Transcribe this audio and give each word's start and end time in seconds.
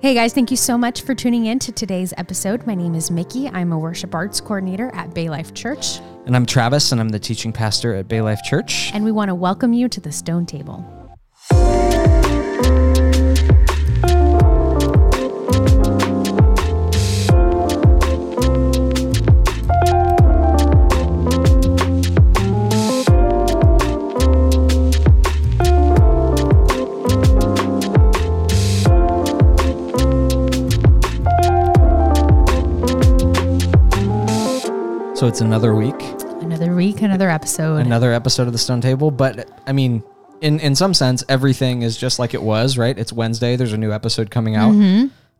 Hey 0.00 0.14
guys, 0.14 0.32
thank 0.32 0.52
you 0.52 0.56
so 0.56 0.78
much 0.78 1.02
for 1.02 1.12
tuning 1.14 1.46
in 1.46 1.58
to 1.58 1.72
today's 1.72 2.14
episode. 2.16 2.64
My 2.68 2.74
name 2.76 2.94
is 2.94 3.10
Mickey. 3.10 3.48
I'm 3.48 3.72
a 3.72 3.78
worship 3.78 4.14
arts 4.14 4.40
coordinator 4.40 4.94
at 4.94 5.12
Bay 5.12 5.28
Life 5.28 5.54
Church, 5.54 5.98
And 6.24 6.36
I'm 6.36 6.46
Travis, 6.46 6.92
and 6.92 7.00
I'm 7.00 7.08
the 7.08 7.18
teaching 7.18 7.52
pastor 7.52 7.94
at 7.94 8.06
Bay 8.06 8.20
Life 8.22 8.40
Church. 8.44 8.92
and 8.94 9.04
we 9.04 9.10
want 9.10 9.28
to 9.28 9.34
welcome 9.34 9.72
you 9.72 9.88
to 9.88 10.00
the 10.00 10.12
Stone 10.12 10.46
Table. 10.46 10.84
So 35.28 35.32
it's 35.32 35.40
another 35.42 35.74
week, 35.74 36.00
Another 36.40 36.74
week, 36.74 37.02
another 37.02 37.28
episode. 37.28 37.84
another 37.84 38.14
episode 38.14 38.46
of 38.46 38.54
the 38.54 38.58
Stone 38.58 38.80
Table. 38.80 39.10
But 39.10 39.50
I 39.66 39.72
mean, 39.72 40.02
in 40.40 40.58
in 40.60 40.74
some 40.74 40.94
sense, 40.94 41.22
everything 41.28 41.82
is 41.82 41.98
just 41.98 42.18
like 42.18 42.32
it 42.32 42.42
was, 42.42 42.78
right? 42.78 42.98
It's 42.98 43.12
Wednesday. 43.12 43.54
There's 43.54 43.74
a 43.74 43.76
new 43.76 43.92
episode 43.92 44.30
coming 44.30 44.56
out. 44.56 44.72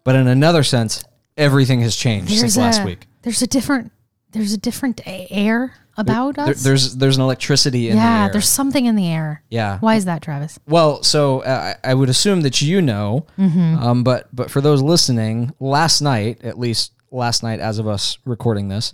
But 0.05 0.15
in 0.15 0.27
another 0.27 0.63
sense, 0.63 1.07
everything 1.39 1.81
has 1.81 1.97
changed 1.97 2.31
since 2.39 2.59
last 2.59 2.85
week. 2.85 3.07
There's 3.23 3.41
a 3.41 3.47
different 3.47 3.91
there's 4.33 4.53
a 4.53 4.59
different 4.59 5.01
air 5.07 5.73
about 5.97 6.35
There- 6.37 6.49
us. 6.49 6.63
there's 6.63 6.97
there's 6.97 7.17
an 7.17 7.23
electricity 7.23 7.89
in 7.89 7.97
the 7.97 8.03
yeah, 8.03 8.25
air. 8.27 8.31
there's 8.33 8.47
something 8.47 8.85
in 8.85 8.95
the 8.95 9.07
air. 9.09 9.43
yeah. 9.49 9.79
Why 9.79 9.95
is 9.95 10.05
that, 10.05 10.21
Travis? 10.21 10.59
Well, 10.69 11.03
so 11.03 11.41
uh, 11.45 11.73
I 11.83 11.95
would 11.95 12.11
assume 12.11 12.43
that 12.43 12.61
you 12.61 12.83
know, 12.83 13.25
um, 13.39 14.05
but 14.05 14.29
but 14.37 14.51
for 14.51 14.61
those 14.61 14.83
listening, 14.83 15.55
last 15.61 16.03
night, 16.03 16.45
at 16.45 16.59
least 16.59 16.93
last 17.11 17.43
night, 17.43 17.59
as 17.59 17.79
of 17.79 17.89
us 17.89 18.19
recording 18.27 18.69
this, 18.69 18.93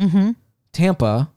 Tampa 0.74 1.30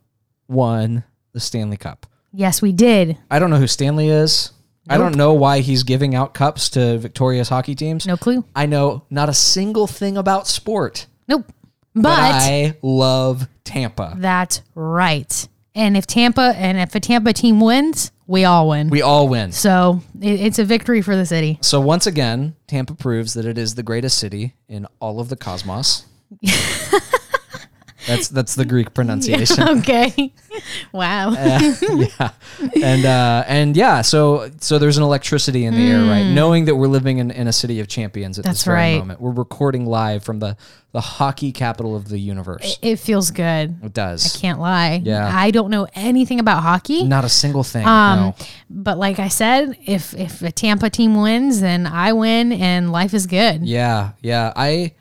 won 0.47 1.03
the 1.31 1.39
Stanley 1.39 1.77
Cup. 1.77 2.05
Yes, 2.33 2.61
we 2.61 2.71
did. 2.71 3.17
I 3.31 3.39
don't 3.39 3.49
know 3.49 3.57
who 3.57 3.67
Stanley 3.67 4.09
is. 4.09 4.51
I 4.89 4.97
don't 4.97 5.15
know 5.17 5.33
why 5.33 5.59
he's 5.59 5.83
giving 5.83 6.15
out 6.15 6.33
cups 6.33 6.69
to 6.71 6.97
victorious 6.97 7.49
hockey 7.49 7.75
teams. 7.75 8.07
No 8.07 8.15
clue. 8.15 8.45
I 8.55 8.65
know 8.67 9.03
not 9.09 9.27
a 9.27 9.33
single 9.33 9.85
thing 9.85 10.15
about 10.17 10.47
sport, 10.47 11.07
Nope. 11.27 11.45
but, 11.93 12.03
But, 12.03 12.11
I 12.13 12.77
love 12.81 13.47
Tampa. 13.65 14.13
that's 14.17 14.61
right. 14.75 15.47
And 15.75 15.97
if 15.97 16.07
Tampa 16.07 16.53
and 16.55 16.77
if 16.77 16.95
a 16.95 17.01
Tampa 17.01 17.33
team 17.33 17.59
wins, 17.59 18.11
we 18.27 18.45
all 18.45 18.69
win. 18.69 18.89
We 18.89 19.01
all 19.01 19.27
win. 19.27 19.51
so 19.51 20.01
it, 20.21 20.39
it's 20.39 20.57
a 20.57 20.63
victory 20.63 21.01
for 21.01 21.17
the 21.17 21.25
city. 21.25 21.59
So 21.61 21.81
once 21.81 22.07
again, 22.07 22.55
Tampa 22.67 22.95
proves 22.95 23.33
that 23.33 23.45
it 23.45 23.57
is 23.57 23.75
the 23.75 23.83
greatest 23.83 24.17
city 24.17 24.53
in 24.69 24.87
all 25.01 25.19
of 25.19 25.27
the 25.27 25.35
cosmos. 25.35 26.05
that's 28.07 28.29
that's 28.29 28.55
the 28.55 28.65
Greek 28.65 28.93
pronunciation. 28.95 29.67
okay. 29.79 30.33
Wow. 30.91 31.31
yeah, 31.33 32.31
and 32.81 33.05
uh, 33.05 33.43
and 33.47 33.77
yeah, 33.77 34.01
so 34.01 34.49
so 34.59 34.79
there's 34.79 34.97
an 34.97 35.03
electricity 35.03 35.65
in 35.65 35.75
the 35.75 35.87
air, 35.91 36.01
right? 36.01 36.23
Knowing 36.33 36.65
that 36.65 36.75
we're 36.75 36.87
living 36.87 37.19
in, 37.19 37.29
in 37.29 37.47
a 37.47 37.53
city 37.53 37.79
of 37.79 37.87
champions 37.87 38.39
at 38.39 38.43
Mm. 38.43 38.45
That's 38.47 38.59
this 38.61 38.65
very 38.65 38.77
right. 38.77 38.97
moment. 38.99 39.21
We're 39.21 39.31
recording 39.31 39.85
live 39.85 40.23
from 40.23 40.39
the 40.39 40.57
the 40.93 41.01
hockey 41.01 41.51
capital 41.51 41.95
of 41.95 42.07
the 42.09 42.17
universe. 42.17 42.79
it 42.81 42.95
feels 42.97 43.29
good. 43.29 43.75
It 43.83 43.93
does. 43.93 44.35
I 44.35 44.39
can't 44.39 44.59
lie. 44.59 45.01
Yeah. 45.03 45.29
I 45.31 45.51
don't 45.51 45.69
know 45.69 45.85
anything 45.93 46.39
about 46.39 46.63
hockey. 46.63 47.03
Not 47.03 47.23
a 47.23 47.29
single 47.29 47.63
thing. 47.63 47.85
Um, 47.85 48.19
no. 48.19 48.35
But 48.69 48.97
like 48.97 49.19
I 49.19 49.27
said, 49.27 49.77
if 49.85 50.15
if 50.15 50.41
a 50.41 50.51
Tampa 50.51 50.89
team 50.89 51.13
wins, 51.21 51.61
then 51.61 51.85
I 51.85 52.13
win, 52.13 52.51
and 52.51 52.91
life 52.91 53.13
is 53.13 53.27
good. 53.27 53.63
Yeah, 53.63 54.13
yeah. 54.21 54.53
I 54.55 54.93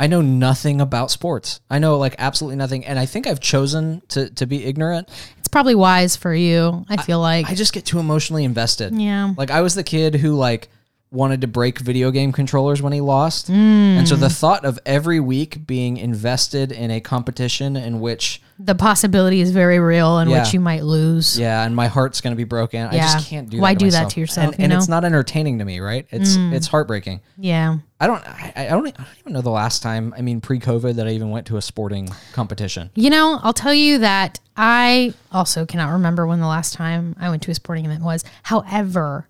I 0.00 0.06
know 0.06 0.22
nothing 0.22 0.80
about 0.80 1.10
sports. 1.10 1.60
I 1.70 1.78
know 1.78 1.98
like 1.98 2.14
absolutely 2.18 2.56
nothing, 2.56 2.84
and 2.86 2.98
I 2.98 3.04
think 3.06 3.26
I've 3.26 3.38
chosen 3.40 4.00
to 4.08 4.30
to 4.30 4.46
be 4.46 4.64
ignorant. 4.64 5.08
It's 5.38 5.48
probably 5.48 5.74
wise 5.74 6.16
for 6.16 6.34
you. 6.34 6.84
I 6.88 6.96
feel 7.02 7.20
like. 7.20 7.50
I 7.50 7.54
just 7.54 7.72
get 7.74 7.84
too 7.84 7.98
emotionally 8.00 8.44
invested. 8.44 8.94
yeah. 8.94 9.34
Like 9.36 9.50
I 9.50 9.60
was 9.60 9.74
the 9.74 9.84
kid 9.84 10.14
who 10.16 10.32
like 10.36 10.68
wanted 11.12 11.40
to 11.40 11.46
break 11.48 11.80
video 11.80 12.10
game 12.12 12.30
controllers 12.32 12.80
when 12.80 12.92
he 12.92 13.00
lost. 13.00 13.48
And 13.50 14.08
so 14.08 14.14
the 14.16 14.28
Mm. 14.28 14.38
thought 14.40 14.64
of 14.64 14.78
every 14.86 15.18
week 15.20 15.66
being 15.66 15.96
invested 15.96 16.70
in 16.72 16.90
a 16.92 17.00
competition 17.00 17.76
in 17.76 18.00
which 18.00 18.40
The 18.62 18.74
possibility 18.74 19.40
is 19.40 19.52
very 19.52 19.78
real 19.78 20.18
in 20.18 20.28
Yeah. 20.28 20.42
which 20.42 20.52
you 20.52 20.60
might 20.60 20.84
lose. 20.84 21.38
yeah, 21.38 21.64
and 21.64 21.74
my 21.74 21.86
heart's 21.86 22.20
going 22.20 22.32
to 22.32 22.36
be 22.36 22.44
broken. 22.44 22.86
I 22.86 22.94
Yeah. 22.96 23.12
just 23.14 23.26
can't 23.28 23.48
do 23.48 23.56
that. 23.56 23.62
Why 23.62 23.72
to 23.72 23.78
do 23.78 23.90
that 23.90 23.96
myself. 23.96 24.12
to 24.14 24.20
yourself, 24.20 24.44
And, 24.48 24.58
you 24.58 24.62
and 24.64 24.70
know? 24.70 24.76
Mm. 24.76 24.80
it's 24.80 24.88
not 24.88 25.04
entertaining 25.04 25.58
to 25.60 25.64
me, 25.64 25.80
right? 25.80 26.06
It's 26.10 26.36
it's 26.36 26.66
heartbreaking. 26.66 27.20
Yeah. 27.38 27.78
I 27.98 28.06
don't 28.06 28.22
I, 28.26 28.52
I 28.56 28.64
don't 28.68 28.86
I 28.86 28.90
don't 28.90 29.06
even 29.20 29.32
know 29.32 29.40
the 29.40 29.50
last 29.50 29.82
time, 29.82 30.14
I 30.16 30.20
mean 30.20 30.40
pre-COVID 30.42 30.94
that 30.96 31.06
I 31.06 31.10
even 31.12 31.30
went 31.30 31.46
to 31.46 31.56
a 31.56 31.62
sporting 31.62 32.10
competition. 32.32 32.90
You 32.94 33.08
know, 33.08 33.40
I'll 33.42 33.54
tell 33.54 33.72
you 33.74 33.98
that 33.98 34.40
I 34.56 35.14
also 35.32 35.64
cannot 35.64 35.90
remember 35.92 36.26
when 36.26 36.40
the 36.40 36.46
last 36.46 36.74
time 36.74 37.16
I 37.18 37.30
went 37.30 37.42
to 37.44 37.50
a 37.50 37.54
sporting 37.54 37.86
event 37.86 38.02
was. 38.02 38.24
However, 38.42 39.26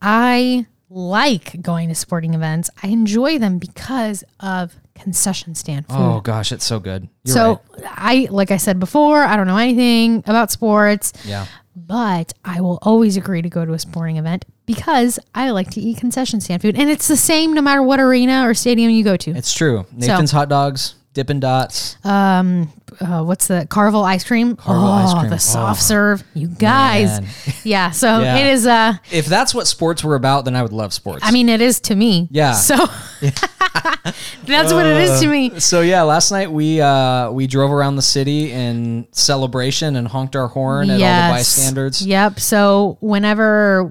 I 0.00 0.66
like 0.88 1.60
going 1.62 1.88
to 1.90 1.94
sporting 1.94 2.34
events. 2.34 2.70
I 2.82 2.88
enjoy 2.88 3.38
them 3.38 3.58
because 3.58 4.24
of 4.40 4.74
concession 5.00 5.54
stand 5.54 5.86
food. 5.86 5.96
Oh 5.98 6.20
gosh, 6.20 6.52
it's 6.52 6.64
so 6.64 6.78
good. 6.78 7.08
You're 7.24 7.34
so 7.34 7.60
right. 7.78 7.84
I, 7.86 8.28
like 8.30 8.50
I 8.50 8.56
said 8.56 8.78
before, 8.78 9.22
I 9.22 9.36
don't 9.36 9.46
know 9.46 9.56
anything 9.56 10.22
about 10.26 10.50
sports, 10.50 11.12
Yeah. 11.24 11.46
but 11.74 12.32
I 12.44 12.60
will 12.60 12.78
always 12.82 13.16
agree 13.16 13.42
to 13.42 13.48
go 13.48 13.64
to 13.64 13.72
a 13.72 13.78
sporting 13.78 14.16
event 14.16 14.44
because 14.66 15.18
I 15.34 15.50
like 15.50 15.70
to 15.70 15.80
eat 15.80 15.98
concession 15.98 16.40
stand 16.40 16.62
food, 16.62 16.76
and 16.78 16.88
it's 16.90 17.08
the 17.08 17.16
same 17.16 17.54
no 17.54 17.60
matter 17.62 17.82
what 17.82 17.98
arena 18.00 18.48
or 18.48 18.54
stadium 18.54 18.90
you 18.90 19.02
go 19.02 19.16
to. 19.16 19.30
It's 19.32 19.52
true. 19.52 19.86
Nathan's 19.92 20.30
hot 20.30 20.48
dogs, 20.48 20.94
Dippin' 21.12 21.40
Dots. 21.40 21.96
uh, 22.04 23.22
what's 23.24 23.48
the 23.48 23.66
Carvel 23.68 24.04
ice 24.04 24.22
cream? 24.22 24.54
Carvel 24.54 24.86
oh, 24.86 24.92
ice 24.92 25.12
cream. 25.14 25.30
the 25.30 25.38
soft 25.38 25.82
serve. 25.82 26.22
You 26.34 26.48
guys. 26.48 27.20
Man. 27.20 27.30
Yeah. 27.64 27.90
So 27.90 28.20
Yeah. 28.22 28.38
it 28.38 28.46
is 28.46 28.66
uh 28.66 28.94
if 29.10 29.26
that's 29.26 29.54
what 29.54 29.66
sports 29.66 30.02
were 30.04 30.14
about, 30.14 30.44
then 30.44 30.54
I 30.56 30.62
would 30.62 30.72
love 30.72 30.92
sports. 30.94 31.22
I 31.24 31.30
mean 31.30 31.48
it 31.48 31.60
is 31.60 31.80
to 31.82 31.94
me. 31.94 32.28
Yeah. 32.30 32.52
So 32.52 32.76
that's 34.46 34.72
what 34.72 34.86
it 34.86 34.96
is 34.96 35.20
to 35.20 35.26
me. 35.26 35.58
So 35.60 35.80
yeah, 35.82 36.02
last 36.02 36.30
night 36.30 36.50
we 36.50 36.80
uh 36.80 37.30
we 37.30 37.46
drove 37.46 37.72
around 37.72 37.96
the 37.96 38.02
city 38.02 38.52
in 38.52 39.08
celebration 39.12 39.96
and 39.96 40.06
honked 40.08 40.36
our 40.36 40.46
horn 40.46 40.90
at 40.90 40.94
all 40.94 41.28
the 41.28 41.34
bystanders. 41.34 42.06
Yep. 42.06 42.40
So 42.40 42.98
whenever 43.00 43.90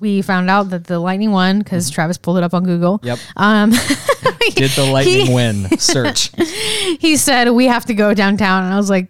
we 0.00 0.22
found 0.22 0.50
out 0.50 0.70
that 0.70 0.84
the 0.84 0.98
lightning 0.98 1.30
won, 1.32 1.58
because 1.60 1.90
Travis 1.90 2.18
pulled 2.18 2.38
it 2.38 2.42
up 2.44 2.54
on 2.54 2.64
Google. 2.64 3.00
Yep. 3.02 3.18
Um 3.36 3.70
Did 4.54 4.70
the 4.72 4.88
lightning 4.92 5.32
win 5.32 5.78
search? 5.78 6.30
he 7.00 7.16
said 7.16 7.50
we 7.50 7.66
have 7.66 7.86
to 7.86 7.94
go 7.94 8.12
downtown 8.14 8.64
and 8.64 8.72
I 8.74 8.76
was 8.76 8.90
like 8.90 9.08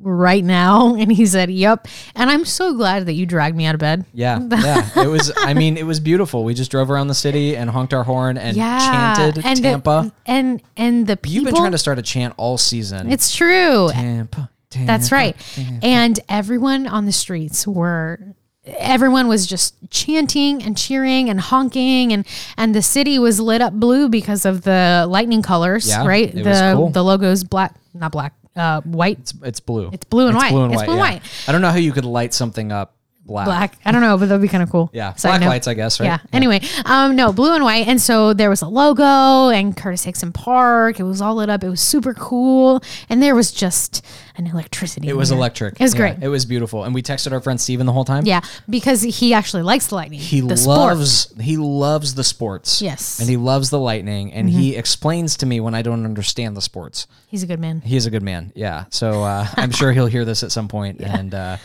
right 0.00 0.44
now 0.44 0.94
and 0.98 1.10
he 1.10 1.26
said 1.26 1.50
yep 1.50 1.88
and 2.14 2.30
i'm 2.30 2.44
so 2.44 2.72
glad 2.76 3.06
that 3.06 3.14
you 3.14 3.26
dragged 3.26 3.56
me 3.56 3.66
out 3.66 3.74
of 3.74 3.80
bed 3.80 4.04
Yeah, 4.14 4.38
yeah. 4.48 4.88
It 5.02 5.08
was. 5.08 5.32
I 5.36 5.52
mean, 5.52 5.76
it 5.76 5.84
was 5.84 5.98
beautiful. 5.98 6.44
We 6.44 6.54
just 6.54 6.70
drove 6.70 6.92
around 6.92 7.08
the 7.08 7.14
city 7.14 7.56
and 7.56 7.68
honked 7.68 7.92
our 7.92 8.04
horn 8.04 8.38
and 8.38 8.56
yeah 8.56 9.14
chanted 9.16 9.44
and 9.44 9.58
the- 9.58 9.62
Tampa. 9.62 10.12
and 10.24 10.62
and 10.76 11.06
the 11.08 11.16
people 11.16 11.34
You've 11.34 11.44
been 11.46 11.54
trying 11.56 11.72
to 11.72 11.78
start 11.78 11.98
a 11.98 12.02
chant 12.02 12.34
all 12.36 12.56
season. 12.56 13.10
it's 13.10 13.34
true 13.34 13.88
Tampa. 13.90 14.48
Tampa 14.70 14.86
That's 14.86 15.10
right. 15.10 15.36
And 15.82 16.18
everyone 16.28 16.86
on 16.86 17.06
the 17.06 17.12
streets 17.12 17.66
were 17.66 18.20
everyone 18.66 19.28
was 19.28 19.46
just 19.46 19.74
chanting 19.90 20.62
and 20.62 20.76
cheering 20.76 21.28
and 21.30 21.40
honking 21.40 22.12
and 22.12 22.26
and 22.56 22.74
the 22.74 22.82
city 22.82 23.18
was 23.18 23.38
lit 23.40 23.60
up 23.60 23.72
blue 23.72 24.08
because 24.08 24.44
of 24.44 24.62
the 24.62 25.06
lightning 25.08 25.42
colors, 25.42 25.88
Yeah, 25.88 26.06
right? 26.06 26.32
the 26.34 26.72
cool. 26.74 26.90
the 26.90 27.04
logo's 27.04 27.44
black, 27.44 27.74
not 27.94 28.10
black, 28.12 28.34
uh 28.56 28.80
white, 28.82 29.18
It's, 29.20 29.34
it's 29.42 29.60
blue. 29.60 29.90
It's 29.92 30.04
blue 30.04 30.26
and 30.28 30.36
white. 30.36 30.50
Blue 30.50 30.64
and 30.64 30.72
It's 30.72 30.80
white. 30.80 30.86
blue 30.86 30.94
and 30.94 31.04
yeah. 31.04 31.12
white. 31.20 31.44
I 31.48 31.52
don't 31.52 31.60
know 31.62 31.70
how 31.70 31.76
you 31.78 31.92
could 31.92 32.04
light 32.04 32.34
something 32.34 32.72
up 32.72 32.95
black. 33.26 33.46
black. 33.46 33.78
I 33.84 33.92
don't 33.92 34.00
know, 34.00 34.16
but 34.16 34.28
that'd 34.28 34.40
be 34.42 34.48
kind 34.48 34.62
of 34.62 34.70
cool. 34.70 34.90
Yeah, 34.92 35.14
Side 35.14 35.30
black 35.30 35.40
note. 35.42 35.48
lights, 35.48 35.68
I 35.68 35.74
guess. 35.74 36.00
Right? 36.00 36.06
Yeah. 36.06 36.18
Anyway, 36.32 36.60
um, 36.84 37.16
no, 37.16 37.32
blue 37.32 37.54
and 37.54 37.64
white. 37.64 37.86
And 37.88 38.00
so 38.00 38.32
there 38.32 38.48
was 38.50 38.62
a 38.62 38.68
logo 38.68 39.50
and 39.50 39.76
Curtis 39.76 40.04
Hixon 40.04 40.32
Park. 40.32 41.00
It 41.00 41.04
was 41.04 41.20
all 41.20 41.34
lit 41.36 41.50
up. 41.50 41.62
It 41.64 41.68
was 41.68 41.80
super 41.80 42.14
cool. 42.14 42.82
And 43.08 43.22
there 43.22 43.34
was 43.34 43.52
just 43.52 44.04
an 44.36 44.46
electricity. 44.46 45.08
It 45.08 45.16
was 45.16 45.30
there. 45.30 45.38
electric. 45.38 45.74
It 45.74 45.80
was 45.82 45.94
Yeah, 45.94 45.98
great. 45.98 46.16
It 46.22 46.28
was 46.28 46.44
beautiful, 46.44 46.84
and 46.84 46.94
we 46.94 47.02
texted 47.02 47.32
our 47.32 47.40
friend 47.40 47.60
Steven 47.60 47.86
the 47.86 47.92
whole 47.92 48.04
time. 48.04 48.24
Yeah, 48.26 48.40
because 48.68 49.02
he 49.02 49.32
actually 49.34 49.62
likes 49.62 49.88
the 49.88 49.94
lightning. 49.96 50.20
He 50.20 50.40
the 50.40 50.56
sport. 50.56 50.76
loves 50.78 51.34
he 51.40 51.56
loves 51.56 52.14
the 52.14 52.24
sports. 52.24 52.80
Yes. 52.82 53.14
Mm-hmm. 53.14 53.22
And 53.22 53.30
he 53.30 53.36
loves 53.36 53.70
the 53.70 53.78
lightning 53.78 54.32
and 54.32 54.48
he 54.50 54.76
explains 54.76 55.36
to 55.38 55.46
me 55.46 55.60
when 55.60 55.74
I 55.74 55.82
don't 55.82 56.04
understand 56.04 56.56
the 56.56 56.60
sports. 56.62 57.06
He's 57.28 57.42
a 57.42 57.46
good 57.46 57.60
man. 57.60 57.80
He 57.80 57.96
is 57.96 58.06
a 58.06 58.10
good 58.10 58.22
man. 58.22 58.52
Yeah. 58.54 58.84
So 58.90 59.22
uh, 59.24 59.46
I'm 59.56 59.70
sure 59.70 59.92
he'll 59.92 60.06
hear 60.06 60.24
this 60.24 60.42
at 60.42 60.52
some 60.52 60.68
point 60.68 61.00
and 61.00 61.34
uh, 61.34 61.56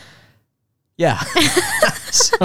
yeah. 1.02 1.18
so, 2.12 2.38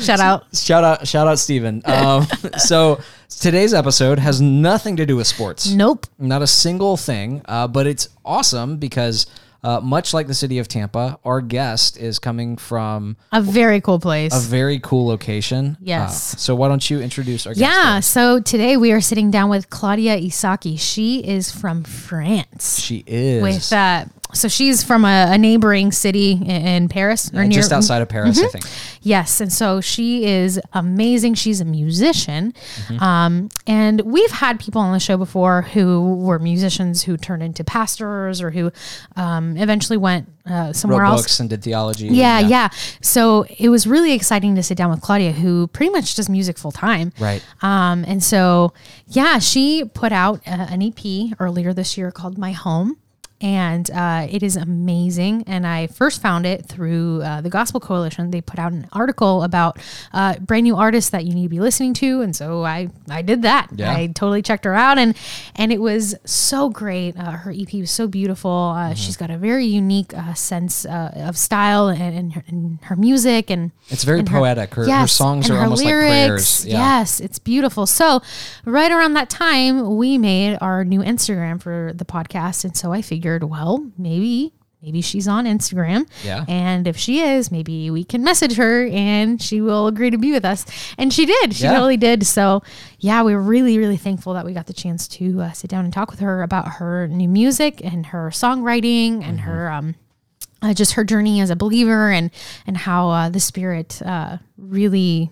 Shout 0.00 0.20
out. 0.20 0.44
shout 0.54 0.84
out 0.84 1.06
shout 1.06 1.26
out 1.26 1.38
Steven. 1.38 1.82
Um, 2.04 2.26
so 2.58 3.00
today's 3.28 3.74
episode 3.74 4.18
has 4.18 4.40
nothing 4.40 4.96
to 4.96 5.06
do 5.06 5.16
with 5.16 5.26
sports. 5.26 5.70
Nope. 5.72 6.06
Not 6.18 6.42
a 6.42 6.46
single 6.46 6.96
thing, 6.96 7.42
uh, 7.46 7.66
but 7.68 7.86
it's 7.86 8.08
awesome 8.24 8.76
because 8.78 9.26
Uh, 9.64 9.80
much 9.80 10.12
like 10.12 10.26
the 10.28 10.34
city 10.34 10.58
of 10.60 10.68
Tampa, 10.68 11.16
our 11.24 11.40
guest 11.40 11.96
is 11.96 12.18
coming 12.20 12.58
from 12.58 13.16
A 13.32 13.40
very 13.40 13.80
cool 13.80 13.98
place. 13.98 14.28
a 14.36 14.38
very 14.58 14.78
cool 14.78 15.06
location. 15.08 15.78
Yes. 15.80 16.34
Uh, 16.34 16.36
so 16.36 16.50
why 16.54 16.68
don't 16.68 16.84
you 16.90 17.00
introduce 17.00 17.46
our 17.46 17.54
guest? 17.54 17.62
yeah. 17.64 18.00
So 18.04 18.40
today 18.44 18.76
we 18.76 18.92
are 18.92 19.00
sitting 19.00 19.30
down 19.32 19.48
with 19.48 19.70
Claudia 19.70 20.20
Isaki. 20.20 20.76
She 20.78 21.24
is 21.24 21.48
from 21.50 21.82
France. 21.82 22.78
She 22.78 23.04
is 23.06 23.40
With 23.42 23.72
uh, 23.72 24.04
so 24.34 24.48
she's 24.48 24.82
from 24.84 25.04
a, 25.04 25.28
a 25.30 25.38
neighboring 25.38 25.92
city 25.92 26.32
in, 26.32 26.48
in 26.50 26.88
Paris 26.88 27.32
or 27.32 27.40
uh, 27.40 27.44
near 27.44 27.52
just 27.52 27.72
outside 27.72 28.02
of 28.02 28.08
Paris, 28.08 28.36
Mm-hmm. 28.38 28.46
I 28.46 28.50
think. 28.50 28.64
Yes, 29.02 29.40
and 29.40 29.52
so 29.52 29.80
she 29.80 30.24
is 30.26 30.60
amazing. 30.72 31.34
She's 31.34 31.60
a 31.60 31.64
musician, 31.64 32.52
um, 33.00 33.48
and 33.66 34.00
we've 34.02 34.30
had 34.30 34.58
people 34.60 34.80
on 34.80 34.92
the 34.92 34.98
show 35.00 35.16
before 35.16 35.62
who 35.62 36.16
were 36.16 36.38
musicians 36.38 37.02
who 37.02 37.16
turned 37.16 37.42
into 37.42 37.64
pastors 37.64 38.40
or 38.42 38.50
who 38.50 38.70
um, 39.16 39.56
eventually 39.56 39.96
went 39.98 40.30
uh, 40.46 40.72
somewhere 40.72 41.02
Wrote 41.02 41.08
else. 41.10 41.22
books 41.22 41.40
and 41.40 41.48
did 41.50 41.62
theology. 41.62 42.08
Yeah, 42.08 42.38
yeah, 42.40 42.68
So 43.00 43.46
it 43.58 43.68
was 43.68 43.86
really 43.86 44.12
exciting 44.12 44.54
to 44.56 44.62
sit 44.62 44.76
down 44.76 44.90
with 44.90 45.00
Claudia, 45.00 45.32
who 45.32 45.66
pretty 45.68 45.90
much 45.90 46.14
does 46.16 46.28
music 46.28 46.58
full 46.58 46.72
time. 46.72 47.12
Right. 47.18 47.42
Um, 47.62 48.04
and 48.06 48.22
so, 48.22 48.72
yeah, 49.08 49.38
she 49.38 49.84
put 49.84 50.12
out 50.12 50.40
uh, 50.46 50.66
an 50.70 50.82
EP 50.82 51.34
earlier 51.38 51.72
this 51.72 51.96
year 51.98 52.10
called 52.10 52.36
My 52.38 52.52
Home. 52.52 52.96
And 53.44 53.90
uh, 53.90 54.26
it 54.30 54.42
is 54.42 54.56
amazing. 54.56 55.44
And 55.46 55.66
I 55.66 55.86
first 55.86 56.22
found 56.22 56.46
it 56.46 56.64
through 56.64 57.20
uh, 57.20 57.42
the 57.42 57.50
Gospel 57.50 57.78
Coalition. 57.78 58.30
They 58.30 58.40
put 58.40 58.58
out 58.58 58.72
an 58.72 58.88
article 58.92 59.42
about 59.42 59.78
uh, 60.14 60.38
brand 60.38 60.64
new 60.64 60.76
artists 60.76 61.10
that 61.10 61.26
you 61.26 61.34
need 61.34 61.42
to 61.42 61.48
be 61.50 61.60
listening 61.60 61.92
to, 61.94 62.22
and 62.22 62.34
so 62.34 62.64
I 62.64 62.88
I 63.10 63.20
did 63.20 63.42
that. 63.42 63.68
Yeah. 63.74 63.92
I 63.92 64.06
totally 64.06 64.40
checked 64.40 64.64
her 64.64 64.74
out, 64.74 64.96
and 64.96 65.14
and 65.56 65.72
it 65.72 65.80
was 65.80 66.14
so 66.24 66.70
great. 66.70 67.18
Uh, 67.18 67.32
her 67.32 67.52
EP 67.52 67.72
was 67.74 67.90
so 67.90 68.06
beautiful. 68.06 68.74
Uh, 68.74 68.94
She's 68.94 69.16
got 69.18 69.30
a 69.30 69.36
very 69.36 69.66
unique 69.66 70.14
uh, 70.16 70.32
sense 70.32 70.86
uh, 70.86 71.12
of 71.14 71.36
style 71.36 71.88
and, 71.88 72.16
and, 72.16 72.32
her, 72.32 72.44
and 72.48 72.78
her 72.84 72.96
music, 72.96 73.50
and 73.50 73.72
It's 73.88 74.04
very 74.04 74.20
and 74.20 74.28
poetic. 74.28 74.74
Her, 74.74 74.88
her 74.88 75.06
songs 75.06 75.50
are 75.50 75.56
her 75.56 75.64
almost 75.64 75.84
like 75.84 75.92
prayers. 75.92 76.64
Yeah. 76.64 76.78
Yes, 76.78 77.20
it's 77.20 77.38
beautiful. 77.38 77.86
So, 77.86 78.22
right 78.64 78.90
around 78.90 79.14
that 79.14 79.28
time, 79.28 79.96
we 79.96 80.16
made 80.16 80.56
our 80.60 80.84
new 80.84 81.00
Instagram 81.00 81.60
for 81.60 81.92
the 81.94 82.04
podcast, 82.04 82.64
and 82.64 82.76
so 82.76 82.92
I 82.92 83.02
figured, 83.02 83.33
well, 83.42 83.90
maybe 83.98 84.52
maybe 84.82 85.00
she's 85.00 85.26
on 85.26 85.46
Instagram. 85.46 86.06
Yeah. 86.22 86.44
And 86.46 86.86
if 86.86 86.94
she 86.98 87.20
is, 87.20 87.50
maybe 87.50 87.90
we 87.90 88.04
can 88.04 88.22
message 88.22 88.56
her 88.56 88.86
and 88.88 89.40
she 89.40 89.62
will 89.62 89.86
agree 89.86 90.10
to 90.10 90.18
be 90.18 90.30
with 90.30 90.44
us. 90.44 90.66
And 90.98 91.10
she 91.10 91.24
did. 91.24 91.54
She 91.54 91.64
Yeah. 91.64 91.72
totally 91.72 91.96
did. 91.96 92.26
So, 92.26 92.62
yeah, 92.98 93.22
we 93.22 93.34
were 93.34 93.40
really, 93.40 93.78
really 93.78 93.96
thankful 93.96 94.34
that 94.34 94.44
we 94.44 94.52
got 94.52 94.66
the 94.66 94.74
chance 94.74 95.08
to 95.08 95.40
uh, 95.40 95.52
sit 95.52 95.70
down 95.70 95.84
and 95.86 95.92
talk 95.94 96.10
with 96.10 96.20
her 96.20 96.42
about 96.42 96.68
her 96.72 97.08
new 97.08 97.28
music 97.30 97.80
and 97.82 98.04
her 98.04 98.28
songwriting 98.28 99.22
and 99.24 99.38
Mm-hmm. 99.38 99.48
her 99.50 99.70
um, 99.70 99.94
uh, 100.60 100.74
just 100.74 100.92
her 100.92 101.04
journey 101.04 101.40
as 101.40 101.48
a 101.48 101.56
believer 101.56 102.10
and 102.10 102.30
and 102.66 102.76
how 102.76 103.08
uh, 103.08 103.30
the 103.30 103.40
Spirit 103.40 104.02
uh, 104.04 104.36
really 104.58 105.30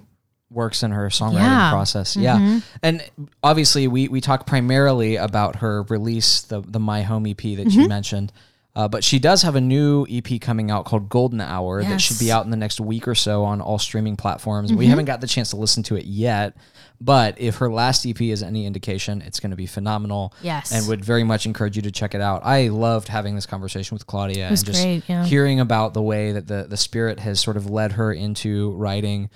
works 0.53 0.83
in 0.83 0.91
her 0.91 1.09
songwriting 1.09 1.35
Yeah. 1.35 1.61
Mm-hmm. 1.63 1.73
process. 1.75 2.17
Yeah. 2.17 2.61
And 2.83 3.03
obviously 3.43 3.89
we 3.89 4.09
we 4.09 4.21
talk 4.21 4.47
primarily 4.47 5.17
about 5.17 5.57
her 5.57 5.83
release, 5.85 6.43
the 6.43 6.61
the 6.61 6.81
My 6.81 7.03
Home 7.03 7.27
EP 7.27 7.37
that 7.37 7.45
Mm-hmm. 7.69 7.81
you 7.81 7.89
mentioned. 7.89 8.33
Uh, 8.75 8.89
but 8.89 9.05
she 9.05 9.19
does 9.19 9.43
have 9.43 9.55
a 9.55 9.61
new 9.61 10.07
EP 10.11 10.41
coming 10.41 10.71
out 10.71 10.87
called 10.87 11.11
Golden 11.11 11.43
Hour 11.43 11.83
that 11.85 12.01
should 12.01 12.19
be 12.19 12.33
out 12.33 12.47
in 12.47 12.51
the 12.51 12.57
next 12.57 12.81
week 12.81 13.07
or 13.07 13.15
so 13.15 13.45
on 13.45 13.61
all 13.61 13.79
streaming 13.79 14.17
platforms. 14.17 14.71
Mm-hmm. 14.71 14.79
We 14.79 14.87
haven't 14.87 15.05
got 15.05 15.21
the 15.21 15.27
chance 15.27 15.51
to 15.51 15.57
listen 15.57 15.83
to 15.83 15.97
it 15.97 16.07
yet, 16.07 16.57
but 16.99 17.39
if 17.39 17.57
her 17.57 17.71
last 17.71 18.07
EP 18.07 18.19
is 18.23 18.43
any 18.43 18.65
indication, 18.65 19.21
it's 19.21 19.41
going 19.41 19.51
to 19.51 19.59
be 19.59 19.67
phenomenal. 19.67 20.33
Yes. 20.41 20.73
And 20.73 20.89
would 20.89 21.05
very 21.05 21.23
much 21.23 21.45
encourage 21.45 21.77
you 21.77 21.83
to 21.83 21.91
check 21.91 22.15
it 22.15 22.23
out. 22.23 22.47
I 22.47 22.69
loved 22.69 23.09
having 23.09 23.35
this 23.35 23.45
conversation 23.45 23.95
with 23.95 24.07
Claudia 24.07 24.49
and 24.49 24.65
just 24.65 24.83
great, 24.83 25.03
yeah. 25.07 25.23
hearing 25.27 25.61
about 25.61 25.93
the 25.93 26.01
way 26.01 26.33
that 26.33 26.47
the, 26.47 26.65
the 26.67 26.79
spirit 26.79 27.21
has 27.21 27.41
sort 27.41 27.59
of 27.59 27.69
led 27.69 27.93
her 27.93 28.11
into 28.11 28.73
writing 28.73 29.29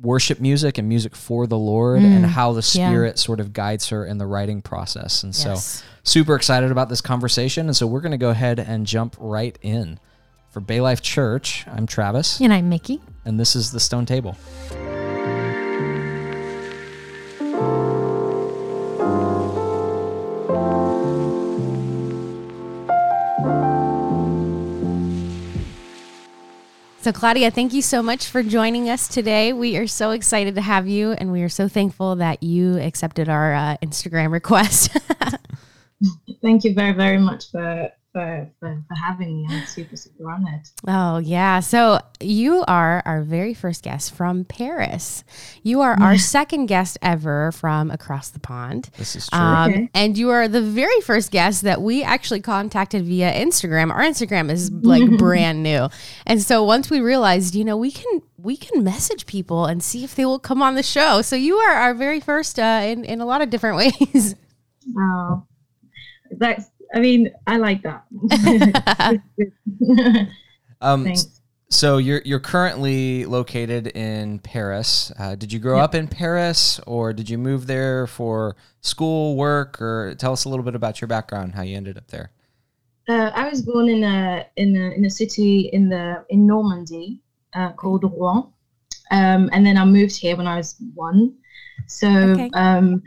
worship 0.00 0.40
music 0.40 0.78
and 0.78 0.88
music 0.88 1.14
for 1.14 1.46
the 1.46 1.58
Lord 1.58 2.00
and 2.00 2.24
mm, 2.24 2.28
how 2.28 2.52
the 2.52 2.58
yeah. 2.74 2.88
Spirit 2.88 3.18
sort 3.18 3.40
of 3.40 3.52
guides 3.52 3.88
her 3.90 4.04
in 4.06 4.18
the 4.18 4.26
writing 4.26 4.62
process. 4.62 5.22
And 5.22 5.36
Yes. 5.36 5.64
so, 5.82 5.84
super 6.02 6.34
excited 6.34 6.70
about 6.70 6.88
this 6.88 7.00
conversation. 7.00 7.66
And 7.66 7.76
so, 7.76 7.86
we're 7.86 8.00
going 8.00 8.12
to 8.12 8.18
go 8.18 8.30
ahead 8.30 8.58
and 8.58 8.86
jump 8.86 9.16
right 9.18 9.58
in. 9.62 9.98
For 10.50 10.60
Bay 10.60 10.80
Life 10.80 11.02
Church, 11.02 11.66
I'm 11.68 11.86
Travis, 11.86 12.40
and 12.40 12.50
I'm 12.50 12.70
Mickey. 12.70 13.02
and 13.26 13.38
this 13.38 13.54
is 13.54 13.72
the 13.72 13.80
Stone 13.80 14.06
Table. 14.06 14.36
So, 27.06 27.12
Claudia, 27.12 27.52
thank 27.52 27.72
you 27.72 27.82
so 27.82 28.02
much 28.02 28.26
for 28.26 28.42
joining 28.42 28.90
us 28.90 29.06
today. 29.06 29.52
We 29.52 29.76
are 29.76 29.86
so 29.86 30.10
excited 30.10 30.56
to 30.56 30.60
have 30.60 30.88
you, 30.88 31.12
and 31.12 31.30
we 31.30 31.42
are 31.42 31.48
so 31.48 31.68
thankful 31.68 32.16
that 32.16 32.42
you 32.42 32.80
accepted 32.80 33.28
our 33.28 33.54
uh, 33.54 33.76
Instagram 33.80 34.32
request. 34.32 34.90
Thank 36.42 36.64
you 36.64 36.74
very, 36.74 36.94
very 36.94 37.18
much 37.18 37.48
for 37.52 37.92
for, 38.16 38.50
for, 38.60 38.82
for 38.88 38.94
having 38.94 39.42
me. 39.42 39.46
I'm 39.50 39.66
super, 39.66 39.94
super 39.94 40.30
honored. 40.30 40.62
oh, 40.88 41.18
yeah. 41.18 41.60
So, 41.60 42.00
you 42.18 42.64
are 42.66 43.02
our 43.04 43.20
very 43.20 43.52
first 43.52 43.82
guest 43.82 44.14
from 44.14 44.46
Paris. 44.46 45.22
You 45.62 45.82
are 45.82 46.00
our 46.00 46.16
second 46.36 46.64
guest 46.64 46.96
ever 47.02 47.52
from 47.52 47.90
across 47.90 48.30
the 48.30 48.40
pond. 48.40 48.88
This 48.96 49.16
is 49.16 49.26
true. 49.28 49.38
Um, 49.38 49.70
Okay. 49.70 49.90
And 49.94 50.16
you 50.16 50.30
are 50.30 50.48
the 50.48 50.62
very 50.62 50.98
first 51.02 51.30
guest 51.30 51.62
that 51.62 51.82
we 51.82 52.02
actually 52.02 52.40
contacted 52.40 53.04
via 53.04 53.30
Instagram. 53.32 53.90
Our 53.92 54.00
Instagram 54.00 54.50
is 54.50 54.70
like 54.92 55.18
brand 55.18 55.62
new, 55.62 55.88
and 56.24 56.40
so 56.40 56.64
once 56.64 56.88
we 56.88 57.00
realized, 57.00 57.54
you 57.54 57.64
know, 57.64 57.76
we 57.76 57.90
can 57.90 58.22
we 58.38 58.56
can 58.56 58.82
message 58.82 59.26
people 59.26 59.66
and 59.66 59.82
see 59.82 60.04
if 60.04 60.14
they 60.14 60.24
will 60.24 60.38
come 60.38 60.62
on 60.62 60.74
the 60.74 60.82
show. 60.82 61.20
So 61.20 61.36
you 61.36 61.56
are 61.56 61.74
our 61.74 61.92
very 61.94 62.20
first 62.20 62.58
uh, 62.58 62.80
in 62.84 63.04
in 63.04 63.20
a 63.20 63.26
lot 63.26 63.42
of 63.42 63.50
different 63.50 63.76
ways. 64.00 64.34
Oh, 64.98 65.46
that's. 66.30 66.70
I 66.94 67.00
mean, 67.00 67.30
I 67.46 67.56
like 67.56 67.82
that. 67.82 68.04
um, 70.80 71.04
Thanks. 71.04 71.40
so, 71.68 71.98
you're, 71.98 72.22
you're 72.24 72.40
currently 72.40 73.24
located 73.24 73.88
in 73.88 74.38
Paris. 74.40 75.12
Uh, 75.18 75.34
did 75.34 75.52
you 75.52 75.58
grow 75.58 75.78
up 75.78 75.94
in 75.94 76.08
Paris 76.08 76.80
or 76.86 77.12
did 77.12 77.28
you 77.28 77.38
move 77.38 77.66
there 77.66 78.06
for 78.06 78.56
school, 78.80 79.36
work, 79.36 79.80
or 79.80 80.14
tell 80.16 80.32
us 80.32 80.44
a 80.44 80.48
little 80.48 80.64
bit 80.64 80.74
about 80.74 81.00
your 81.00 81.08
background, 81.08 81.54
how 81.54 81.62
you 81.62 81.76
ended 81.76 81.98
up 81.98 82.08
there? 82.08 82.30
Uh, 83.08 83.30
I 83.34 83.48
was 83.48 83.62
born 83.62 83.88
in 83.88 84.02
a 84.02 84.46
in 84.56 84.76
a 84.76 84.90
in 84.90 85.04
a 85.04 85.10
city 85.10 85.70
in 85.72 85.88
the 85.88 86.24
in 86.28 86.44
Normandy 86.44 87.20
uh, 87.54 87.70
called 87.72 88.02
Rouen, 88.02 88.48
um, 89.12 89.48
and 89.52 89.64
then 89.64 89.78
I 89.78 89.84
moved 89.84 90.16
here 90.16 90.36
when 90.36 90.48
I 90.48 90.56
was 90.56 90.74
one. 90.94 91.32
So 91.86 92.08
Okay. 92.08 92.50
um, 92.54 93.04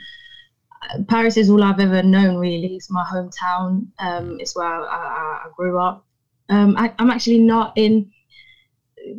Paris 1.07 1.37
is 1.37 1.49
all 1.49 1.63
I've 1.63 1.79
ever 1.79 2.01
known. 2.03 2.37
Really, 2.37 2.75
it's 2.75 2.89
my 2.89 3.03
hometown. 3.03 3.87
Um, 3.99 4.37
it's 4.39 4.55
where 4.55 4.67
I, 4.67 4.79
I, 4.81 5.41
I 5.45 5.47
grew 5.55 5.79
up. 5.79 6.05
Um, 6.49 6.75
I, 6.77 6.93
I'm 6.99 7.09
actually 7.11 7.39
not 7.39 7.73
in 7.77 8.11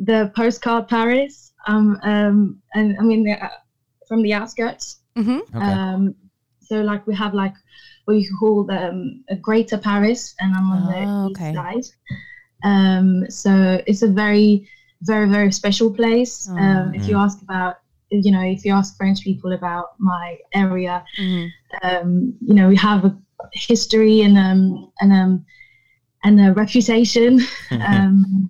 the 0.03 0.31
postcard 0.35 0.87
Paris. 0.87 1.53
Um, 1.67 1.99
um, 2.03 2.61
and 2.73 2.97
I 2.99 3.03
mean, 3.03 3.23
the, 3.23 3.43
uh, 3.43 3.49
from 4.07 4.21
the 4.23 4.33
outskirts. 4.33 4.99
hmm 5.15 5.39
Okay. 5.55 5.65
Um, 5.65 6.15
so 6.61 6.81
like 6.81 7.05
we 7.05 7.13
have 7.15 7.33
like 7.33 7.53
what 8.05 8.13
you 8.13 8.37
call 8.39 8.69
um, 8.71 9.23
a 9.29 9.35
Greater 9.35 9.77
Paris, 9.77 10.33
and 10.39 10.55
I'm 10.55 10.71
on 10.71 10.83
Oh, 10.83 10.89
the 10.91 11.31
okay. 11.31 11.51
east 11.51 11.55
side. 11.55 11.85
Um, 12.63 13.29
so 13.29 13.81
it's 13.87 14.01
a 14.01 14.07
very, 14.07 14.67
very, 15.01 15.27
very 15.29 15.51
special 15.51 15.91
place. 15.93 16.47
Um, 16.49 16.93
if 16.95 17.07
you 17.07 17.17
ask 17.17 17.41
about, 17.41 17.75
you 18.11 18.31
know, 18.31 18.41
if 18.41 18.65
you 18.65 18.73
ask 18.73 18.97
French 18.97 19.21
people 19.21 19.53
about 19.53 19.99
my 19.99 20.37
area, 20.53 21.03
hmm 21.17 21.47
um, 21.83 22.33
you 22.41 22.53
know, 22.53 22.67
we 22.67 22.75
have 22.75 23.05
a 23.05 23.17
history 23.53 24.21
and 24.21 24.37
um 24.37 24.91
and 24.99 25.13
um 25.13 25.45
and 26.23 26.39
a 26.39 26.53
reputation. 26.53 27.39
um, 27.71 28.49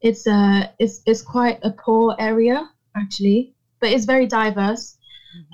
it's 0.00 0.26
a 0.26 0.72
it's 0.78 1.00
it's 1.06 1.22
quite 1.22 1.58
a 1.62 1.70
poor 1.70 2.14
area 2.18 2.70
actually, 2.96 3.54
but 3.80 3.90
it's 3.90 4.04
very 4.04 4.26
diverse 4.26 4.96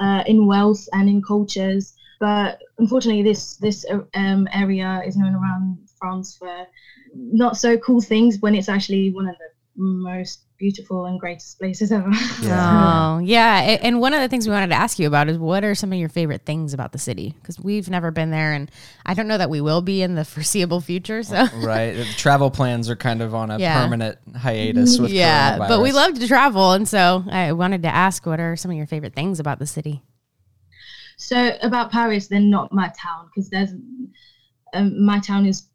uh, 0.01 0.23
in 0.27 0.47
wealth 0.47 0.87
and 0.93 1.09
in 1.09 1.23
cultures. 1.23 1.95
But 2.21 2.61
unfortunately, 2.79 3.23
this 3.23 3.57
this 3.57 3.85
uh, 3.91 4.01
um, 4.15 4.49
area 4.53 5.03
is 5.07 5.17
known 5.17 5.35
around 5.35 5.79
France 5.99 6.37
for 6.37 6.67
not 7.15 7.57
so 7.57 7.77
cool 7.79 8.01
things 8.01 8.39
when 8.41 8.55
it's 8.55 8.69
actually 8.69 9.11
one 9.11 9.29
of 9.29 9.37
the 9.39 9.49
most 9.77 10.43
beautiful 10.59 11.05
and 11.05 11.21
greatest 11.21 11.59
places 11.59 11.93
ever. 11.93 12.09
Oh, 12.11 13.21
yeah. 13.23 13.79
And 13.83 14.01
one 14.01 14.15
of 14.15 14.21
the 14.21 14.29
things 14.29 14.47
we 14.47 14.53
wanted 14.55 14.69
to 14.69 14.75
ask 14.75 14.99
you 14.99 15.07
about 15.07 15.29
is 15.29 15.37
what 15.39 15.65
are 15.65 15.75
some 15.75 15.93
of 15.93 15.99
your 15.99 16.09
favorite 16.09 16.47
things 16.47 16.73
about 16.73 16.93
the 16.93 16.99
city? 16.99 17.35
Because 17.41 17.61
we've 17.61 17.91
never 17.91 18.11
been 18.11 18.31
there, 18.31 18.53
and 18.55 18.71
I 19.05 19.13
don't 19.15 19.29
know 19.29 19.37
that 19.39 19.51
we 19.51 19.61
will 19.61 19.83
be 19.83 20.01
in 20.03 20.15
the 20.15 20.25
foreseeable 20.35 20.81
future. 20.81 21.23
So. 21.23 21.47
right. 21.57 22.05
Travel 22.17 22.51
plans 22.51 22.89
are 22.89 22.97
kind 22.97 23.21
of 23.23 23.35
on 23.35 23.51
a 23.51 23.59
Yeah. 23.59 23.83
permanent 23.83 24.19
hiatus 24.35 24.99
with 24.99 25.11
Yeah, 25.11 25.59
but 25.59 25.81
we 25.83 25.91
coronavirus. 25.91 25.95
love 25.95 26.19
to 26.21 26.27
travel, 26.29 26.73
and 26.73 26.89
so 26.89 27.25
I 27.31 27.53
wanted 27.53 27.83
to 27.83 27.95
ask, 27.95 28.25
what 28.25 28.41
are 28.41 28.57
some 28.57 28.71
of 28.71 28.77
your 28.77 28.87
favorite 28.87 29.15
things 29.15 29.41
about 29.41 29.59
the 29.59 29.67
city? 29.67 30.03
So 31.19 31.57
about 31.63 31.91
Paris, 31.93 32.29
they're 32.29 32.41
not 32.41 32.73
my 32.73 32.89
town, 33.01 33.29
because 33.35 33.49
there's 33.51 33.71
um, 34.75 35.05
my 35.05 35.19
town 35.21 35.47
is 35.47 35.69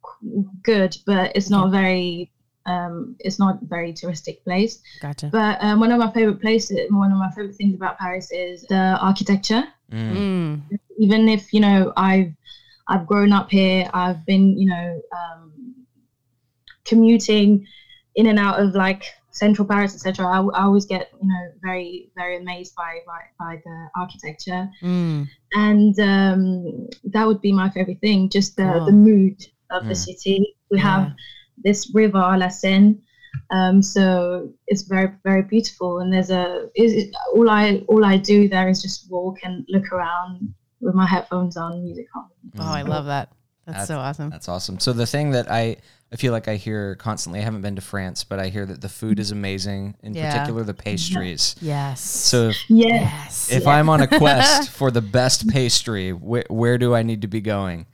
good, 0.64 0.96
but 1.06 1.32
it's 1.36 1.50
not 1.50 1.72
very 1.72 2.32
um, 2.72 2.94
it's 3.26 3.40
not 3.44 3.54
a 3.62 3.66
very 3.76 3.92
touristic 4.00 4.38
place. 4.48 4.74
Gotcha. 5.02 5.28
But 5.38 5.54
um, 5.66 5.80
one 5.84 5.92
of 5.94 6.00
my 6.06 6.12
favorite 6.18 6.42
places, 6.46 6.78
one 7.06 7.12
of 7.12 7.18
my 7.26 7.32
favorite 7.36 7.56
things 7.60 7.74
about 7.80 7.98
Paris 8.04 8.28
is 8.32 8.58
the 8.74 8.84
architecture. 9.10 9.64
Mm. 9.92 10.12
Mm. 10.18 10.80
Even 11.06 11.22
if 11.36 11.42
you 11.56 11.62
know 11.66 11.80
I've 12.10 12.34
I've 12.92 13.06
grown 13.12 13.32
up 13.40 13.48
here, 13.60 13.90
I've 13.94 14.22
been 14.32 14.46
you 14.62 14.68
know 14.74 14.88
um, 15.20 15.44
commuting 16.86 17.66
in 18.16 18.26
and 18.28 18.40
out 18.40 18.60
of 18.60 18.74
like 18.74 19.04
central 19.32 19.66
Paris, 19.68 19.94
etc. 19.96 20.26
I, 20.28 20.40
I 20.60 20.64
always 20.64 20.86
get 20.86 21.10
you 21.22 21.28
know 21.28 21.44
very 21.62 22.12
very 22.16 22.38
amazed 22.38 22.76
by 22.76 23.00
by, 23.08 23.22
by 23.40 23.62
the 23.64 23.78
architecture, 23.96 24.70
Mm. 24.84 25.28
and 25.54 26.00
um, 26.00 26.88
that 27.14 27.26
would 27.28 27.42
be 27.42 27.52
my 27.52 27.70
favorite 27.70 28.02
thing. 28.02 28.30
Just 28.30 28.58
the 28.58 28.64
Cool. 28.64 28.86
the 28.88 28.92
mood 28.92 29.38
of 29.70 29.84
the 29.86 29.94
Mm. 29.94 30.06
city. 30.08 30.56
We 30.70 30.78
Yeah. 30.78 30.84
have 30.92 31.06
this 31.64 31.92
river, 31.94 32.18
La 32.38 32.50
Seine. 32.50 32.96
Um, 33.50 33.82
so 33.82 34.50
it's 34.68 34.84
very, 34.84 35.12
very 35.24 35.42
beautiful. 35.44 36.00
And 36.00 36.12
there's 36.12 36.30
a 36.32 36.70
is 36.76 37.14
all 37.34 37.50
I 37.50 37.84
all 37.88 38.04
I 38.06 38.18
do 38.18 38.48
there 38.50 38.68
is 38.70 38.82
just 38.82 39.10
walk 39.10 39.38
and 39.44 39.66
look 39.70 39.92
around 39.92 40.54
with 40.80 40.96
my 40.96 41.06
headphones 41.06 41.58
on, 41.58 41.84
music 41.84 42.08
on. 42.16 42.26
Oh, 42.60 42.64
I 42.74 42.82
love 42.82 43.06
that. 43.06 43.30
That's, 43.66 43.88
That's- 43.88 43.88
so 43.88 44.00
awesome. 44.00 44.30
That's 44.32 44.50
awesome. 44.50 44.80
So 44.80 44.92
the 44.94 45.06
thing 45.06 45.32
that 45.32 45.50
I 45.52 45.78
I 46.14 46.18
feel 46.18 46.34
like 46.34 46.50
I 46.50 46.58
hear 46.58 46.96
constantly, 46.96 47.40
I 47.40 47.44
haven't 47.44 47.62
been 47.62 47.78
to 47.78 47.82
France, 47.82 48.26
but 48.26 48.38
I 48.38 48.48
hear 48.50 48.66
that 48.66 48.82
the 48.82 48.90
food 48.90 49.18
is 49.18 49.32
amazing, 49.32 49.96
in 50.04 50.14
Yeah. 50.14 50.32
particular 50.34 50.64
the 50.64 50.74
pastries. 50.74 51.56
Yes. 51.62 52.02
So 52.02 52.50
if, 52.50 52.70
yes. 52.70 53.50
if 53.50 53.66
I'm 53.66 53.88
on 53.88 54.02
a 54.02 54.08
quest 54.20 54.72
for 54.72 54.92
the 54.92 55.02
best 55.02 55.48
pastry, 55.48 56.12
wh- 56.12 56.50
where 56.52 56.78
do 56.78 56.94
I 56.94 57.04
need 57.04 57.22
to 57.22 57.30
be 57.30 57.40
going? 57.40 57.86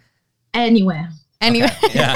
Anywhere 0.54 1.12
anyway. 1.42 1.70
Yeah. 1.94 2.16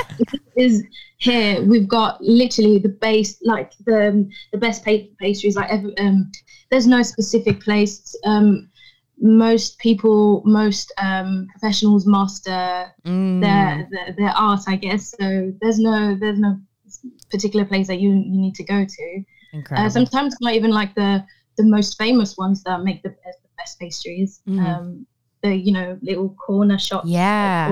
is 0.55 0.83
here. 1.17 1.63
We've 1.63 1.87
got 1.87 2.21
literally 2.21 2.77
the 2.79 2.89
base, 2.89 3.37
like 3.43 3.71
the 3.85 4.29
the 4.51 4.57
best 4.57 4.83
pa- 4.85 5.07
pastries. 5.19 5.55
Like 5.55 5.69
every, 5.71 5.97
um, 5.97 6.31
there's 6.69 6.87
no 6.87 7.01
specific 7.03 7.61
place. 7.61 8.15
Um, 8.25 8.69
most 9.23 9.77
people, 9.79 10.41
most 10.45 10.91
um, 10.97 11.47
professionals 11.51 12.05
master 12.07 12.91
Mm. 13.05 13.41
their, 13.41 13.87
their 13.91 14.15
their 14.17 14.29
art, 14.37 14.61
I 14.67 14.75
guess. 14.75 15.13
So 15.19 15.53
there's 15.61 15.79
no 15.79 16.15
there's 16.15 16.39
no 16.39 16.59
particular 17.29 17.65
place 17.65 17.87
that 17.87 17.99
you 17.99 18.09
you 18.11 18.41
need 18.41 18.55
to 18.55 18.63
go 18.63 18.85
to. 18.85 19.23
Incredible. 19.53 19.85
Uh, 19.87 19.89
sometimes 19.89 20.35
not 20.41 20.53
even 20.53 20.71
like 20.71 20.93
the 20.95 21.23
the 21.57 21.63
most 21.63 21.97
famous 21.97 22.37
ones 22.37 22.63
that 22.63 22.83
make 22.83 23.03
the 23.03 23.09
best, 23.09 23.37
the 23.43 23.49
best 23.57 23.79
pastries. 23.79 24.41
Mhm. 24.47 24.65
Um, 24.65 25.05
the 25.43 25.55
you 25.55 25.71
know 25.71 25.97
little 26.01 26.29
corner 26.45 26.77
shops, 26.79 27.05
like, 27.05 27.13
Yeah. 27.13 27.69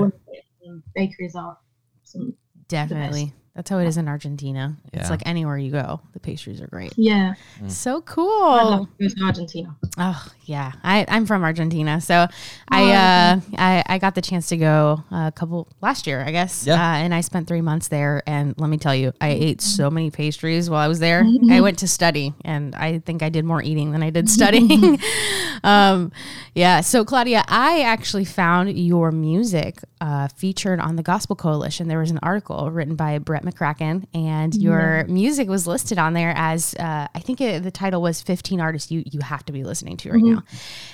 Bakeries 0.94 1.34
are 1.34 1.56
some 2.04 2.34
Definitely. 2.68 3.34
That's 3.60 3.68
how 3.68 3.78
it 3.78 3.86
is 3.86 3.98
in 3.98 4.08
Argentina. 4.08 4.74
Yeah. 4.94 5.00
It's 5.00 5.10
like 5.10 5.20
anywhere 5.26 5.58
you 5.58 5.70
go, 5.70 6.00
the 6.14 6.18
pastries 6.18 6.62
are 6.62 6.66
great. 6.66 6.94
yeah. 6.96 7.34
So 7.68 7.98
I'd 7.98 8.06
cool. 8.06 8.26
love 8.26 8.88
to 8.98 9.08
go 9.08 9.14
to 9.14 9.22
Argentina. 9.22 9.76
Oh 9.98 10.26
yeah, 10.46 10.72
I, 10.82 11.04
I'm 11.06 11.26
from 11.26 11.44
Argentina, 11.44 12.00
so 12.00 12.26
I, 12.70 12.82
Oh, 12.82 12.90
uh, 12.90 13.40
I 13.58 13.84
I 13.86 13.98
got 13.98 14.14
the 14.14 14.22
chance 14.22 14.48
to 14.48 14.56
go 14.56 15.04
a 15.10 15.30
couple 15.30 15.68
last 15.82 16.06
year, 16.06 16.24
I 16.26 16.30
guess. 16.30 16.66
Yeah. 16.66 16.76
Uh, 16.76 16.96
and 16.96 17.14
I 17.14 17.20
spent 17.20 17.48
three 17.48 17.60
months 17.60 17.88
there, 17.88 18.22
and 18.26 18.54
let 18.58 18.70
me 18.70 18.78
tell 18.78 18.94
you, 18.94 19.12
I 19.20 19.28
ate 19.28 19.60
so 19.60 19.90
many 19.90 20.10
pastries 20.10 20.70
while 20.70 20.80
I 20.80 20.88
was 20.88 20.98
there. 20.98 21.22
I 21.50 21.60
went 21.60 21.80
to 21.80 21.88
study, 21.88 22.32
and 22.42 22.74
I 22.74 23.00
think 23.00 23.22
I 23.22 23.28
did 23.28 23.44
more 23.44 23.62
eating 23.62 23.92
than 23.92 24.02
I 24.02 24.08
did 24.08 24.30
studying. 24.30 24.98
um, 25.64 26.12
yeah. 26.54 26.80
So 26.80 27.04
Claudia, 27.04 27.44
I 27.46 27.82
actually 27.82 28.24
found 28.24 28.72
your 28.78 29.12
music 29.12 29.80
uh, 30.00 30.28
featured 30.28 30.80
on 30.80 30.96
the 30.96 31.02
Gospel 31.02 31.36
Coalition. 31.36 31.88
There 31.88 31.98
was 31.98 32.10
an 32.10 32.20
article 32.22 32.70
written 32.70 32.96
by 32.96 33.18
Brett 33.18 33.44
McCracken, 33.50 34.06
and 34.14 34.54
your 34.54 35.04
music 35.08 35.48
was 35.48 35.66
listed 35.66 35.98
on 35.98 36.12
there 36.12 36.32
as 36.36 36.74
uh, 36.74 37.08
I 37.14 37.18
think 37.20 37.40
it, 37.40 37.62
the 37.62 37.70
title 37.70 38.02
was 38.02 38.22
15 38.22 38.60
artists 38.60 38.90
you 38.90 39.02
you 39.06 39.20
have 39.20 39.44
to 39.46 39.52
be 39.52 39.64
listening 39.64 39.96
to 39.98 40.12
right 40.12 40.22
now. 40.22 40.42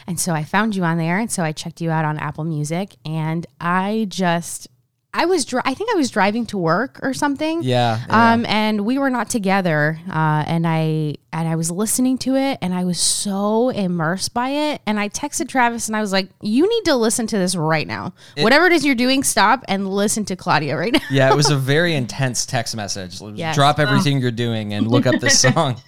And 0.06 0.18
so 0.18 0.32
I 0.32 0.44
found 0.44 0.76
you 0.76 0.84
on 0.84 0.98
there, 0.98 1.18
and 1.18 1.30
so 1.30 1.42
I 1.42 1.52
checked 1.52 1.80
you 1.80 1.90
out 1.90 2.04
on 2.04 2.18
Apple 2.18 2.44
Music, 2.44 2.96
and 3.04 3.46
I 3.60 4.06
just 4.08 4.68
I 5.14 5.24
was 5.24 5.46
dri- 5.46 5.62
I 5.64 5.72
think 5.72 5.90
I 5.90 5.94
was 5.94 6.10
driving 6.10 6.44
to 6.46 6.58
work 6.58 7.00
or 7.02 7.14
something. 7.14 7.62
Yeah. 7.62 8.00
yeah. 8.06 8.32
Um, 8.32 8.44
and 8.46 8.84
we 8.84 8.98
were 8.98 9.08
not 9.08 9.30
together, 9.30 9.98
uh, 10.10 10.44
and 10.46 10.66
I 10.66 11.16
and 11.32 11.48
I 11.48 11.56
was 11.56 11.70
listening 11.70 12.18
to 12.18 12.36
it, 12.36 12.58
and 12.60 12.74
I 12.74 12.84
was 12.84 12.98
so 13.00 13.70
immersed 13.70 14.34
by 14.34 14.50
it. 14.50 14.82
And 14.86 15.00
I 15.00 15.08
texted 15.08 15.48
Travis, 15.48 15.88
and 15.88 15.96
I 15.96 16.02
was 16.02 16.12
like, 16.12 16.28
"You 16.42 16.68
need 16.68 16.84
to 16.84 16.96
listen 16.96 17.26
to 17.28 17.38
this 17.38 17.56
right 17.56 17.86
now. 17.86 18.12
Whatever 18.38 18.66
it 18.66 18.72
is 18.72 18.84
you're 18.84 18.94
doing, 18.94 19.22
stop 19.22 19.64
and 19.68 19.88
listen 19.88 20.26
to 20.26 20.36
Claudia 20.36 20.76
right 20.76 20.92
now." 20.92 21.00
yeah, 21.10 21.30
it 21.30 21.36
was 21.36 21.50
a 21.50 21.56
very 21.74 21.94
intense 21.94 22.44
text 22.44 22.76
message. 22.76 23.20
Yes. 23.34 23.54
Drop 23.54 23.78
everything 23.78 24.20
you're 24.20 24.30
doing 24.30 24.74
and 24.74 24.86
look 24.86 25.06
up 25.06 25.20
this 25.20 25.40
song. 25.54 25.80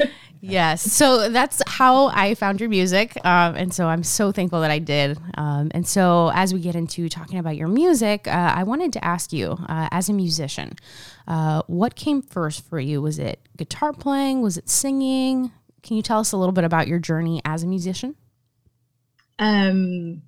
Yes. 0.40 0.80
So 0.82 1.28
that's 1.28 1.62
how 1.66 2.06
I 2.06 2.34
found 2.34 2.60
your 2.60 2.70
music. 2.70 3.14
Um, 3.24 3.54
and 3.56 3.74
so 3.74 3.86
I'm 3.86 4.02
so 4.02 4.32
thankful 4.32 4.60
that 4.62 4.70
I 4.70 4.78
did. 4.78 5.18
Um, 5.36 5.70
and 5.72 5.86
so 5.86 6.30
as 6.34 6.54
we 6.54 6.60
get 6.60 6.74
into 6.74 7.08
talking 7.08 7.38
about 7.38 7.56
your 7.56 7.68
music, 7.68 8.26
uh, 8.26 8.30
I 8.56 8.62
wanted 8.62 8.92
to 8.94 9.04
ask 9.04 9.32
you, 9.32 9.58
uh, 9.68 9.88
as 9.90 10.08
a 10.08 10.12
musician, 10.14 10.76
uh, 11.28 11.62
what 11.66 11.94
came 11.94 12.22
first 12.22 12.66
for 12.68 12.80
you? 12.80 13.02
Was 13.02 13.18
it 13.18 13.40
guitar 13.56 13.92
playing? 13.92 14.40
Was 14.40 14.56
it 14.56 14.68
singing? 14.68 15.52
Can 15.82 15.96
you 15.96 16.02
tell 16.02 16.20
us 16.20 16.32
a 16.32 16.36
little 16.36 16.52
bit 16.52 16.64
about 16.64 16.88
your 16.88 16.98
journey 16.98 17.42
as 17.44 17.62
a 17.62 17.66
musician? 17.66 18.14
Um, 19.38 20.22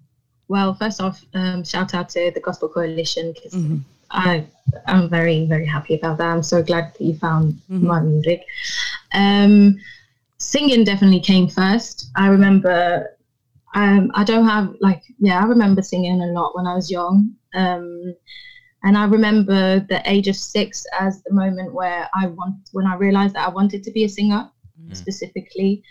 well, 0.49 0.75
first 0.75 1.01
off, 1.01 1.25
um, 1.35 1.65
shout 1.65 1.95
out 1.95 2.11
to 2.11 2.31
the 2.35 2.41
Gospel 2.41 2.69
Coalition 2.69 3.33
because 3.33 3.55
Mm-hmm. 3.55 3.79
I 4.11 4.45
I'm 4.87 5.09
very 5.09 5.47
very 5.47 5.65
happy 5.65 5.95
about 5.95 6.19
that. 6.19 6.27
I'm 6.27 6.43
so 6.43 6.63
glad 6.63 6.93
that 6.93 7.01
you 7.01 7.15
found 7.15 7.59
my 7.69 8.01
music. 8.01 8.45
Um, 9.15 9.81
singing 10.53 10.85
definitely 10.85 11.21
came 11.21 11.49
first. 11.49 12.11
I 12.17 12.27
remember. 12.29 13.09
Um, 13.75 14.11
I 14.15 14.23
don't 14.23 14.45
have 14.45 14.75
like 14.81 15.03
yeah. 15.19 15.41
I 15.43 15.47
remember 15.47 15.83
singing 15.83 16.21
a 16.21 16.27
lot 16.27 16.55
when 16.55 16.67
I 16.67 16.75
was 16.75 16.91
young. 16.91 17.35
Um, 17.55 18.15
and 18.85 18.99
I 18.99 19.05
remember 19.05 19.81
the 19.81 20.03
age 20.05 20.29
of 20.29 20.37
six 20.37 20.85
as 20.99 21.23
the 21.23 21.33
moment 21.33 21.73
where 21.73 22.09
I 22.15 22.27
want 22.27 22.57
when 22.73 22.87
I 22.87 22.97
realized 22.97 23.35
that 23.35 23.47
I 23.47 23.51
wanted 23.51 23.83
to 23.85 23.91
be 23.93 24.05
a 24.05 24.09
singer 24.09 24.51
specifically. 24.93 25.83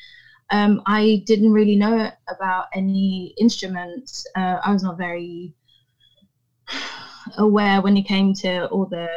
Um, 0.51 0.81
I 0.85 1.23
didn't 1.25 1.53
really 1.53 1.75
know 1.75 2.11
about 2.27 2.65
any 2.73 3.33
instruments. 3.39 4.25
Uh, 4.35 4.57
I 4.63 4.73
was 4.73 4.83
not 4.83 4.97
very 4.97 5.53
aware 7.37 7.81
when 7.81 7.95
it 7.97 8.03
came 8.03 8.33
to 8.35 8.67
all 8.67 8.85
the, 8.85 9.07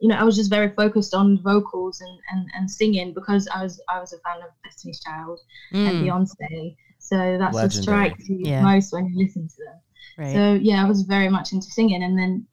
you 0.00 0.08
know, 0.08 0.16
I 0.16 0.24
was 0.24 0.36
just 0.36 0.50
very 0.50 0.68
focused 0.68 1.14
on 1.14 1.40
vocals 1.42 2.00
and, 2.00 2.18
and, 2.30 2.48
and 2.54 2.70
singing 2.70 3.12
because 3.14 3.48
I 3.54 3.62
was 3.62 3.80
I 3.88 4.00
was 4.00 4.12
a 4.12 4.18
fan 4.18 4.42
of 4.42 4.50
Destiny's 4.64 5.00
Child 5.00 5.40
and 5.84 5.98
Mm, 5.98 6.00
Beyonce. 6.00 6.74
So 6.98 7.36
that's 7.38 7.60
what 7.62 7.72
Legendary. 7.72 7.72
strikes 7.72 8.28
you 8.28 8.52
Yeah. 8.52 8.58
most 8.58 8.92
when 8.92 9.06
you 9.06 9.18
listen 9.18 9.48
to 9.48 9.64
them. 9.64 9.80
right. 10.16 10.44
So 10.44 10.54
yeah, 10.54 10.82
I 10.82 10.88
was 10.88 11.02
very 11.02 11.28
much 11.28 11.52
into 11.52 11.68
singing, 11.70 12.02
and 12.02 12.18
then 12.18 12.44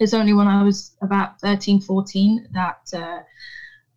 it's 0.00 0.14
only 0.14 0.32
when 0.32 0.48
I 0.48 0.62
was 0.62 0.92
about 1.02 1.40
13, 1.40 1.80
14 1.80 2.46
that 2.52 2.76
uh, 2.94 3.20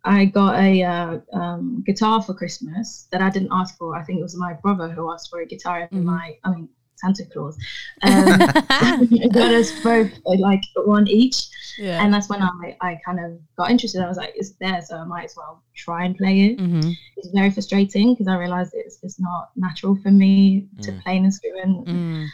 I 0.04 0.26
got 0.26 0.56
a 0.56 0.82
uh, 0.82 1.18
um, 1.32 1.82
guitar 1.84 2.20
for 2.22 2.34
Christmas 2.34 3.06
that 3.12 3.20
I 3.20 3.30
didn't 3.30 3.48
ask 3.52 3.76
for. 3.76 3.96
I 3.96 4.02
think 4.02 4.20
it 4.20 4.22
was 4.22 4.36
my 4.36 4.54
brother 4.54 4.88
who 4.90 5.10
asked 5.12 5.28
for 5.30 5.40
a 5.40 5.46
guitar, 5.46 5.80
and 5.80 5.90
Mhm. 5.92 6.04
my 6.04 6.34
I 6.44 6.50
mean 6.50 6.68
Santa 7.00 7.24
Claus 7.32 7.56
um, 8.02 8.38
got 9.32 9.52
us 9.52 9.70
both 9.82 10.10
uh, 10.26 10.38
like 10.38 10.62
one 10.84 11.06
each, 11.08 11.48
yeah. 11.78 12.02
and 12.02 12.12
that's 12.12 12.28
when 12.28 12.42
I 12.42 12.76
I 12.80 12.98
kind 13.04 13.20
of 13.24 13.38
got 13.56 13.70
interested. 13.70 14.02
I 14.02 14.08
was 14.08 14.16
like, 14.16 14.32
it's 14.36 14.52
there, 14.60 14.80
so 14.82 14.96
I 14.96 15.04
might 15.04 15.24
as 15.24 15.34
well 15.36 15.62
try 15.74 16.04
and 16.04 16.16
play 16.16 16.36
it 16.46 16.60
hmm 16.60 16.90
it's 17.18 17.28
very 17.34 17.50
frustrating 17.50 18.14
because 18.14 18.28
I 18.28 18.36
realized 18.36 18.72
it's, 18.74 18.98
it's 19.02 19.18
not 19.20 19.50
natural 19.56 19.96
for 20.02 20.10
me 20.10 20.68
to 20.82 20.92
Mm. 20.92 21.02
play 21.02 21.16
an 21.16 21.24
instrument. 21.24 21.86
Mm. 21.88 22.26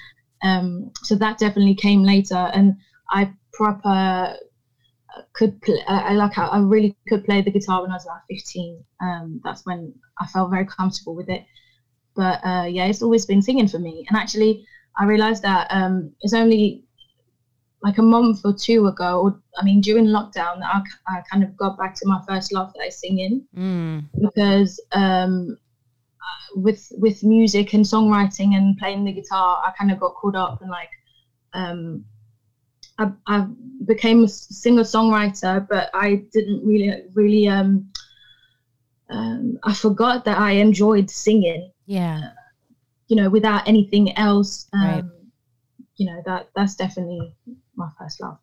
Um, 0.42 0.90
so 1.02 1.14
that 1.16 1.38
definitely 1.38 1.74
came 1.74 2.02
later, 2.02 2.50
and 2.54 2.76
I 3.10 3.32
proper 3.52 3.88
uh, 3.88 5.22
could 5.32 5.60
play. 5.62 5.80
I 5.88 6.12
like 6.14 6.36
I 6.36 6.46
I 6.46 6.58
really 6.58 6.94
could 7.08 7.24
play 7.24 7.40
the 7.40 7.50
guitar 7.50 7.80
when 7.82 7.90
I 7.90 7.94
was 7.94 8.04
about 8.04 8.22
fifteen. 8.28 8.84
Um, 9.00 9.40
that's 9.44 9.64
when 9.64 9.94
I 10.20 10.26
felt 10.26 10.50
very 10.50 10.66
comfortable 10.66 11.14
with 11.14 11.30
it. 11.30 11.44
But 12.14 12.44
uh, 12.44 12.66
yeah, 12.68 12.86
it's 12.86 13.02
always 13.02 13.26
been 13.26 13.42
singing 13.42 13.68
for 13.68 13.78
me. 13.78 14.04
And 14.08 14.16
actually, 14.16 14.66
I 14.96 15.04
realized 15.04 15.42
that 15.42 15.66
um, 15.70 16.12
it's 16.20 16.32
only 16.32 16.82
like 17.82 17.98
a 17.98 18.02
month 18.02 18.40
or 18.44 18.54
two 18.54 18.86
ago. 18.86 19.20
Or, 19.20 19.40
I 19.58 19.64
mean, 19.64 19.80
during 19.80 20.06
lockdown, 20.06 20.62
I, 20.62 20.80
I 21.06 21.22
kind 21.30 21.42
of 21.42 21.56
got 21.56 21.76
back 21.76 21.94
to 21.96 22.06
my 22.06 22.20
first 22.26 22.52
love 22.52 22.72
that 22.74 22.86
is 22.86 22.98
singing 22.98 23.42
Mm. 23.56 24.04
because 24.20 24.80
um, 24.92 25.56
with 26.54 26.92
with 26.98 27.22
music 27.22 27.74
and 27.74 27.84
songwriting 27.84 28.56
and 28.56 28.78
playing 28.78 29.04
the 29.04 29.12
guitar, 29.12 29.62
I 29.64 29.70
kind 29.78 29.90
of 29.90 30.00
got 30.00 30.14
caught 30.14 30.36
up 30.36 30.62
and 30.62 30.70
like 30.70 30.90
um, 31.52 32.04
I, 32.98 33.10
I 33.26 33.46
became 33.84 34.24
a 34.24 34.28
singer 34.28 34.82
songwriter, 34.82 35.66
but 35.68 35.90
I 35.94 36.22
didn't 36.32 36.64
really 36.64 37.02
really 37.14 37.48
um, 37.48 37.90
um, 39.10 39.58
I 39.62 39.72
forgot 39.74 40.24
that 40.24 40.38
I 40.38 40.52
enjoyed 40.52 41.10
singing. 41.10 41.70
Yeah. 41.86 42.30
You 43.08 43.16
know, 43.16 43.30
without 43.30 43.66
anything 43.68 44.16
else. 44.16 44.68
Um, 44.72 44.82
Right. 44.82 45.04
You 45.96 46.06
know 46.06 46.22
that 46.26 46.48
that's 46.56 46.74
definitely 46.74 47.36
my 47.76 47.88
first 47.96 48.20
love. 48.20 48.38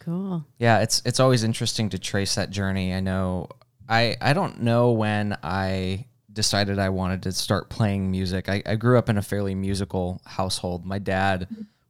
Cool. 0.00 0.44
Yeah, 0.58 0.80
it's 0.80 1.02
it's 1.04 1.20
always 1.20 1.44
interesting 1.44 1.88
to 1.90 1.98
trace 1.98 2.34
that 2.36 2.50
journey. 2.50 2.94
I 2.94 3.00
know 3.00 3.48
I 3.88 4.16
I 4.20 4.32
don't 4.32 4.62
know 4.62 4.92
when 4.92 5.36
I 5.42 6.06
decided 6.32 6.78
I 6.78 6.88
wanted 6.88 7.22
to 7.24 7.32
start 7.32 7.68
playing 7.68 8.10
music. 8.10 8.48
I, 8.48 8.62
I 8.64 8.76
grew 8.76 8.96
up 8.96 9.08
in 9.08 9.18
a 9.18 9.22
fairly 9.22 9.54
musical 9.54 10.20
household. 10.24 10.86
My 10.86 10.98
dad 10.98 11.48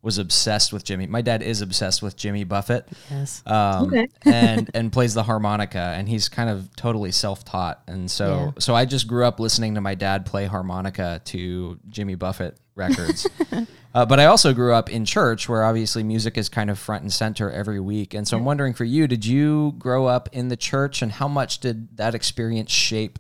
was 0.09 0.17
obsessed 0.17 0.73
with 0.73 0.85
Jimmy. 0.85 1.07
My 1.07 1.21
dad 1.21 1.43
is 1.43 1.61
obsessed 1.61 2.01
with 2.03 2.17
Jimmy 2.17 2.45
Buffett. 2.45 2.89
Yes. 3.11 3.43
Um, 3.45 3.89
Okay. 3.89 4.09
and 4.25 4.71
and 4.73 4.91
plays 4.91 5.13
the 5.13 5.23
harmonica 5.23 5.93
and 5.97 6.09
he's 6.09 6.31
kind 6.31 6.49
of 6.49 6.75
totally 6.77 7.13
self-taught 7.13 7.83
and 7.87 8.11
so 8.11 8.27
Yeah. 8.29 8.51
so 8.59 8.75
I 8.75 8.87
just 8.87 9.07
grew 9.07 9.27
up 9.27 9.39
listening 9.39 9.75
to 9.75 9.83
my 9.83 9.95
dad 9.95 10.25
play 10.25 10.47
harmonica 10.47 11.21
to 11.27 11.79
Jimmy 11.91 12.15
Buffett 12.15 12.57
records. 12.75 13.29
uh, 13.95 14.07
but 14.07 14.19
I 14.19 14.25
also 14.27 14.55
grew 14.55 14.73
up 14.73 14.89
in 14.89 15.05
church 15.05 15.47
where 15.49 15.63
obviously 15.65 16.03
music 16.03 16.39
is 16.39 16.49
kind 16.49 16.71
of 16.71 16.79
front 16.79 17.03
and 17.03 17.13
center 17.13 17.51
every 17.51 17.81
week. 17.81 18.15
And 18.15 18.27
so 18.27 18.37
I'm 18.39 18.45
wondering 18.47 18.73
for 18.73 18.85
you, 18.85 19.07
did 19.07 19.27
you 19.27 19.75
grow 19.79 20.07
up 20.07 20.29
in 20.33 20.49
the 20.49 20.57
church 20.57 21.03
and 21.03 21.13
how 21.13 21.29
much 21.29 21.59
did 21.59 21.97
that 21.99 22.15
experience 22.15 22.71
shape 22.71 23.19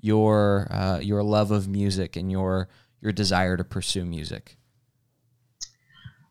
your 0.00 0.66
uh, 0.70 0.98
your 1.00 1.22
love 1.22 1.50
of 1.50 1.68
music 1.68 2.16
and 2.16 2.30
your 2.32 2.68
your 3.02 3.12
desire 3.12 3.56
to 3.56 3.64
pursue 3.64 4.04
music? 4.04 4.56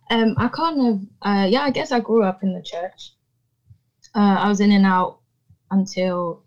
Um, 0.10 0.34
I 0.38 0.48
kind 0.48 0.82
of, 0.82 1.02
uh, 1.22 1.46
yeah, 1.50 1.62
I 1.62 1.70
guess 1.70 1.92
I 1.92 2.00
grew 2.00 2.24
up 2.24 2.42
in 2.42 2.54
the 2.54 2.62
church. 2.64 3.14
Uh, 4.16 4.38
I 4.40 4.50
was 4.50 4.60
in 4.60 4.72
and 4.72 4.86
out 4.86 5.20
until 5.70 6.44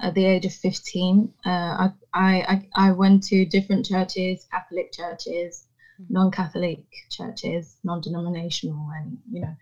at 0.00 0.14
the 0.14 0.24
age 0.24 0.44
of 0.44 0.52
15. 0.52 1.32
Uh, 1.44 1.48
I, 1.48 1.88
I, 2.14 2.68
I, 2.74 2.90
went 2.90 3.22
to 3.24 3.46
different 3.46 3.86
churches, 3.86 4.46
Catholic 4.50 4.92
churches, 4.92 5.66
non-Catholic 6.10 6.84
churches, 7.10 7.76
non-denominational, 7.84 8.90
and 8.96 9.18
you 9.30 9.40
know. 9.40 9.54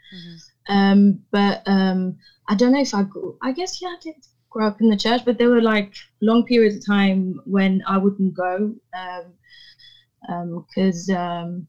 Um, 0.69 1.21
but 1.31 1.63
um, 1.67 2.17
I 2.49 2.55
don't 2.55 2.73
know 2.73 2.81
if 2.81 2.95
I 2.95 3.03
grew. 3.03 3.37
I 3.43 3.53
guess 3.53 3.81
yeah, 3.81 3.89
I 3.89 3.97
did 4.03 4.15
grow 4.49 4.67
up 4.67 4.81
in 4.81 4.89
the 4.89 4.97
church, 4.97 5.23
but 5.25 5.39
there 5.39 5.51
were 5.51 5.61
like 5.61 5.95
long 6.21 6.45
periods 6.45 6.77
of 6.77 6.87
time 6.87 7.41
when 7.45 7.83
I 7.87 7.99
wouldn't 7.99 8.35
go. 8.35 8.75
Um, 8.99 9.35
because 10.67 11.09
um, 11.11 11.67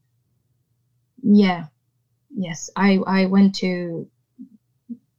yeah, 1.22 1.64
yes, 2.34 2.70
I 2.76 2.98
I 3.06 3.26
went 3.26 3.54
to 3.56 4.06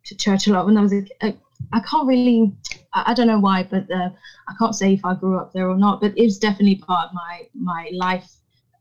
to 0.05 0.15
church 0.15 0.47
a 0.47 0.51
lot 0.51 0.65
when 0.65 0.77
I 0.77 0.81
was 0.81 0.93
a, 0.93 1.03
a 1.21 1.33
I 1.71 1.79
can't 1.79 2.07
really 2.07 2.51
I, 2.93 3.03
I 3.07 3.13
don't 3.13 3.27
know 3.27 3.39
why, 3.39 3.63
but 3.63 3.89
uh, 3.91 4.09
I 4.47 4.53
can't 4.59 4.75
say 4.75 4.93
if 4.93 5.05
I 5.05 5.13
grew 5.13 5.37
up 5.37 5.51
there 5.53 5.69
or 5.69 5.77
not. 5.77 6.01
But 6.01 6.17
it 6.17 6.23
was 6.23 6.37
definitely 6.37 6.75
part 6.75 7.09
of 7.09 7.13
my 7.13 7.47
my 7.53 7.89
life. 7.93 8.29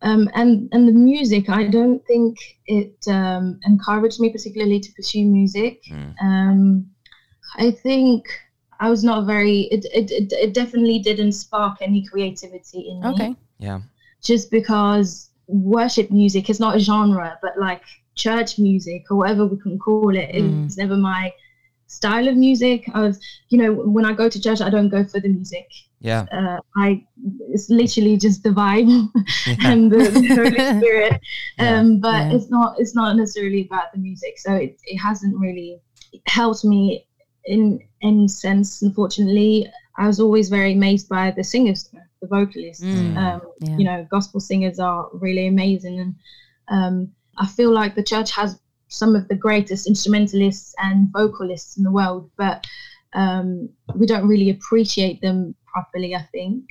Um, 0.02 0.28
and 0.34 0.68
and 0.72 0.88
the 0.88 0.92
music, 0.92 1.48
I 1.48 1.64
don't 1.68 2.04
think 2.06 2.36
it 2.66 2.96
um, 3.08 3.58
encouraged 3.64 4.18
me 4.20 4.30
particularly 4.30 4.80
to 4.80 4.92
pursue 4.92 5.24
music. 5.24 5.80
Mm. 5.88 6.14
Um, 6.20 6.86
I 7.56 7.70
think 7.70 8.26
I 8.80 8.90
was 8.90 9.04
not 9.04 9.26
very. 9.26 9.62
It, 9.70 9.84
it 9.94 10.10
it 10.10 10.32
it 10.32 10.54
definitely 10.54 10.98
didn't 10.98 11.32
spark 11.32 11.76
any 11.80 12.04
creativity 12.04 12.90
in 12.90 13.00
me 13.00 13.06
Okay. 13.14 13.34
Yeah. 13.58 13.80
just 14.24 14.50
because 14.50 15.30
worship 15.52 16.10
music 16.10 16.48
is 16.50 16.58
not 16.60 16.76
a 16.76 16.78
genre, 16.78 17.38
but 17.42 17.52
like 17.58 17.82
church 18.14 18.58
music 18.58 19.04
or 19.10 19.16
whatever 19.18 19.46
we 19.46 19.58
can 19.60 19.78
call 19.78 20.14
it, 20.16 20.30
Mm. 20.34 20.64
it's 20.66 20.76
never 20.76 20.96
my 20.96 21.32
style 21.86 22.26
of 22.28 22.36
music. 22.36 22.84
I 22.94 23.00
was, 23.02 23.20
you 23.50 23.58
know, 23.58 23.72
when 23.72 24.04
I 24.04 24.12
go 24.12 24.28
to 24.28 24.40
church, 24.40 24.60
I 24.60 24.70
don't 24.70 24.88
go 24.88 25.04
for 25.04 25.20
the 25.20 25.28
music. 25.28 25.66
Yeah. 26.00 26.22
Uh, 26.32 26.58
I, 26.76 27.04
it's 27.50 27.68
literally 27.70 28.16
just 28.16 28.42
the 28.42 28.48
vibe 28.50 28.88
Yeah. 29.46 29.56
and 29.70 29.90
the, 29.92 29.98
the 29.98 30.26
Holy 30.34 30.78
Spirit. 30.80 31.20
Yeah. 31.58 31.78
Um, 31.78 32.00
but 32.00 32.14
Yeah. 32.14 32.32
it's 32.34 32.50
not, 32.50 32.80
it's 32.80 32.94
not 32.94 33.16
necessarily 33.16 33.66
about 33.66 33.92
the 33.92 33.98
music. 33.98 34.38
So 34.38 34.54
it, 34.54 34.78
it 34.84 34.96
hasn't 34.98 35.38
really 35.38 35.80
helped 36.26 36.64
me 36.64 37.06
in 37.44 37.80
any 38.02 38.26
sense. 38.28 38.82
Unfortunately, 38.82 39.70
I 39.98 40.06
was 40.06 40.18
always 40.18 40.48
very 40.48 40.72
amazed 40.72 41.08
by 41.08 41.30
the 41.30 41.44
singers, 41.44 41.90
the 42.22 42.28
vocalists. 42.28 42.82
Mm. 42.82 43.16
Um, 43.18 43.40
Yeah. 43.60 43.76
you 43.78 43.84
know, 43.84 44.06
gospel 44.10 44.40
singers 44.40 44.78
are 44.78 45.08
really 45.12 45.46
amazing, 45.46 46.00
and 46.00 46.14
um, 46.68 47.12
I 47.36 47.46
feel 47.46 47.70
like 47.70 47.94
the 47.94 48.02
church 48.02 48.30
has 48.32 48.58
some 48.88 49.14
of 49.16 49.28
the 49.28 49.34
greatest 49.34 49.86
instrumentalists 49.86 50.74
and 50.78 51.08
vocalists 51.12 51.76
in 51.76 51.82
the 51.82 51.90
world, 51.90 52.30
but 52.36 52.66
um, 53.14 53.68
we 53.94 54.06
don't 54.06 54.26
really 54.26 54.50
appreciate 54.50 55.20
them 55.20 55.54
properly. 55.66 56.14
I 56.14 56.22
think. 56.32 56.64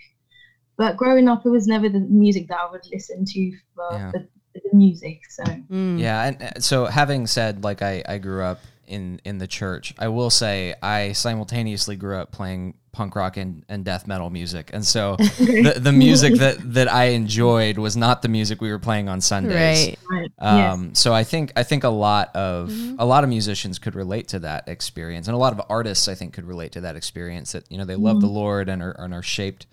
But 0.77 0.97
growing 0.97 1.27
up, 1.27 1.45
it 1.45 1.49
was 1.49 1.67
never 1.67 1.89
the 1.89 1.99
music 1.99 2.47
that 2.47 2.57
I 2.59 2.71
would 2.71 2.85
listen 2.91 3.23
to 3.25 3.51
for 3.75 3.87
Yeah. 3.91 4.11
the, 4.13 4.27
the 4.55 4.75
music. 4.75 5.19
So 5.29 5.43
Mm. 5.43 5.99
Yeah, 5.99 6.23
and 6.27 6.41
uh, 6.41 6.59
so 6.59 6.85
having 6.85 7.27
said 7.27 7.63
like 7.63 7.81
I, 7.81 8.03
I 8.07 8.17
grew 8.17 8.41
up 8.43 8.59
in 8.91 9.21
in 9.23 9.37
the 9.37 9.47
church, 9.47 9.95
I 9.97 10.09
will 10.09 10.29
say 10.29 10.75
I 10.83 11.13
simultaneously 11.13 11.95
grew 11.95 12.17
up 12.17 12.31
playing 12.31 12.75
punk 12.91 13.15
rock 13.15 13.37
and, 13.37 13.63
and 13.69 13.85
death 13.85 14.05
metal 14.05 14.29
music, 14.29 14.69
and 14.73 14.85
so 14.85 15.15
the, 15.39 15.75
the 15.79 15.93
music 15.93 16.35
that 16.35 16.57
that 16.73 16.91
I 16.91 17.05
enjoyed 17.05 17.77
was 17.77 17.95
not 17.95 18.21
the 18.21 18.27
music 18.27 18.59
we 18.59 18.69
were 18.69 18.79
playing 18.79 19.07
on 19.07 19.21
Sundays. 19.21 19.87
Right. 19.87 19.97
right, 20.09 20.31
yes. 20.41 20.73
Um, 20.73 20.93
So 20.93 21.13
I 21.13 21.23
think 21.23 21.53
I 21.55 21.63
think 21.63 21.85
a 21.85 21.89
lot 21.89 22.35
of 22.35 22.69
a 22.99 23.05
lot 23.05 23.23
of 23.23 23.29
musicians 23.29 23.79
could 23.79 23.95
relate 23.95 24.27
to 24.29 24.39
that 24.39 24.67
experience, 24.67 25.27
and 25.27 25.35
a 25.35 25.39
lot 25.39 25.53
of 25.53 25.61
artists 25.69 26.07
I 26.07 26.15
think 26.15 26.33
could 26.33 26.45
relate 26.45 26.73
to 26.73 26.81
that 26.81 26.95
experience. 26.97 27.53
That 27.53 27.71
you 27.71 27.77
know 27.77 27.85
they 27.85 27.95
love 27.95 28.19
the 28.19 28.27
Lord 28.27 28.67
and 28.67 28.83
are, 28.83 28.95
and 28.99 29.13
are 29.13 29.23
shaped 29.23 29.67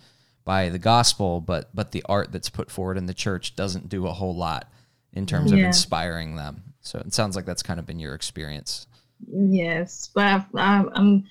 by 0.44 0.68
the 0.68 0.78
gospel, 0.78 1.40
but 1.40 1.68
but 1.74 1.90
the 1.90 2.04
art 2.08 2.30
that's 2.30 2.48
put 2.48 2.70
forward 2.70 2.96
in 2.96 3.06
the 3.06 3.14
church 3.14 3.56
doesn't 3.56 3.88
do 3.88 4.06
a 4.06 4.12
whole 4.12 4.34
lot 4.36 4.70
in 5.12 5.26
terms 5.26 5.50
of 5.50 5.58
inspiring 5.58 6.36
them. 6.36 6.62
So 6.80 6.98
it 7.04 7.12
sounds 7.12 7.36
like 7.36 7.44
that's 7.44 7.62
kind 7.62 7.78
of 7.78 7.84
been 7.84 7.98
your 7.98 8.14
experience. 8.14 8.86
Yes, 9.26 10.10
but 10.14 10.44
I'm, 10.54 10.90
I'm, 10.94 11.24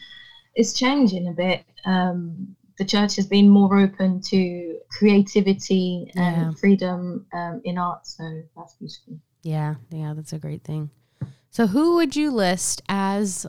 it's 0.55 0.73
changing 0.73 1.27
a 1.27 1.31
bit. 1.31 1.63
Um, 1.85 2.55
the 2.77 2.85
church 2.85 3.15
has 3.15 3.25
been 3.25 3.49
more 3.49 3.79
open 3.79 4.21
to 4.21 4.79
creativity 4.89 6.11
Yeah. 6.15 6.21
and 6.23 6.59
freedom 6.59 7.25
um, 7.33 7.61
in 7.63 7.77
art, 7.77 8.05
so 8.05 8.43
that's 8.55 8.73
beautiful. 8.73 9.19
Yeah, 9.43 9.75
yeah, 9.91 10.13
that's 10.15 10.33
a 10.33 10.39
great 10.39 10.63
thing. 10.63 10.89
So, 11.49 11.67
who 11.67 11.95
would 11.95 12.15
you 12.15 12.31
list 12.31 12.81
as 12.89 13.47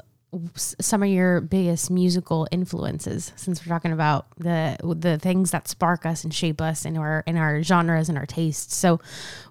some 0.54 1.02
of 1.02 1.08
your 1.08 1.40
biggest 1.40 1.90
musical 1.90 2.46
influences? 2.50 3.32
Since 3.36 3.64
we're 3.64 3.70
talking 3.70 3.92
about 3.92 4.26
the 4.38 4.76
the 4.82 5.18
things 5.18 5.50
that 5.50 5.68
spark 5.68 6.06
us 6.06 6.24
and 6.24 6.32
shape 6.32 6.60
us 6.60 6.84
in 6.84 6.96
our 6.96 7.22
in 7.26 7.36
our 7.36 7.62
genres 7.62 8.08
and 8.08 8.16
our 8.16 8.26
tastes. 8.26 8.76
So, 8.76 9.00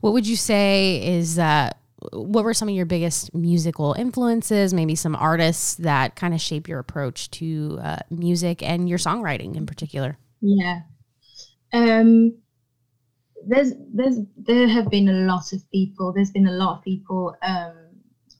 what 0.01 0.13
would 0.13 0.25
you 0.25 0.35
say 0.35 1.05
is 1.05 1.37
uh, 1.37 1.71
what 2.13 2.43
were 2.43 2.53
some 2.53 2.69
of 2.69 2.75
your 2.75 2.85
biggest 2.85 3.33
musical 3.33 3.93
influences? 3.97 4.73
Maybe 4.73 4.95
some 4.95 5.15
artists 5.15 5.75
that 5.75 6.15
kind 6.15 6.33
of 6.33 6.41
shape 6.41 6.67
your 6.67 6.79
approach 6.79 7.31
to 7.31 7.79
uh, 7.81 7.97
music 8.09 8.61
and 8.61 8.87
your 8.87 8.99
songwriting 8.99 9.55
in 9.55 9.65
particular. 9.65 10.17
Yeah. 10.41 10.81
Um, 11.73 12.37
there's, 13.47 13.73
there's, 13.93 14.19
there 14.37 14.67
have 14.67 14.89
been 14.89 15.09
a 15.09 15.25
lot 15.25 15.53
of 15.53 15.69
people. 15.71 16.13
There's 16.13 16.31
been 16.31 16.47
a 16.47 16.51
lot 16.51 16.77
of 16.77 16.83
people 16.83 17.35
um, 17.41 17.75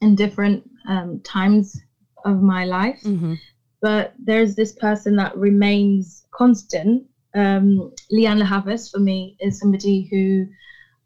in 0.00 0.14
different 0.14 0.68
um, 0.88 1.20
times 1.20 1.80
of 2.24 2.40
my 2.42 2.64
life. 2.64 3.00
Mm-hmm. 3.02 3.34
but 3.80 4.14
there's 4.18 4.54
this 4.54 4.72
person 4.72 5.16
that 5.16 5.36
remains 5.36 6.26
constant. 6.32 7.06
Um, 7.34 7.92
Leanne 8.12 8.90
for 8.90 8.98
me 8.98 9.36
is 9.40 9.58
somebody 9.58 10.08
who 10.10 10.46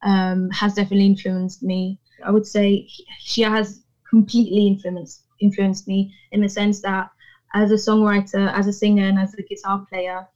um, 0.02 0.50
has 0.50 0.74
definitely 0.74 1.06
influenced 1.06 1.62
me. 1.62 1.98
I 2.24 2.30
would 2.30 2.46
say 2.46 2.88
she 3.18 3.42
has 3.42 3.84
completely 4.08 4.66
influenced 4.66 5.24
influenced 5.40 5.88
me 5.88 6.14
in 6.32 6.40
the 6.40 6.48
sense 6.48 6.80
that 6.82 7.10
as 7.54 7.70
a 7.70 7.74
songwriter, 7.74 8.52
as 8.52 8.66
a 8.66 8.72
singer, 8.72 9.04
and 9.04 9.18
as 9.18 9.34
a 9.34 9.42
guitar 9.42 9.84
player, 9.88 10.26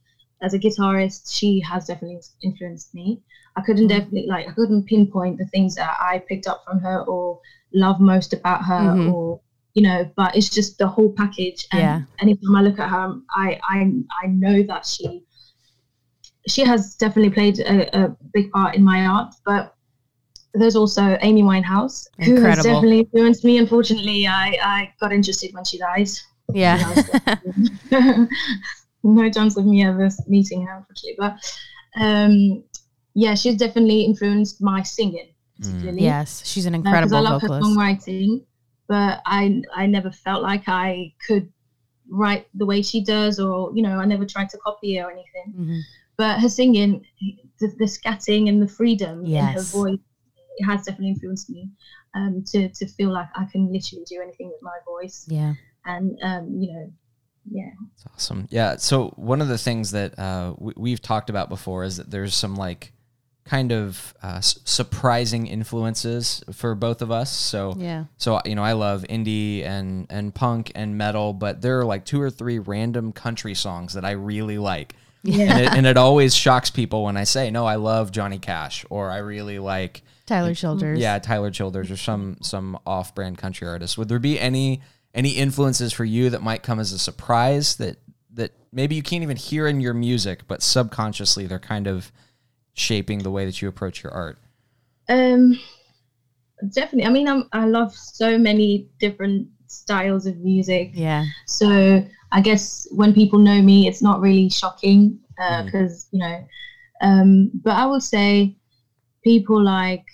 as 0.41 0.53
a 0.53 0.59
guitarist, 0.59 1.33
she 1.37 1.59
has 1.61 1.85
definitely 1.87 2.19
influenced 2.43 2.93
me. 2.93 3.21
I 3.55 3.61
couldn't 3.61 3.87
definitely 3.87 4.27
like 4.27 4.47
I 4.47 4.51
couldn't 4.51 4.85
pinpoint 4.85 5.37
the 5.37 5.45
things 5.45 5.75
that 5.75 5.95
I 5.99 6.19
picked 6.27 6.47
up 6.47 6.63
from 6.65 6.79
her 6.79 7.01
or 7.05 7.39
love 7.73 7.99
most 7.99 8.33
about 8.33 8.63
her 8.65 8.93
Mhm. 8.93 9.09
or 9.11 9.39
you 9.73 9.83
know, 9.83 10.09
but 10.15 10.35
it's 10.35 10.49
just 10.49 10.77
the 10.79 10.87
whole 10.87 11.11
package. 11.13 11.65
And 11.71 11.81
Yeah. 11.81 12.01
anytime 12.19 12.55
I 12.55 12.61
look 12.61 12.79
at 12.79 12.89
her, 12.89 13.15
I 13.31 13.59
I 13.63 13.91
I 14.23 14.27
know 14.27 14.63
that 14.63 14.85
she 14.85 15.23
she 16.47 16.61
has 16.63 16.95
definitely 16.95 17.29
played 17.31 17.59
a, 17.59 18.05
a 18.05 18.15
big 18.33 18.51
part 18.51 18.75
in 18.75 18.83
my 18.83 19.05
art, 19.05 19.33
but 19.45 19.73
there's 20.57 20.75
also 20.75 21.17
Amy 21.21 21.43
Winehouse, 21.43 22.07
who 22.23 22.41
has 22.41 22.63
definitely 22.63 22.99
influenced 22.99 23.43
me. 23.43 23.57
Unfortunately, 23.57 24.27
I, 24.27 24.57
I 24.61 24.93
got 24.99 25.13
interested 25.13 25.53
when 25.53 25.63
she 25.63 25.77
died. 25.77 26.09
Yeah. 26.53 27.05
no 29.03 29.29
chance 29.29 29.57
of 29.57 29.65
me 29.65 29.85
ever 29.85 30.09
meeting 30.27 30.65
her, 30.65 30.77
unfortunately. 30.77 31.15
But 31.17 32.01
um, 32.01 32.63
yeah, 33.13 33.35
she's 33.35 33.55
definitely 33.55 34.01
influenced 34.01 34.61
my 34.61 34.83
singing, 34.83 35.33
particularly. 35.57 36.03
yes, 36.03 36.45
she's 36.45 36.65
an 36.65 36.75
incredible. 36.75 37.21
because 37.21 37.33
incredible 37.33 37.55
I 37.55 37.57
love 37.57 37.63
her 37.63 38.01
songwriting, 38.01 38.45
but 38.87 39.21
I 39.25 39.61
I 39.75 39.85
never 39.85 40.11
felt 40.11 40.43
like 40.43 40.63
I 40.67 41.13
could 41.25 41.51
write 42.09 42.47
the 42.53 42.65
way 42.65 42.81
she 42.81 43.03
does, 43.03 43.39
or 43.39 43.71
you 43.75 43.81
know, 43.81 43.99
I 43.99 44.05
never 44.05 44.25
tried 44.25 44.49
to 44.49 44.57
copy 44.57 44.97
her 44.97 45.05
or 45.07 45.11
anything. 45.11 45.53
Mhm. 45.57 45.81
But 46.17 46.39
her 46.39 46.49
singing, 46.49 47.05
the, 47.59 47.67
the 47.77 47.85
scatting 47.85 48.49
and 48.49 48.59
the 48.61 48.67
freedom 48.67 49.23
in 49.23 49.45
her 49.45 49.61
voice 49.61 49.99
it 50.57 50.65
has 50.65 50.83
definitely 50.85 51.09
influenced 51.09 51.49
me 51.49 51.69
um, 52.15 52.43
to 52.51 52.69
to 52.69 52.87
feel 52.87 53.11
like 53.13 53.27
I 53.35 53.45
can 53.51 53.71
literally 53.71 54.03
do 54.09 54.19
anything 54.21 54.47
with 54.47 54.61
my 54.61 54.77
voice, 54.85 55.25
Yeah. 55.29 55.53
and 55.85 56.17
um, 56.23 56.57
you 56.59 56.73
know, 56.73 56.91
yeah. 57.49 57.69
It's 57.93 58.05
awesome. 58.13 58.47
Yeah. 58.49 58.75
So 58.77 59.09
one 59.15 59.41
of 59.41 59.47
the 59.47 59.57
things 59.57 59.91
that 59.91 60.17
uh, 60.19 60.53
we, 60.57 60.73
we've 60.75 61.01
talked 61.01 61.29
about 61.29 61.47
before 61.49 61.83
is 61.85 61.97
that 61.97 62.11
there's 62.11 62.35
some 62.35 62.55
like 62.55 62.91
kind 63.45 63.71
of 63.71 64.13
uh, 64.21 64.37
s- 64.39 64.59
surprising 64.65 65.47
influences 65.47 66.43
for 66.51 66.75
both 66.75 67.01
of 67.01 67.09
us. 67.11 67.31
So 67.31 67.75
Yeah. 67.77 68.05
So 68.17 68.41
you 68.43 68.55
know, 68.55 68.63
I 68.63 68.73
love 68.73 69.05
indie 69.09 69.63
and 69.63 70.07
and 70.09 70.33
punk 70.35 70.71
and 70.75 70.97
metal, 70.97 71.31
but 71.33 71.61
there 71.61 71.79
are 71.79 71.85
like 71.85 72.03
two 72.03 72.21
or 72.21 72.29
three 72.29 72.59
random 72.59 73.13
country 73.13 73.53
songs 73.53 73.93
that 73.93 74.03
I 74.03 74.11
really 74.11 74.57
like. 74.57 74.93
Yeah. 75.23 75.45
And 75.51 75.59
it, 75.61 75.73
and 75.73 75.85
it 75.87 75.97
always 75.97 76.35
shocks 76.35 76.69
people 76.69 77.03
when 77.05 77.15
I 77.17 77.23
say, 77.25 77.49
"No, 77.51 77.65
I 77.65 77.75
love 77.75 78.11
Johnny 78.11 78.39
Cash," 78.39 78.85
or 78.89 79.09
"I 79.09 79.17
really 79.19 79.59
like 79.59 80.03
Tyler 80.27 80.53
Childers. 80.53 80.99
yeah 80.99 81.17
Tyler 81.17 81.49
Childers," 81.49 81.89
or 81.89 81.97
some 81.97 82.37
some 82.41 82.77
off-brand 82.85 83.39
country 83.39 83.67
artist. 83.67 83.97
Would 83.97 84.09
there 84.09 84.19
be 84.19 84.39
any 84.39 84.81
any 85.13 85.31
influences 85.31 85.91
for 85.93 86.05
you 86.05 86.29
that 86.29 86.43
might 86.43 86.61
come 86.61 86.79
as 86.79 86.91
a 86.91 86.99
surprise 86.99 87.77
that 87.77 87.97
that 88.33 88.51
maybe 88.71 88.93
you 88.93 89.01
can't 89.01 89.23
even 89.23 89.37
hear 89.37 89.65
in 89.65 89.81
your 89.81 89.95
music, 89.95 90.47
but 90.47 90.61
subconsciously 90.61 91.47
they're 91.47 91.57
kind 91.57 91.87
of 91.87 92.11
shaping 92.73 93.23
the 93.23 93.31
way 93.31 93.45
that 93.45 93.61
you 93.61 93.67
approach 93.67 94.03
your 94.03 94.13
art? 94.13 94.37
Um, 95.09 95.59
definitely. 96.73 97.07
I 97.07 97.09
mean, 97.09 97.27
I'm, 97.27 97.49
I 97.53 97.65
love 97.65 97.95
so 97.95 98.37
many 98.37 98.87
different 98.99 99.47
styles 99.65 100.27
of 100.27 100.37
music. 100.37 100.91
Yeah. 100.93 101.25
So 101.47 102.05
I 102.31 102.41
guess 102.41 102.87
when 102.91 103.13
people 103.13 103.39
know 103.39 103.61
me, 103.61 103.87
it's 103.87 104.01
not 104.01 104.21
really 104.21 104.49
shocking 104.49 105.19
because 105.63 106.07
you 106.11 106.19
know. 106.19 106.47
Um, 107.01 107.51
but 107.63 107.73
I 107.73 107.85
will 107.85 108.01
say 108.01 108.55
people 109.31 109.59
like 109.77 110.05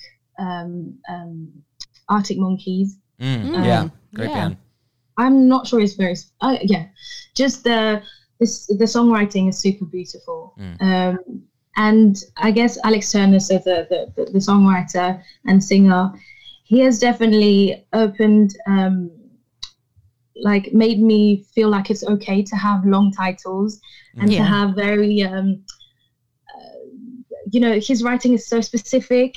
um, 0.45 0.97
um, 1.13 1.35
Arctic 2.09 2.37
Monkeys. 2.45 2.89
Mm, 3.21 3.41
Mm, 3.45 3.65
yeah, 3.65 3.83
great 4.15 4.29
yeah. 4.29 4.39
band. 4.39 4.57
I'm 5.23 5.37
not 5.53 5.67
sure 5.67 5.79
it's 5.85 5.97
very. 6.03 6.15
Uh, 6.41 6.57
yeah, 6.73 6.85
just 7.41 7.63
the 7.63 8.01
this 8.39 8.53
the 8.81 8.87
songwriting 8.95 9.45
is 9.49 9.57
super 9.65 9.85
beautiful. 9.85 10.39
Mm. 10.59 10.75
Um, 10.89 11.17
and 11.75 12.13
I 12.47 12.49
guess 12.51 12.77
Alex 12.83 13.11
Turner, 13.11 13.39
so 13.39 13.55
the, 13.69 13.77
the 13.91 13.99
the 14.15 14.23
the 14.35 14.41
songwriter 14.49 15.07
and 15.47 15.63
singer, 15.71 16.03
he 16.69 16.77
has 16.85 16.99
definitely 16.99 17.85
opened. 17.93 18.49
Um, 18.67 18.95
like 20.49 20.73
made 20.73 20.99
me 20.99 21.45
feel 21.53 21.69
like 21.69 21.91
it's 21.91 22.03
okay 22.13 22.41
to 22.41 22.55
have 22.55 22.79
long 22.93 23.11
titles 23.11 23.79
and 24.19 24.31
Yeah. 24.31 24.39
to 24.39 24.43
have 24.55 24.69
very 24.75 25.21
um 25.21 25.47
you 27.51 27.59
know 27.59 27.79
his 27.79 28.03
writing 28.03 28.33
is 28.33 28.47
so 28.47 28.61
specific 28.61 29.33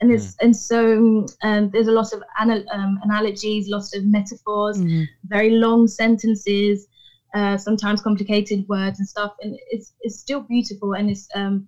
and 0.00 0.10
it's 0.10 0.34
and 0.40 0.54
so 0.56 1.26
um, 1.42 1.70
there's 1.72 1.86
a 1.86 1.92
lot 1.92 2.12
of 2.12 2.22
anal- 2.40 2.64
um, 2.72 2.98
analogies 3.02 3.68
lots 3.68 3.94
of 3.96 4.04
metaphors 4.04 4.78
Mhm. 4.78 5.08
very 5.24 5.50
long 5.50 5.86
sentences 5.86 6.86
uh, 7.34 7.56
sometimes 7.56 8.00
complicated 8.00 8.64
words 8.68 8.98
and 8.98 9.06
stuff. 9.08 9.32
And 9.40 9.56
it's 9.70 9.94
it's 10.00 10.18
still 10.18 10.40
beautiful 10.40 10.94
and 10.94 11.10
it's 11.10 11.28
um 11.34 11.66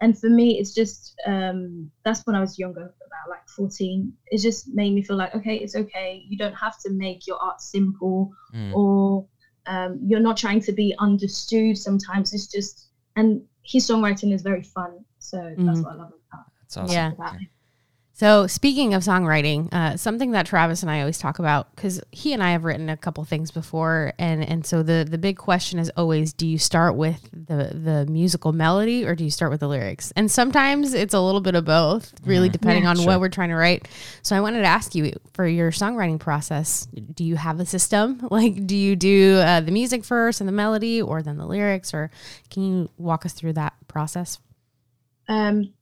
and 0.00 0.18
for 0.18 0.28
me 0.28 0.58
it's 0.58 0.74
just 0.74 1.14
um 1.26 1.90
that's 2.04 2.22
when 2.26 2.36
i 2.36 2.40
was 2.40 2.58
younger 2.58 2.82
about 2.82 3.28
like 3.30 3.46
14 3.48 4.12
it 4.26 4.38
just 4.38 4.68
made 4.74 4.92
me 4.92 5.02
feel 5.02 5.16
like 5.16 5.34
okay 5.34 5.56
it's 5.56 5.74
okay. 5.76 6.22
You 6.28 6.36
don't 6.36 6.54
have 6.54 6.78
to 6.84 6.90
make 6.92 7.26
your 7.26 7.38
art 7.42 7.60
simple 7.60 8.30
Mm. 8.54 8.72
or 8.74 9.26
um, 9.66 9.98
you're 10.06 10.20
not 10.20 10.36
trying 10.36 10.60
to 10.60 10.72
be 10.72 10.94
understood 10.98 11.76
sometimes. 11.78 12.32
It's 12.32 12.46
just 12.46 12.88
and 13.16 13.42
his 13.64 13.88
songwriting 13.88 14.32
is 14.34 14.42
very 14.42 14.62
fun 14.62 15.04
so 15.26 15.36
that's 15.56 15.78
Mhm. 15.78 15.82
what 15.84 15.92
i 15.92 15.96
love 15.96 16.12
about, 16.30 16.44
That's 16.62 16.76
awesome. 16.76 16.92
Yeah. 16.94 17.12
about 17.12 17.34
So, 18.18 18.46
speaking 18.46 18.94
of 18.94 19.02
songwriting, 19.02 19.68
uh, 19.74 19.98
something 19.98 20.30
that 20.30 20.46
Travis 20.46 20.80
and 20.80 20.90
I 20.90 21.00
always 21.00 21.18
talk 21.18 21.38
about 21.38 21.76
because 21.76 22.00
he 22.12 22.32
and 22.32 22.42
I 22.42 22.52
have 22.52 22.64
written 22.64 22.88
a 22.88 22.96
couple 22.96 23.22
things 23.26 23.50
before, 23.50 24.14
and 24.18 24.42
and 24.42 24.64
so 24.64 24.82
the 24.82 25.06
the 25.06 25.18
big 25.18 25.36
question 25.36 25.78
is 25.78 25.90
always: 25.98 26.32
Do 26.32 26.46
you 26.46 26.56
start 26.56 26.96
with 26.96 27.28
the 27.30 27.72
the 27.74 28.06
musical 28.10 28.52
melody 28.54 29.04
or 29.04 29.14
do 29.14 29.22
you 29.22 29.30
start 29.30 29.50
with 29.50 29.60
the 29.60 29.68
lyrics? 29.68 30.14
And 30.16 30.30
sometimes 30.30 30.94
it's 30.94 31.12
a 31.12 31.20
little 31.20 31.42
bit 31.42 31.54
of 31.56 31.66
both, 31.66 32.14
really 32.24 32.48
depending 32.48 32.84
Yeah. 32.84 32.90
on 32.92 32.96
Sure. 32.96 33.06
what 33.06 33.20
we're 33.20 33.28
trying 33.28 33.50
to 33.50 33.54
write. 33.56 33.86
So, 34.22 34.34
I 34.34 34.40
wanted 34.40 34.60
to 34.62 34.66
ask 34.68 34.94
you 34.94 35.12
for 35.34 35.46
your 35.46 35.70
songwriting 35.70 36.18
process: 36.18 36.88
Do 37.14 37.22
you 37.22 37.36
have 37.36 37.60
a 37.60 37.66
system? 37.66 38.26
Like, 38.30 38.66
do 38.66 38.74
you 38.76 38.96
do 38.96 39.42
uh, 39.44 39.60
the 39.60 39.72
music 39.72 40.06
first 40.06 40.40
and 40.40 40.48
the 40.48 40.52
melody, 40.64 41.02
or 41.02 41.20
then 41.20 41.36
the 41.36 41.46
lyrics? 41.46 41.92
Or 41.92 42.10
can 42.48 42.62
you 42.62 42.88
walk 42.96 43.26
us 43.26 43.34
through 43.34 43.52
that 43.60 43.74
process? 43.88 44.38
Um, 45.28 45.72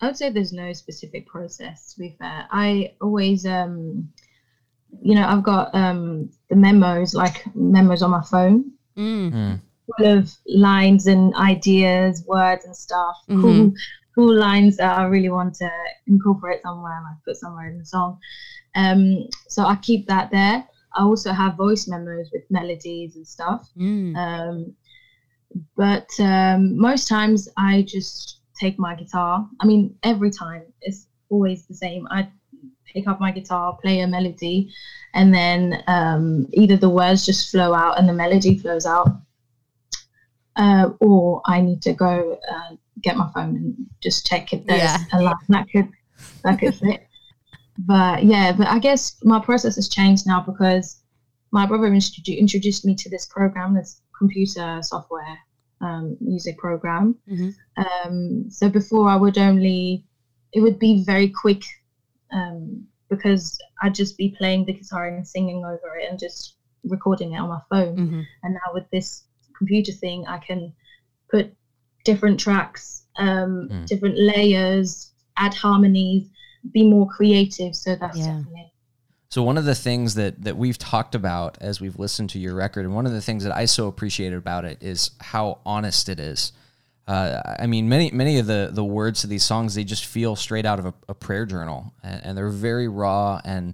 I 0.00 0.06
would 0.06 0.16
say 0.16 0.30
there's 0.30 0.52
no 0.52 0.72
specific 0.72 1.26
process. 1.26 1.92
To 1.94 2.00
be 2.00 2.16
fair, 2.18 2.46
I 2.50 2.92
always, 3.00 3.46
um, 3.46 4.08
you 5.00 5.14
know, 5.14 5.26
I've 5.26 5.42
got 5.44 5.74
um, 5.74 6.28
the 6.50 6.56
memos, 6.56 7.14
like 7.14 7.44
memos 7.54 8.02
on 8.02 8.10
my 8.10 8.22
phone, 8.22 8.72
Mm. 8.96 9.32
Mm. 9.32 9.60
full 9.96 10.06
of 10.18 10.34
lines 10.48 11.06
and 11.06 11.34
ideas, 11.36 12.24
words 12.26 12.64
and 12.66 12.76
stuff. 12.76 13.16
Cool, 13.28 13.36
Mhm. 13.70 13.74
cool 14.14 14.34
lines 14.34 14.76
that 14.76 14.98
I 14.98 15.04
really 15.04 15.30
want 15.30 15.54
to 15.56 15.70
incorporate 16.06 16.60
somewhere, 16.62 17.00
like 17.02 17.24
put 17.24 17.36
somewhere 17.36 17.68
in 17.70 17.78
the 17.78 17.86
song. 17.86 18.18
Um, 18.74 19.26
so 19.48 19.64
I 19.64 19.76
keep 19.76 20.06
that 20.08 20.30
there. 20.30 20.66
I 20.94 21.02
also 21.02 21.32
have 21.32 21.56
voice 21.56 21.88
memos 21.88 22.28
with 22.34 22.42
melodies 22.50 23.16
and 23.16 23.26
stuff. 23.26 23.70
Mm. 23.78 24.14
Um, 24.16 24.76
but 25.76 26.08
um, 26.20 26.76
most 26.76 27.08
times 27.08 27.48
I 27.56 27.82
just 27.82 28.40
take 28.62 28.78
my 28.78 28.94
guitar. 28.94 29.32
I 29.60 29.66
mean, 29.66 29.82
every 30.12 30.30
time 30.30 30.62
it's 30.86 31.00
always 31.30 31.66
the 31.66 31.74
same. 31.74 32.06
I 32.10 32.28
pick 32.92 33.06
up 33.10 33.18
my 33.26 33.32
guitar, 33.38 33.76
play 33.82 34.00
a 34.00 34.06
melody, 34.06 34.56
and 35.14 35.34
then 35.38 35.82
um, 35.96 36.24
either 36.52 36.76
the 36.76 36.90
words 37.00 37.26
just 37.26 37.50
flow 37.50 37.70
out 37.74 37.98
and 37.98 38.06
the 38.08 38.12
melody 38.22 38.58
flows 38.58 38.86
out, 38.86 39.08
uh, 40.56 40.90
or 41.00 41.42
I 41.46 41.60
need 41.60 41.80
to 41.82 41.92
go 41.92 42.38
uh, 42.52 42.70
get 43.02 43.16
my 43.16 43.28
phone 43.34 43.56
and 43.56 43.86
just 44.00 44.26
check 44.26 44.52
if 44.52 44.64
there's 44.66 44.82
Yeah. 44.82 44.98
a 45.12 45.18
line 45.22 45.46
that 45.48 45.66
could 45.72 45.88
that 46.44 46.58
could 46.60 46.74
fit. 46.74 47.00
But 47.78 48.24
yeah, 48.24 48.52
but 48.58 48.66
I 48.66 48.78
guess 48.78 49.16
my 49.24 49.40
process 49.40 49.76
has 49.76 49.88
changed 49.88 50.26
now 50.26 50.40
because 50.50 51.02
my 51.50 51.64
brother 51.66 51.90
introdu- 51.90 52.38
introduced 52.38 52.84
me 52.84 52.94
to 53.02 53.08
this 53.10 53.26
program, 53.26 53.74
this 53.74 54.02
computer 54.18 54.68
software 54.82 55.38
um, 55.82 56.16
music 56.20 56.56
program. 56.58 57.16
Mhm. 57.28 57.54
Um, 57.76 58.50
so 58.50 58.68
before 58.68 59.08
I 59.08 59.16
would 59.16 59.38
only, 59.38 60.02
it 60.52 60.60
would 60.60 60.78
be 60.78 61.04
very 61.04 61.28
quick 61.28 61.62
um, 62.32 62.86
because 63.10 63.58
I'd 63.82 63.94
just 63.94 64.16
be 64.16 64.28
playing 64.38 64.64
the 64.64 64.72
guitar 64.72 65.06
and 65.06 65.26
singing 65.26 65.64
over 65.64 65.96
it 65.98 66.08
and 66.08 66.18
just 66.18 66.54
recording 66.84 67.32
it 67.32 67.38
on 67.38 67.48
my 67.48 67.60
phone. 67.70 67.96
Mhm. 67.96 68.26
And 68.42 68.54
now 68.54 68.72
with 68.72 68.84
this 68.90 69.24
computer 69.56 69.92
thing, 69.92 70.26
I 70.26 70.38
can 70.38 70.72
put 71.30 71.52
different 72.04 72.40
tracks, 72.40 73.02
um, 73.18 73.68
Mm. 73.70 73.86
different 73.86 74.18
layers, 74.18 75.10
add 75.36 75.54
harmonies, 75.54 76.30
be 76.72 76.82
more 76.82 77.06
creative. 77.06 77.74
So 77.74 77.94
that's 77.96 78.18
Yeah. 78.18 78.38
definitely 78.38 78.71
So 79.32 79.42
one 79.42 79.56
of 79.56 79.64
the 79.64 79.74
things 79.74 80.12
that 80.16 80.44
that 80.44 80.58
we've 80.58 80.76
talked 80.76 81.14
about 81.14 81.56
as 81.62 81.80
we've 81.80 81.98
listened 81.98 82.28
to 82.30 82.38
your 82.38 82.54
record, 82.54 82.84
and 82.84 82.94
one 82.94 83.06
of 83.06 83.12
the 83.12 83.22
things 83.22 83.44
that 83.44 83.56
I 83.56 83.64
so 83.64 83.86
appreciated 83.86 84.36
about 84.36 84.66
it 84.66 84.82
is 84.82 85.12
how 85.22 85.60
honest 85.64 86.10
it 86.10 86.20
is. 86.20 86.52
Uh, 87.08 87.40
I 87.58 87.66
mean, 87.66 87.88
many 87.88 88.10
many 88.10 88.38
of 88.40 88.46
the 88.46 88.68
the 88.70 88.84
words 88.84 89.22
to 89.22 89.26
these 89.26 89.42
songs 89.42 89.74
they 89.74 89.84
just 89.84 90.04
feel 90.04 90.36
straight 90.36 90.66
out 90.66 90.78
of 90.78 90.84
a, 90.84 90.94
a 91.08 91.14
prayer 91.14 91.46
journal, 91.46 91.94
and, 92.02 92.20
and 92.22 92.36
they're 92.36 92.50
very 92.50 92.88
raw 92.88 93.40
and 93.42 93.72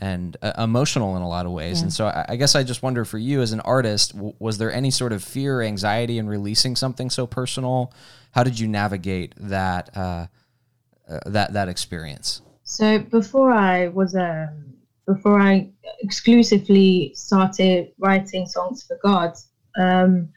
and 0.00 0.38
uh, 0.40 0.54
emotional 0.56 1.16
in 1.16 1.22
a 1.22 1.28
lot 1.28 1.44
of 1.44 1.52
ways. 1.52 1.82
And 1.82 1.92
so 1.92 2.06
I, 2.06 2.24
I 2.30 2.36
guess 2.36 2.54
I 2.54 2.62
just 2.62 2.82
wonder 2.82 3.04
for 3.04 3.18
you 3.18 3.42
as 3.42 3.52
an 3.52 3.60
artist, 3.60 4.14
w- 4.14 4.34
was 4.38 4.56
there 4.56 4.72
any 4.72 4.90
sort 4.90 5.12
of 5.12 5.22
fear, 5.22 5.60
anxiety 5.60 6.16
in 6.16 6.30
releasing 6.30 6.76
something 6.76 7.10
so 7.10 7.26
personal? 7.26 7.92
How 8.30 8.42
did 8.42 8.58
you 8.58 8.68
navigate 8.68 9.34
that 9.36 9.94
uh, 9.94 10.28
uh, 11.06 11.18
that 11.26 11.52
that 11.52 11.68
experience? 11.68 12.40
So 12.62 13.00
before 13.00 13.52
I 13.52 13.88
was 13.88 14.14
um 14.14 14.73
before 15.06 15.40
I 15.40 15.70
exclusively 16.00 17.12
started 17.14 17.92
writing 17.98 18.46
songs 18.46 18.84
for 18.86 18.98
God, 19.02 19.34
um, 19.78 20.28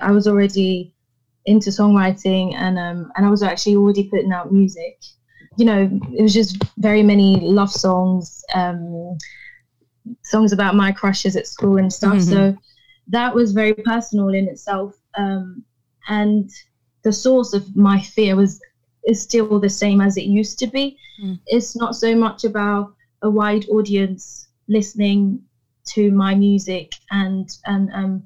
I 0.00 0.10
was 0.10 0.26
already 0.26 0.92
into 1.46 1.70
songwriting 1.70 2.54
and 2.54 2.78
um, 2.78 3.12
and 3.16 3.24
I 3.24 3.30
was 3.30 3.42
actually 3.42 3.76
already 3.76 4.04
putting 4.04 4.32
out 4.32 4.52
music. 4.52 4.98
You 5.56 5.64
know, 5.64 6.00
it 6.12 6.22
was 6.22 6.34
just 6.34 6.62
very 6.76 7.02
many 7.02 7.40
love 7.40 7.70
songs, 7.70 8.44
um, 8.54 9.16
songs 10.22 10.52
about 10.52 10.74
my 10.74 10.92
crushes 10.92 11.34
at 11.36 11.46
school 11.46 11.78
and 11.78 11.90
stuff. 11.90 12.20
So 12.20 12.56
that 13.08 13.34
was 13.34 13.52
very 13.52 13.72
personal 13.72 14.28
in 14.28 14.48
itself. 14.48 14.94
Um, 15.16 15.64
and 16.08 16.50
the 17.02 17.12
source 17.12 17.54
of 17.54 17.74
my 17.74 18.00
fear 18.00 18.36
was 18.36 18.60
is 19.06 19.22
still 19.22 19.60
the 19.60 19.68
same 19.68 20.00
as 20.00 20.16
it 20.16 20.24
used 20.24 20.58
to 20.58 20.66
be. 20.66 20.98
Mm. 21.22 21.38
It's 21.46 21.76
not 21.76 21.94
so 21.94 22.14
much 22.14 22.44
about 22.44 22.95
a 23.22 23.30
wide 23.30 23.64
audience 23.68 24.48
listening 24.68 25.40
to 25.86 26.10
my 26.10 26.34
music 26.34 26.92
and 27.10 27.48
and 27.66 27.90
um 27.94 28.22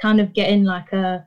kind 0.00 0.20
of 0.20 0.32
getting 0.32 0.64
like 0.64 0.92
a 0.92 1.24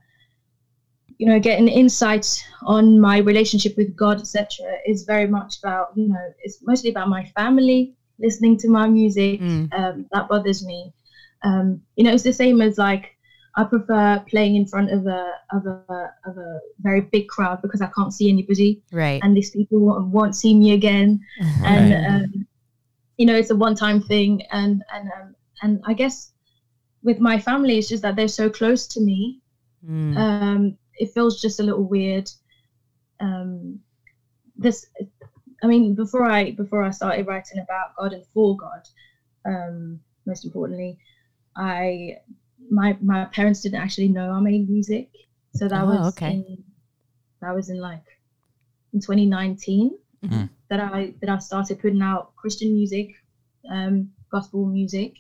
you 1.18 1.28
know 1.28 1.40
getting 1.40 1.68
insight 1.68 2.44
on 2.64 3.00
my 3.00 3.18
relationship 3.18 3.76
with 3.78 3.96
god 3.96 4.20
etc 4.20 4.66
is 4.88 5.04
very 5.04 5.28
much 5.28 5.58
about 5.60 5.88
you 5.96 6.08
know 6.08 6.34
it's 6.44 6.58
mostly 6.64 6.90
about 6.90 7.08
my 7.08 7.24
family 7.36 7.94
listening 8.20 8.58
to 8.58 8.68
my 8.70 8.88
music 8.88 9.40
Mm. 9.40 9.68
um, 9.74 10.06
that 10.12 10.28
bothers 10.30 10.64
me 10.66 10.92
um, 11.44 11.82
you 11.96 12.04
know 12.04 12.12
it's 12.14 12.24
the 12.24 12.34
same 12.34 12.62
as 12.62 12.78
like 12.78 13.12
i 13.56 13.64
prefer 13.64 14.24
playing 14.30 14.56
in 14.56 14.66
front 14.66 14.90
of 14.92 15.06
a 15.06 15.32
of 15.52 15.66
a 15.66 16.10
of 16.26 16.38
a 16.38 16.60
very 16.80 17.02
big 17.02 17.28
crowd 17.28 17.62
because 17.62 17.82
i 17.82 17.90
can't 17.96 18.14
see 18.14 18.30
anybody 18.30 18.82
Right. 18.92 19.20
and 19.24 19.36
these 19.36 19.52
people 19.52 19.80
won't, 19.80 20.08
won't 20.08 20.36
see 20.36 20.54
me 20.56 20.72
again 20.72 21.20
and 21.66 21.94
um, 21.94 22.46
you 23.18 23.26
know 23.26 23.36
it's 23.36 23.50
a 23.52 23.56
one-time 23.56 24.02
thing. 24.02 24.42
And 24.52 24.84
and 24.94 25.08
um, 25.18 25.36
and 25.62 25.82
i 25.86 25.94
guess 25.94 26.32
with 27.04 27.20
my 27.20 27.38
family 27.38 27.78
it's 27.78 27.90
just 27.90 28.04
that 28.04 28.16
they're 28.16 28.28
so 28.28 28.50
close 28.50 28.88
to 28.88 29.02
me. 29.02 29.40
Mm. 29.84 30.28
um 30.28 30.62
it 30.86 30.98
feels 31.02 31.30
just 31.42 31.48
a 31.60 31.64
little 31.64 31.76
weird. 31.76 32.20
Um 33.20 33.80
this 34.56 34.86
i 35.64 35.68
mean 35.68 35.94
before 35.96 36.26
i 36.26 36.52
before 36.52 36.84
i 36.84 36.90
started 36.92 37.26
writing 37.28 37.60
about 37.60 37.96
god 37.98 38.14
and 38.14 38.26
for 38.34 38.56
god 38.58 38.84
um 39.46 40.00
most 40.26 40.46
importantly 40.46 40.98
i 41.56 42.14
my 42.70 42.96
my 43.02 43.26
parents 43.26 43.62
didn't 43.62 43.80
actually 43.82 44.08
know 44.10 44.32
i 44.32 44.40
made 44.40 44.68
music. 44.70 45.08
So 45.56 45.68
that 45.70 45.86
Oh, 45.88 45.88
was 45.88 46.18
okay. 46.18 46.34
in 46.34 46.64
that 47.42 47.54
was 47.54 47.70
in 47.70 47.80
like 47.80 48.04
in 48.94 49.00
2019 49.02 49.94
Mhm. 50.24 50.50
that 50.70 50.80
i 50.80 51.14
that 51.22 51.30
i 51.30 51.38
started 51.38 51.80
putting 51.80 52.02
out 52.02 52.32
christian 52.36 52.74
music 52.74 53.08
um 53.70 54.10
gospel 54.32 54.66
music 54.66 55.12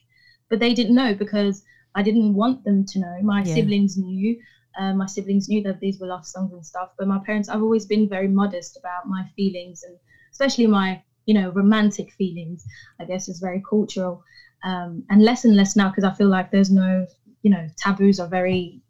but 0.49 0.59
they 0.59 0.73
didn't 0.73 0.95
know 0.95 1.13
because 1.13 1.63
i 1.95 2.01
didn't 2.01 2.33
want 2.33 2.63
them 2.63 2.83
to 2.85 2.99
know 2.99 3.15
my 3.21 3.43
Yeah. 3.43 3.53
siblings 3.53 3.97
knew 3.97 4.35
um, 4.79 4.97
my 4.97 5.05
siblings 5.05 5.47
knew 5.47 5.61
that 5.61 5.79
these 5.79 5.99
were 5.99 6.07
love 6.07 6.25
songs 6.25 6.51
and 6.51 6.65
stuff 6.65 6.89
but 6.97 7.07
my 7.07 7.19
parents 7.19 7.49
i've 7.49 7.61
always 7.61 7.85
been 7.85 8.07
very 8.07 8.27
modest 8.27 8.77
about 8.77 9.07
my 9.07 9.23
feelings 9.35 9.83
and 9.83 9.97
especially 10.31 10.67
my 10.67 10.99
you 11.25 11.33
know 11.33 11.49
romantic 11.49 12.11
feelings 12.17 12.65
i 12.99 13.05
guess 13.05 13.27
is 13.27 13.39
very 13.39 13.61
cultural 13.69 14.21
um, 14.63 15.03
and 15.09 15.21
less 15.23 15.43
and 15.45 15.55
less 15.55 15.75
now 15.75 15.89
because 15.89 16.03
i 16.03 16.11
feel 16.11 16.29
like 16.29 16.49
there's 16.51 16.71
no 16.71 17.05
you 17.43 17.49
know 17.51 17.67
taboos 17.77 18.19
are 18.19 18.27
very 18.27 18.81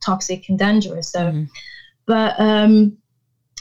toxic 0.00 0.48
and 0.48 0.58
dangerous 0.58 1.10
so 1.10 1.30
Mhm. 1.32 1.48
but 2.06 2.38
um 2.40 2.96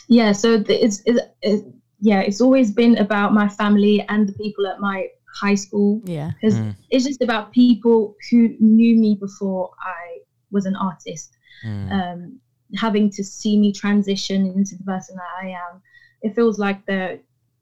yeah 0.07 0.31
so 0.31 0.57
the, 0.57 0.83
it's, 0.85 1.01
it's 1.05 1.63
yeah 1.99 2.19
it's 2.21 2.41
always 2.41 2.71
been 2.71 2.97
about 2.97 3.33
my 3.33 3.47
family 3.47 4.05
and 4.09 4.27
the 4.29 4.33
people 4.33 4.67
at 4.67 4.79
my 4.79 5.07
high 5.41 5.55
school 5.55 6.01
Yeah. 6.05 6.31
because 6.35 6.57
Mm. 6.57 6.75
it's 6.89 7.05
just 7.05 7.21
about 7.21 7.51
people 7.51 8.15
who 8.29 8.55
knew 8.59 8.95
me 8.97 9.15
before 9.19 9.71
i 9.79 10.19
was 10.51 10.65
an 10.65 10.75
artist 10.75 11.31
Mm. 11.65 11.91
um 11.91 12.39
having 12.75 13.09
to 13.11 13.23
see 13.23 13.57
me 13.57 13.71
transition 13.71 14.45
into 14.47 14.75
the 14.75 14.83
person 14.83 15.15
that 15.15 15.45
i 15.45 15.47
am 15.49 15.81
it 16.21 16.35
feels 16.35 16.59
like 16.59 16.85
they're 16.85 17.17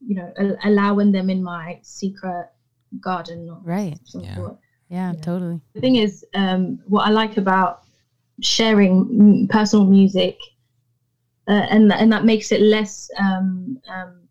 you 0.05 0.15
know 0.15 0.29
a- 0.37 0.57
allowing 0.69 1.11
them 1.11 1.29
in 1.29 1.41
my 1.43 1.79
secret 1.83 2.47
garden 2.99 3.49
or 3.49 3.59
Right. 3.63 3.97
Yeah. 4.15 4.37
Yeah, 4.89 5.13
Yeah. 5.13 5.21
totally. 5.21 5.61
the 5.73 5.81
thing 5.81 5.95
is 5.95 6.25
um, 6.33 6.79
what 6.87 7.03
i 7.07 7.11
like 7.11 7.37
about 7.37 7.81
sharing 8.41 9.47
personal 9.49 9.85
music 9.85 10.37
uh, 11.47 11.65
and 11.69 11.91
and 11.91 12.11
that 12.11 12.23
makes 12.25 12.51
it 12.51 12.61
less 12.61 13.09
um, 13.19 13.77
um, 13.89 14.27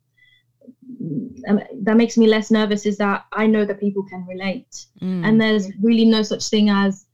um, 1.48 1.60
that 1.82 1.96
makes 1.96 2.16
me 2.16 2.26
less 2.26 2.50
nervous 2.50 2.86
is 2.86 2.96
that 2.98 3.22
i 3.32 3.46
know 3.46 3.64
that 3.64 3.80
people 3.80 4.02
can 4.04 4.24
relate 4.26 4.86
Mm. 5.00 5.24
and 5.26 5.40
there's 5.40 5.66
really 5.82 6.04
no 6.04 6.22
such 6.22 6.48
thing 6.48 6.68
as 6.70 7.06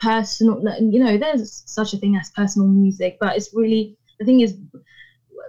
personal 0.00 0.60
you 0.80 0.98
know 0.98 1.16
there's 1.16 1.62
such 1.66 1.92
a 1.94 1.96
thing 1.98 2.16
as 2.16 2.30
personal 2.30 2.68
music 2.68 3.16
but 3.20 3.36
it's 3.36 3.50
really 3.54 3.96
the 4.18 4.24
thing 4.24 4.40
is 4.40 4.54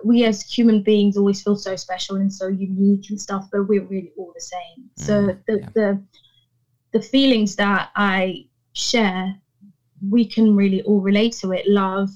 we 0.03 0.23
as 0.23 0.41
human 0.41 0.81
beings 0.81 1.17
always 1.17 1.41
feel 1.41 1.55
so 1.55 1.75
special 1.75 2.15
and 2.17 2.31
so 2.31 2.47
unique 2.47 3.09
and 3.09 3.19
stuff 3.19 3.45
but 3.51 3.63
we're 3.67 3.83
really 3.85 4.11
all 4.17 4.31
the 4.35 4.41
same 4.41 4.89
so 4.95 5.13
Mm, 5.23 5.37
the, 5.47 5.57
yeah. 5.59 5.69
the 5.75 6.03
the 6.93 7.01
feelings 7.01 7.55
that 7.55 7.89
i 7.95 8.45
share 8.73 9.35
we 10.09 10.25
can 10.25 10.55
really 10.55 10.81
all 10.83 11.01
relate 11.01 11.33
to 11.41 11.51
it 11.51 11.65
love 11.67 12.09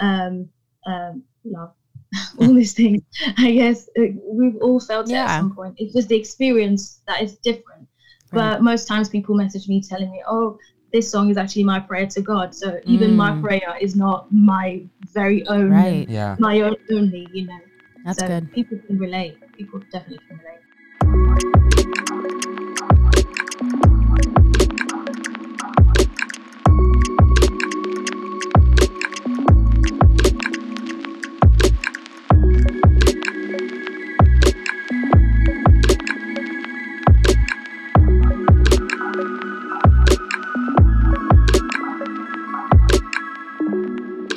um 0.00 0.48
um 0.86 1.22
love 1.44 1.72
all 2.38 2.54
these 2.54 2.72
things 2.72 3.00
i 3.38 3.52
guess 3.52 3.88
uh, 3.98 4.02
we've 4.24 4.56
all 4.60 4.80
felt 4.80 5.08
it 5.08 5.14
at 5.14 5.38
some 5.38 5.54
point 5.54 5.74
it's 5.78 5.94
just 5.94 6.08
the 6.08 6.16
experience 6.16 7.02
that 7.06 7.22
is 7.22 7.38
different 7.38 7.86
Right. 8.32 8.50
but 8.50 8.62
most 8.62 8.86
times 8.86 9.08
people 9.08 9.34
message 9.34 9.66
me 9.68 9.82
telling 9.82 10.10
me 10.10 10.22
oh 10.28 10.58
this 10.92 11.10
song 11.10 11.30
is 11.30 11.36
actually 11.36 11.64
my 11.64 11.78
prayer 11.80 12.06
to 12.06 12.20
god 12.20 12.54
so 12.54 12.78
even 12.84 13.16
my 13.16 13.30
Mm. 13.32 13.40
prayer 13.40 13.76
is 13.80 13.94
not 13.96 14.26
my 14.32 14.82
very 15.12 15.46
own 15.48 15.70
Right. 15.70 16.08
yeah. 16.08 16.36
my 16.38 16.60
own 16.60 16.76
only 16.92 17.28
you 17.32 17.46
know 17.46 17.60
That's 18.04 18.18
so 18.20 18.26
good. 18.28 18.50
people 18.52 18.78
can 18.86 18.98
relate 18.98 19.38
people 19.56 19.80
definitely 19.92 20.20
can 20.28 20.38
relate 20.38 22.19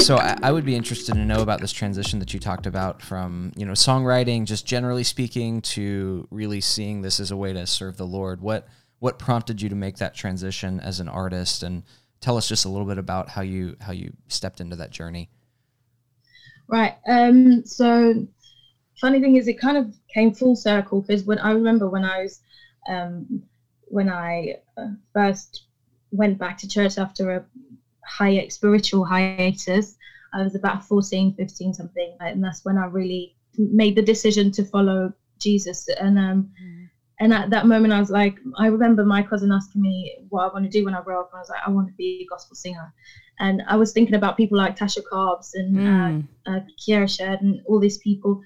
So 0.03 0.17
I, 0.17 0.37
I 0.43 0.51
would 0.51 0.65
be 0.65 0.75
interested 0.75 1.13
to 1.13 1.23
know 1.23 1.41
about 1.41 1.61
this 1.61 1.71
transition 1.71 2.19
that 2.19 2.33
you 2.33 2.39
talked 2.39 2.65
about 2.65 3.01
from 3.01 3.53
you 3.55 3.65
know 3.65 3.71
songwriting, 3.71 4.43
just 4.43 4.65
generally 4.65 5.05
speaking, 5.05 5.61
to 5.61 6.27
really 6.29 6.59
seeing 6.59 7.01
this 7.01 7.21
as 7.21 7.31
a 7.31 7.37
way 7.37 7.53
to 7.53 7.65
serve 7.65 7.95
the 7.95 8.05
Lord. 8.05 8.41
What 8.41 8.67
what 8.99 9.17
prompted 9.17 9.61
you 9.61 9.69
to 9.69 9.75
make 9.75 9.97
that 9.97 10.13
transition 10.13 10.81
as 10.81 10.99
an 10.99 11.07
artist, 11.07 11.63
and 11.63 11.83
tell 12.19 12.35
us 12.35 12.49
just 12.49 12.65
a 12.65 12.69
little 12.69 12.85
bit 12.85 12.97
about 12.97 13.29
how 13.29 13.43
you 13.43 13.77
how 13.79 13.93
you 13.93 14.11
stepped 14.27 14.59
into 14.59 14.75
that 14.75 14.91
journey. 14.91 15.29
Right. 16.67 16.95
Um, 17.07 17.65
so 17.65 18.27
funny 18.99 19.21
thing 19.21 19.37
is, 19.37 19.47
it 19.47 19.57
kind 19.57 19.77
of 19.77 19.95
came 20.13 20.33
full 20.33 20.57
circle 20.57 21.01
because 21.01 21.23
when 21.23 21.39
I 21.39 21.51
remember 21.51 21.87
when 21.87 22.03
I 22.03 22.23
was 22.23 22.41
um, 22.89 23.43
when 23.85 24.09
I 24.09 24.57
uh, 24.75 24.87
first 25.13 25.63
went 26.11 26.37
back 26.37 26.57
to 26.57 26.67
church 26.67 26.97
after 26.97 27.31
a 27.31 27.45
high 28.07 28.47
spiritual 28.47 29.05
hiatus, 29.05 29.81
I 30.17 30.27
was 30.27 30.39
about 30.39 30.67
14, 30.69 31.17
15 31.19 31.59
something, 31.59 32.03
and 32.09 32.43
that's 32.43 32.63
when 32.63 32.77
I 32.77 32.85
really 32.85 33.33
made 33.57 33.95
the 33.95 34.01
decision 34.01 34.51
to 34.51 34.63
follow 34.63 35.11
Jesus. 35.39 35.87
And 35.99 36.17
um, 36.17 36.47
and 37.19 37.33
at 37.33 37.49
that 37.51 37.65
moment, 37.65 37.93
I 37.93 37.99
was 37.99 38.09
like, 38.09 38.35
I 38.57 38.67
remember 38.67 39.03
my 39.03 39.21
cousin 39.23 39.51
asking 39.51 39.81
me 39.81 40.15
what 40.29 40.43
I 40.43 40.47
want 40.53 40.65
to 40.65 40.69
do 40.69 40.83
when 40.83 40.95
I 40.95 41.01
grow 41.01 41.19
up, 41.21 41.29
and 41.31 41.37
I 41.37 41.41
was 41.41 41.49
like, 41.49 41.61
I 41.65 41.69
want 41.69 41.87
to 41.87 41.93
be 41.93 42.11
a 42.11 42.17
gospel 42.19 42.55
singer. 42.55 42.91
And 43.39 43.61
I 43.67 43.75
was 43.75 43.91
thinking 43.91 44.15
about 44.15 44.37
people 44.37 44.57
like 44.57 44.75
Tasha 44.75 45.01
Cobbs 45.09 45.53
and 45.53 45.77
uh, 45.87 46.09
Mm. 46.11 46.23
uh, 46.47 46.59
Kierra 46.79 47.07
Sheard 47.07 47.41
and 47.41 47.59
all 47.67 47.79
these 47.79 47.97
people. 47.97 48.41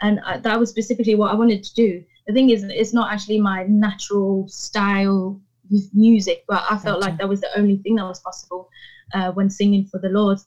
And 0.00 0.20
uh, 0.26 0.38
that 0.38 0.58
was 0.58 0.68
specifically 0.70 1.14
what 1.14 1.30
I 1.30 1.34
wanted 1.34 1.62
to 1.62 1.74
do. 1.74 2.02
The 2.26 2.32
thing 2.32 2.50
is, 2.50 2.62
it's 2.62 2.92
not 2.92 3.12
actually 3.12 3.38
my 3.38 3.64
natural 3.64 4.46
style 4.48 5.40
with 5.70 5.88
music, 5.92 6.44
but 6.48 6.62
I 6.68 6.76
felt 6.76 7.00
Gotcha. 7.00 7.10
like 7.10 7.18
that 7.18 7.28
was 7.28 7.40
the 7.40 7.50
only 7.56 7.76
thing 7.76 7.96
that 7.96 8.04
was 8.06 8.20
possible 8.20 8.68
uh, 9.14 9.30
when 9.32 9.50
singing 9.50 9.84
for 9.84 9.98
the 9.98 10.08
Lord. 10.08 10.38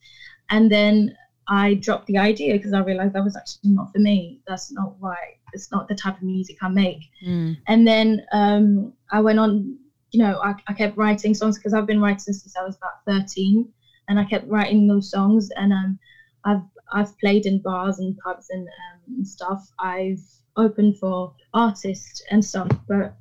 And 0.50 0.72
then 0.72 1.12
I 1.48 1.76
dropped 1.76 2.08
the 2.08 2.18
idea 2.18 2.54
because 2.54 2.74
I 2.74 2.80
realized 2.80 3.14
that 3.14 3.24
was 3.24 3.36
actually 3.36 3.72
not 3.72 3.92
for 3.92 4.00
me. 4.00 4.40
That's 4.48 4.72
not 4.72 4.94
right. 5.00 5.36
It's 5.54 5.72
not 5.72 5.88
the 5.88 5.96
type 5.96 6.16
of 6.18 6.24
music 6.24 6.58
I 6.62 6.68
make 6.70 7.00
Mm. 7.26 7.58
and 7.68 7.88
then 7.88 8.22
um, 8.32 8.92
I 9.12 9.20
went 9.20 9.40
on. 9.40 9.78
You 10.12 10.20
know, 10.20 10.40
I, 10.42 10.54
I 10.68 10.74
kept 10.74 10.98
writing 10.98 11.34
songs 11.34 11.58
because 11.58 11.74
I've 11.74 11.86
been 11.88 12.00
writing 12.00 12.20
since 12.34 12.56
I 12.58 12.64
was 12.64 12.76
about 12.78 12.94
thirteen, 13.08 13.68
and 14.08 14.20
I 14.20 14.24
kept 14.24 14.46
writing 14.48 14.88
those 14.88 15.10
songs. 15.10 15.50
And 15.56 15.74
um, 15.74 15.98
I've 16.46 16.64
I've 16.92 17.18
played 17.20 17.46
in 17.46 17.60
bars 17.60 18.00
and 18.00 18.16
pubs 18.18 18.48
and, 18.50 18.68
um, 18.68 19.02
and 19.18 19.28
stuff. 19.28 19.60
I've 19.80 20.22
opened 20.58 20.98
for 20.98 21.32
artists 21.54 22.22
and 22.32 22.44
stuff, 22.44 22.70
but 22.88 23.14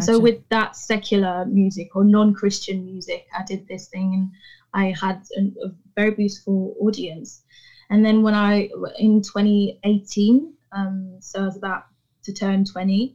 so 0.00 0.18
with 0.18 0.48
that 0.48 0.76
secular 0.76 1.44
music 1.44 1.94
or 1.94 2.04
non-Christian 2.04 2.84
music, 2.84 3.26
I 3.36 3.42
did 3.42 3.66
this 3.68 3.88
thing, 3.88 4.14
and 4.14 4.30
I 4.72 4.94
had 4.98 5.22
an, 5.36 5.54
a 5.64 5.68
very 5.96 6.10
beautiful 6.12 6.74
audience. 6.80 7.42
And 7.90 8.04
then 8.04 8.22
when 8.22 8.34
I 8.34 8.68
in 8.98 9.20
2018, 9.20 10.52
um, 10.72 11.16
so 11.20 11.42
I 11.42 11.44
was 11.44 11.56
about 11.56 11.84
to 12.24 12.32
turn 12.32 12.64
20, 12.64 13.14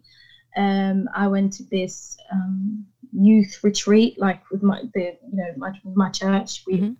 um, 0.56 1.08
I 1.16 1.28
went 1.28 1.54
to 1.54 1.64
this 1.72 2.18
um, 2.32 2.86
youth 3.12 3.60
retreat, 3.64 4.20
like 4.20 4.42
with 4.52 4.62
my 4.62 4.82
the 4.94 5.18
you 5.32 5.38
know 5.38 5.54
my 5.58 5.72
my 5.96 6.10
church. 6.10 6.64
We 6.68 6.80
Mhm. 6.80 6.96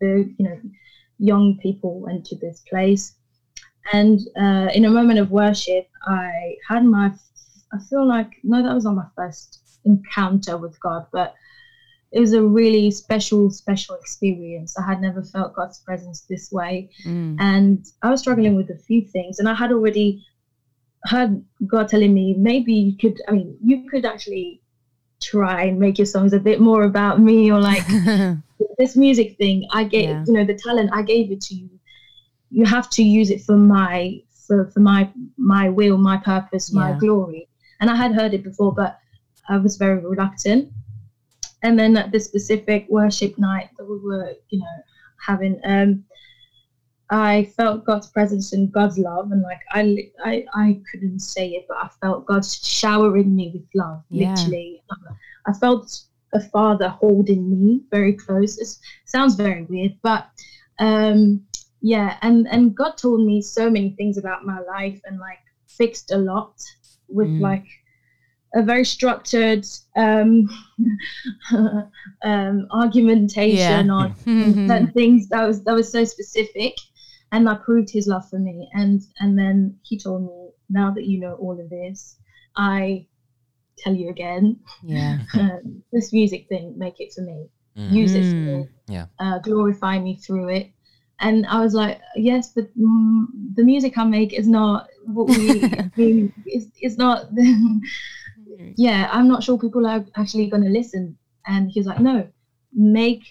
the 0.00 0.34
you 0.38 0.44
know 0.44 0.58
young 1.18 1.56
people 1.62 2.00
went 2.00 2.24
to 2.26 2.36
this 2.36 2.60
place, 2.68 3.14
and 3.92 4.20
uh, 4.36 4.68
in 4.74 4.84
a 4.84 4.90
moment 4.90 5.18
of 5.18 5.30
worship, 5.30 5.86
I 6.06 6.56
had 6.68 6.84
my 6.84 7.12
I 7.74 7.78
feel 7.78 8.06
like 8.06 8.30
no, 8.42 8.62
that 8.62 8.74
was 8.74 8.84
not 8.84 8.94
my 8.94 9.06
first 9.16 9.60
encounter 9.84 10.56
with 10.56 10.78
God, 10.80 11.06
but 11.12 11.34
it 12.12 12.20
was 12.20 12.32
a 12.32 12.42
really 12.42 12.90
special, 12.92 13.50
special 13.50 13.96
experience. 13.96 14.78
I 14.78 14.82
had 14.82 15.00
never 15.00 15.22
felt 15.22 15.52
God's 15.54 15.80
presence 15.80 16.20
this 16.28 16.52
way. 16.52 16.88
Mm. 17.04 17.36
And 17.40 17.84
I 18.02 18.10
was 18.10 18.20
struggling 18.20 18.54
with 18.54 18.70
a 18.70 18.78
few 18.78 19.02
things. 19.02 19.40
And 19.40 19.48
I 19.48 19.54
had 19.54 19.72
already 19.72 20.24
heard 21.06 21.42
God 21.66 21.88
telling 21.88 22.14
me, 22.14 22.34
maybe 22.38 22.72
you 22.72 22.96
could, 22.96 23.20
I 23.26 23.32
mean, 23.32 23.56
you 23.64 23.88
could 23.90 24.04
actually 24.06 24.60
try 25.20 25.64
and 25.64 25.78
make 25.80 25.98
your 25.98 26.06
songs 26.06 26.32
a 26.32 26.38
bit 26.38 26.60
more 26.60 26.84
about 26.84 27.18
me 27.20 27.50
or 27.50 27.60
like 27.60 27.84
this 28.78 28.94
music 28.96 29.36
thing. 29.36 29.66
I 29.72 29.82
gave, 29.82 30.08
Yeah. 30.08 30.24
you 30.26 30.32
know, 30.34 30.44
the 30.44 30.54
talent, 30.54 30.90
I 30.92 31.02
gave 31.02 31.32
it 31.32 31.40
to 31.42 31.54
you. 31.54 31.68
You 32.50 32.64
have 32.64 32.88
to 32.90 33.02
use 33.02 33.30
it 33.30 33.40
for 33.42 33.56
my, 33.56 34.20
for, 34.46 34.70
for 34.72 34.78
my, 34.80 35.10
my 35.36 35.68
will, 35.68 35.96
my 35.98 36.16
purpose, 36.16 36.72
my 36.72 36.90
Yeah. 36.90 36.98
glory. 36.98 37.48
And 37.84 37.90
I 37.90 37.96
had 37.96 38.14
heard 38.14 38.32
it 38.32 38.42
before, 38.42 38.72
but 38.72 38.98
I 39.46 39.58
was 39.58 39.76
very 39.76 40.00
reluctant. 40.00 40.70
And 41.62 41.78
then 41.78 41.98
at 41.98 42.10
this 42.12 42.24
specific 42.24 42.86
worship 42.88 43.36
night 43.36 43.68
that 43.76 43.84
we 43.84 43.98
were, 43.98 44.32
you 44.48 44.60
know, 44.60 44.76
having, 45.20 45.60
um, 45.64 46.02
I 47.10 47.42
felt 47.58 47.84
God's 47.84 48.06
presence 48.06 48.54
and 48.54 48.72
God's 48.72 48.96
love, 48.96 49.32
and 49.32 49.42
like 49.42 49.60
I, 49.72 49.98
I, 50.24 50.46
I 50.54 50.80
couldn't 50.90 51.18
say 51.18 51.50
it, 51.50 51.66
but 51.68 51.76
I 51.76 51.88
felt 52.00 52.24
God 52.24 52.42
showering 52.46 53.36
me 53.36 53.50
with 53.52 53.66
love, 53.74 54.02
Yeah. 54.08 54.34
literally. 54.34 54.80
I 55.46 55.52
felt 55.52 56.00
a 56.32 56.40
father 56.40 56.88
holding 56.88 57.50
me 57.50 57.82
very 57.90 58.14
close. 58.14 58.56
It 58.56 58.78
sounds 59.04 59.34
very 59.34 59.64
weird, 59.64 59.92
but 60.02 60.26
um, 60.78 61.42
yeah, 61.82 62.16
and 62.22 62.48
and 62.48 62.74
God 62.74 62.96
told 62.96 63.20
me 63.26 63.42
so 63.42 63.68
many 63.68 63.90
things 63.90 64.16
about 64.16 64.46
my 64.46 64.60
life 64.60 65.02
and 65.04 65.18
like 65.18 65.40
fixed 65.68 66.12
a 66.12 66.16
lot 66.16 66.54
with 67.08 67.30
Mm. 67.30 67.40
like 67.40 67.64
a 68.54 68.62
very 68.62 68.84
structured 68.84 69.64
um, 69.96 70.46
um, 72.24 72.66
argumentation 72.72 73.90
on 73.90 74.14
certain 74.68 74.90
things 74.92 75.28
that 75.28 75.46
was 75.46 75.64
that 75.64 75.74
was 75.74 75.90
so 75.90 76.04
specific 76.04 76.74
and 77.32 77.46
that 77.46 77.62
proved 77.62 77.90
his 77.90 78.06
love 78.06 78.28
for 78.28 78.38
me 78.38 78.68
and 78.74 79.02
and 79.20 79.38
then 79.38 79.76
he 79.82 79.98
told 79.98 80.22
me 80.22 80.50
now 80.70 80.90
that 80.90 81.04
you 81.06 81.18
know 81.20 81.34
all 81.34 81.58
of 81.60 81.68
this 81.70 82.16
i 82.56 83.04
tell 83.78 83.94
you 83.94 84.08
again 84.10 84.56
yeah. 84.82 85.18
um, 85.38 85.82
this 85.92 86.12
music 86.12 86.46
thing 86.48 86.74
make 86.76 86.94
it 86.98 87.12
for 87.14 87.22
me 87.22 87.46
Mhm. 87.76 87.84
use 87.88 88.14
it 88.14 88.24
for 88.26 88.40
Mm. 88.40 88.54
me 88.58 88.68
Yeah. 88.88 89.06
uh, 89.20 89.38
glorify 89.40 89.98
me 89.98 90.16
through 90.16 90.48
it 90.48 90.73
and 91.20 91.46
i 91.46 91.60
was 91.60 91.74
like 91.74 92.00
yes 92.16 92.48
but 92.48 92.66
mm, 92.78 93.24
the 93.54 93.62
music 93.62 93.96
i 93.98 94.04
make 94.04 94.32
is 94.32 94.48
not 94.48 94.88
what 95.06 95.28
we 95.28 95.62
I 95.64 95.90
mean, 95.96 96.32
it's, 96.46 96.66
it's 96.80 96.96
not 96.98 97.26
yeah 98.76 99.08
i'm 99.12 99.28
not 99.28 99.42
sure 99.42 99.58
people 99.58 99.86
are 99.86 100.04
actually 100.16 100.46
going 100.48 100.62
to 100.64 100.70
listen 100.70 101.16
and 101.46 101.70
he 101.70 101.78
was 101.80 101.86
like 101.86 102.00
no 102.00 102.26
make 102.72 103.22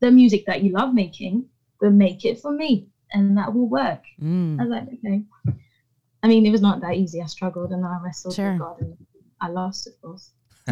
the 0.00 0.10
music 0.10 0.44
that 0.46 0.62
you 0.62 0.72
love 0.72 0.92
making 0.94 1.46
but 1.80 1.92
make 1.92 2.24
it 2.24 2.38
for 2.40 2.52
me 2.52 2.88
and 3.12 3.36
that 3.38 3.52
will 3.54 3.68
work 3.68 4.02
Mm. 4.20 4.60
i 4.60 4.64
was 4.64 4.70
like 4.70 4.84
okay 4.94 5.22
i 6.22 6.28
mean 6.28 6.44
it 6.46 6.50
was 6.50 6.60
not 6.62 6.80
that 6.82 6.94
easy 6.96 7.20
i 7.22 7.26
struggled 7.26 7.70
and 7.72 7.84
i 7.84 7.98
wrestled 8.02 8.34
Sure. 8.34 8.52
with 8.52 8.60
god 8.60 8.80
and 8.80 8.96
i 9.40 9.48
lost 9.48 9.86
of 9.86 9.94
course 10.02 10.30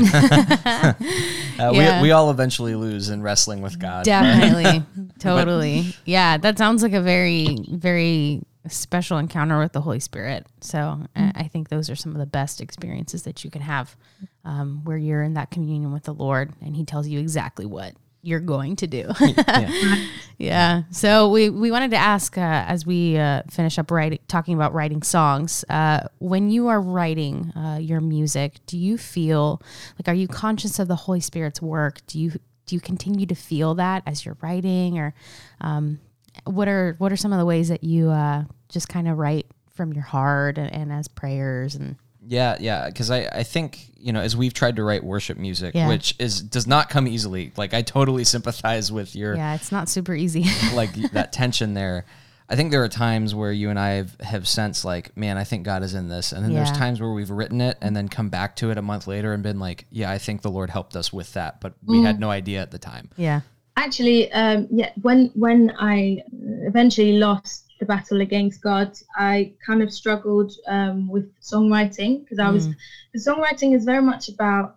Uh, 1.58 1.70
Yeah. 1.74 2.00
we, 2.00 2.08
we 2.08 2.10
all 2.12 2.30
eventually 2.30 2.74
lose 2.74 3.10
in 3.10 3.22
wrestling 3.22 3.60
with 3.60 3.78
God. 3.78 4.04
Definitely. 4.06 4.82
Totally. 5.22 5.94
Yeah. 6.04 6.36
That 6.38 6.58
sounds 6.58 6.82
like 6.82 6.92
a 6.92 7.00
very, 7.00 7.58
very 7.70 8.42
special 8.68 9.18
encounter 9.18 9.58
with 9.58 9.72
the 9.72 9.80
Holy 9.80 10.00
Spirit. 10.00 10.46
So 10.60 11.00
I 11.16 11.32
I 11.34 11.48
think 11.48 11.68
those 11.68 11.90
are 11.90 11.96
some 11.96 12.12
of 12.12 12.18
the 12.18 12.26
best 12.26 12.60
experiences 12.60 13.24
that 13.24 13.42
you 13.44 13.50
can 13.50 13.62
have 13.62 13.96
um, 14.44 14.82
where 14.84 14.96
you're 14.96 15.22
in 15.22 15.34
that 15.34 15.50
communion 15.50 15.92
with 15.92 16.04
the 16.04 16.14
Lord 16.14 16.52
and 16.60 16.76
He 16.76 16.84
tells 16.84 17.08
you 17.08 17.18
exactly 17.18 17.66
what 17.66 17.94
you're 18.22 18.40
going 18.40 18.76
to 18.76 18.86
do. 18.86 19.10
Yeah. 19.20 20.04
Yeah. 20.38 20.82
So 20.90 21.28
we, 21.28 21.50
we 21.50 21.70
wanted 21.70 21.92
to 21.92 21.96
ask 21.98 22.36
uh, 22.36 22.40
as 22.40 22.84
we 22.84 23.16
uh, 23.16 23.42
finish 23.48 23.78
up 23.78 23.92
writing, 23.92 24.18
talking 24.26 24.54
about 24.54 24.74
writing 24.74 25.02
songs. 25.02 25.64
Uh, 25.68 26.08
when 26.18 26.50
you 26.50 26.66
are 26.66 26.80
writing 26.80 27.52
uh, 27.54 27.78
your 27.80 28.00
music, 28.00 28.56
do 28.66 28.76
you 28.76 28.98
feel 28.98 29.62
like 29.96 30.08
are 30.08 30.18
you 30.18 30.26
conscious 30.26 30.80
of 30.80 30.88
the 30.88 30.96
Holy 30.96 31.20
Spirit's 31.20 31.62
work? 31.62 32.00
Do 32.08 32.18
you 32.18 32.32
do 32.66 32.74
you 32.74 32.80
continue 32.80 33.26
to 33.26 33.34
feel 33.34 33.74
that 33.76 34.02
as 34.06 34.24
you're 34.24 34.36
writing, 34.42 34.98
or 34.98 35.14
um, 35.60 35.98
what 36.44 36.68
are 36.68 36.94
what 36.98 37.12
are 37.12 37.16
some 37.16 37.32
of 37.32 37.38
the 37.38 37.44
ways 37.46 37.68
that 37.68 37.84
you 37.84 38.10
uh, 38.10 38.44
just 38.68 38.88
kind 38.88 39.08
of 39.08 39.18
write 39.18 39.46
from 39.70 39.92
your 39.92 40.04
heart 40.04 40.58
and, 40.58 40.72
and 40.72 40.92
as 40.92 41.08
prayers 41.08 41.74
and 41.74 41.96
Yeah, 42.26 42.56
yeah, 42.60 42.86
because 42.88 43.10
I, 43.10 43.24
I 43.26 43.42
think 43.42 43.88
you 43.98 44.12
know 44.12 44.20
as 44.20 44.36
we've 44.36 44.54
tried 44.54 44.76
to 44.76 44.84
write 44.84 45.02
worship 45.04 45.38
music, 45.38 45.74
Yeah. 45.74 45.88
which 45.88 46.14
is 46.18 46.40
does 46.42 46.66
not 46.66 46.88
come 46.90 47.06
easily. 47.08 47.52
Like 47.56 47.74
I 47.74 47.82
totally 47.82 48.24
sympathize 48.34 48.90
with 48.92 49.14
your 49.16 49.34
yeah, 49.34 49.54
it's 49.54 49.72
not 49.72 49.88
super 49.88 50.14
easy. 50.14 50.44
like 50.74 50.92
that 51.12 51.32
tension 51.32 51.74
there. 51.74 52.04
I 52.52 52.56
think 52.56 52.70
there 52.70 52.84
are 52.84 52.88
times 52.88 53.34
where 53.34 53.50
you 53.50 53.70
and 53.70 53.78
I 53.78 53.92
have, 53.92 54.20
have 54.20 54.46
sensed 54.46 54.84
like, 54.84 55.16
man, 55.16 55.38
I 55.38 55.44
think 55.44 55.64
God 55.64 55.82
is 55.82 55.94
in 55.94 56.08
this, 56.10 56.32
and 56.32 56.44
then 56.44 56.52
there's 56.52 56.70
times 56.70 57.00
where 57.00 57.10
we've 57.10 57.30
written 57.30 57.62
it 57.62 57.78
and 57.80 57.96
then 57.96 58.10
come 58.10 58.28
back 58.28 58.56
to 58.56 58.70
it 58.70 58.76
a 58.76 58.82
month 58.82 59.06
later 59.06 59.32
and 59.32 59.42
been 59.42 59.58
like, 59.58 59.86
yeah, 59.90 60.10
I 60.10 60.18
think 60.18 60.42
the 60.42 60.50
Lord 60.50 60.68
helped 60.68 60.94
us 60.94 61.14
with 61.14 61.32
that, 61.32 61.62
but 61.62 61.72
we 61.86 62.02
had 62.02 62.20
no 62.20 62.30
idea 62.30 62.60
at 62.60 62.70
the 62.70 62.78
time. 62.78 63.08
yeah. 63.16 63.40
actually 63.78 64.30
um 64.32 64.68
yeah 64.70 64.90
when 65.00 65.30
when 65.34 65.72
i 65.78 66.22
eventually 66.70 67.14
lost 67.18 67.72
the 67.80 67.86
battle 67.86 68.20
against 68.20 68.60
god 68.60 68.92
i 69.16 69.50
kind 69.66 69.82
of 69.82 69.90
struggled 69.90 70.52
um 70.68 71.08
with 71.08 71.26
songwriting 71.40 72.22
because 72.22 72.38
i 72.38 72.50
was 72.50 72.68
the 73.14 73.18
songwriting 73.26 73.74
is 73.74 73.84
very 73.86 74.02
much 74.02 74.28
about 74.28 74.76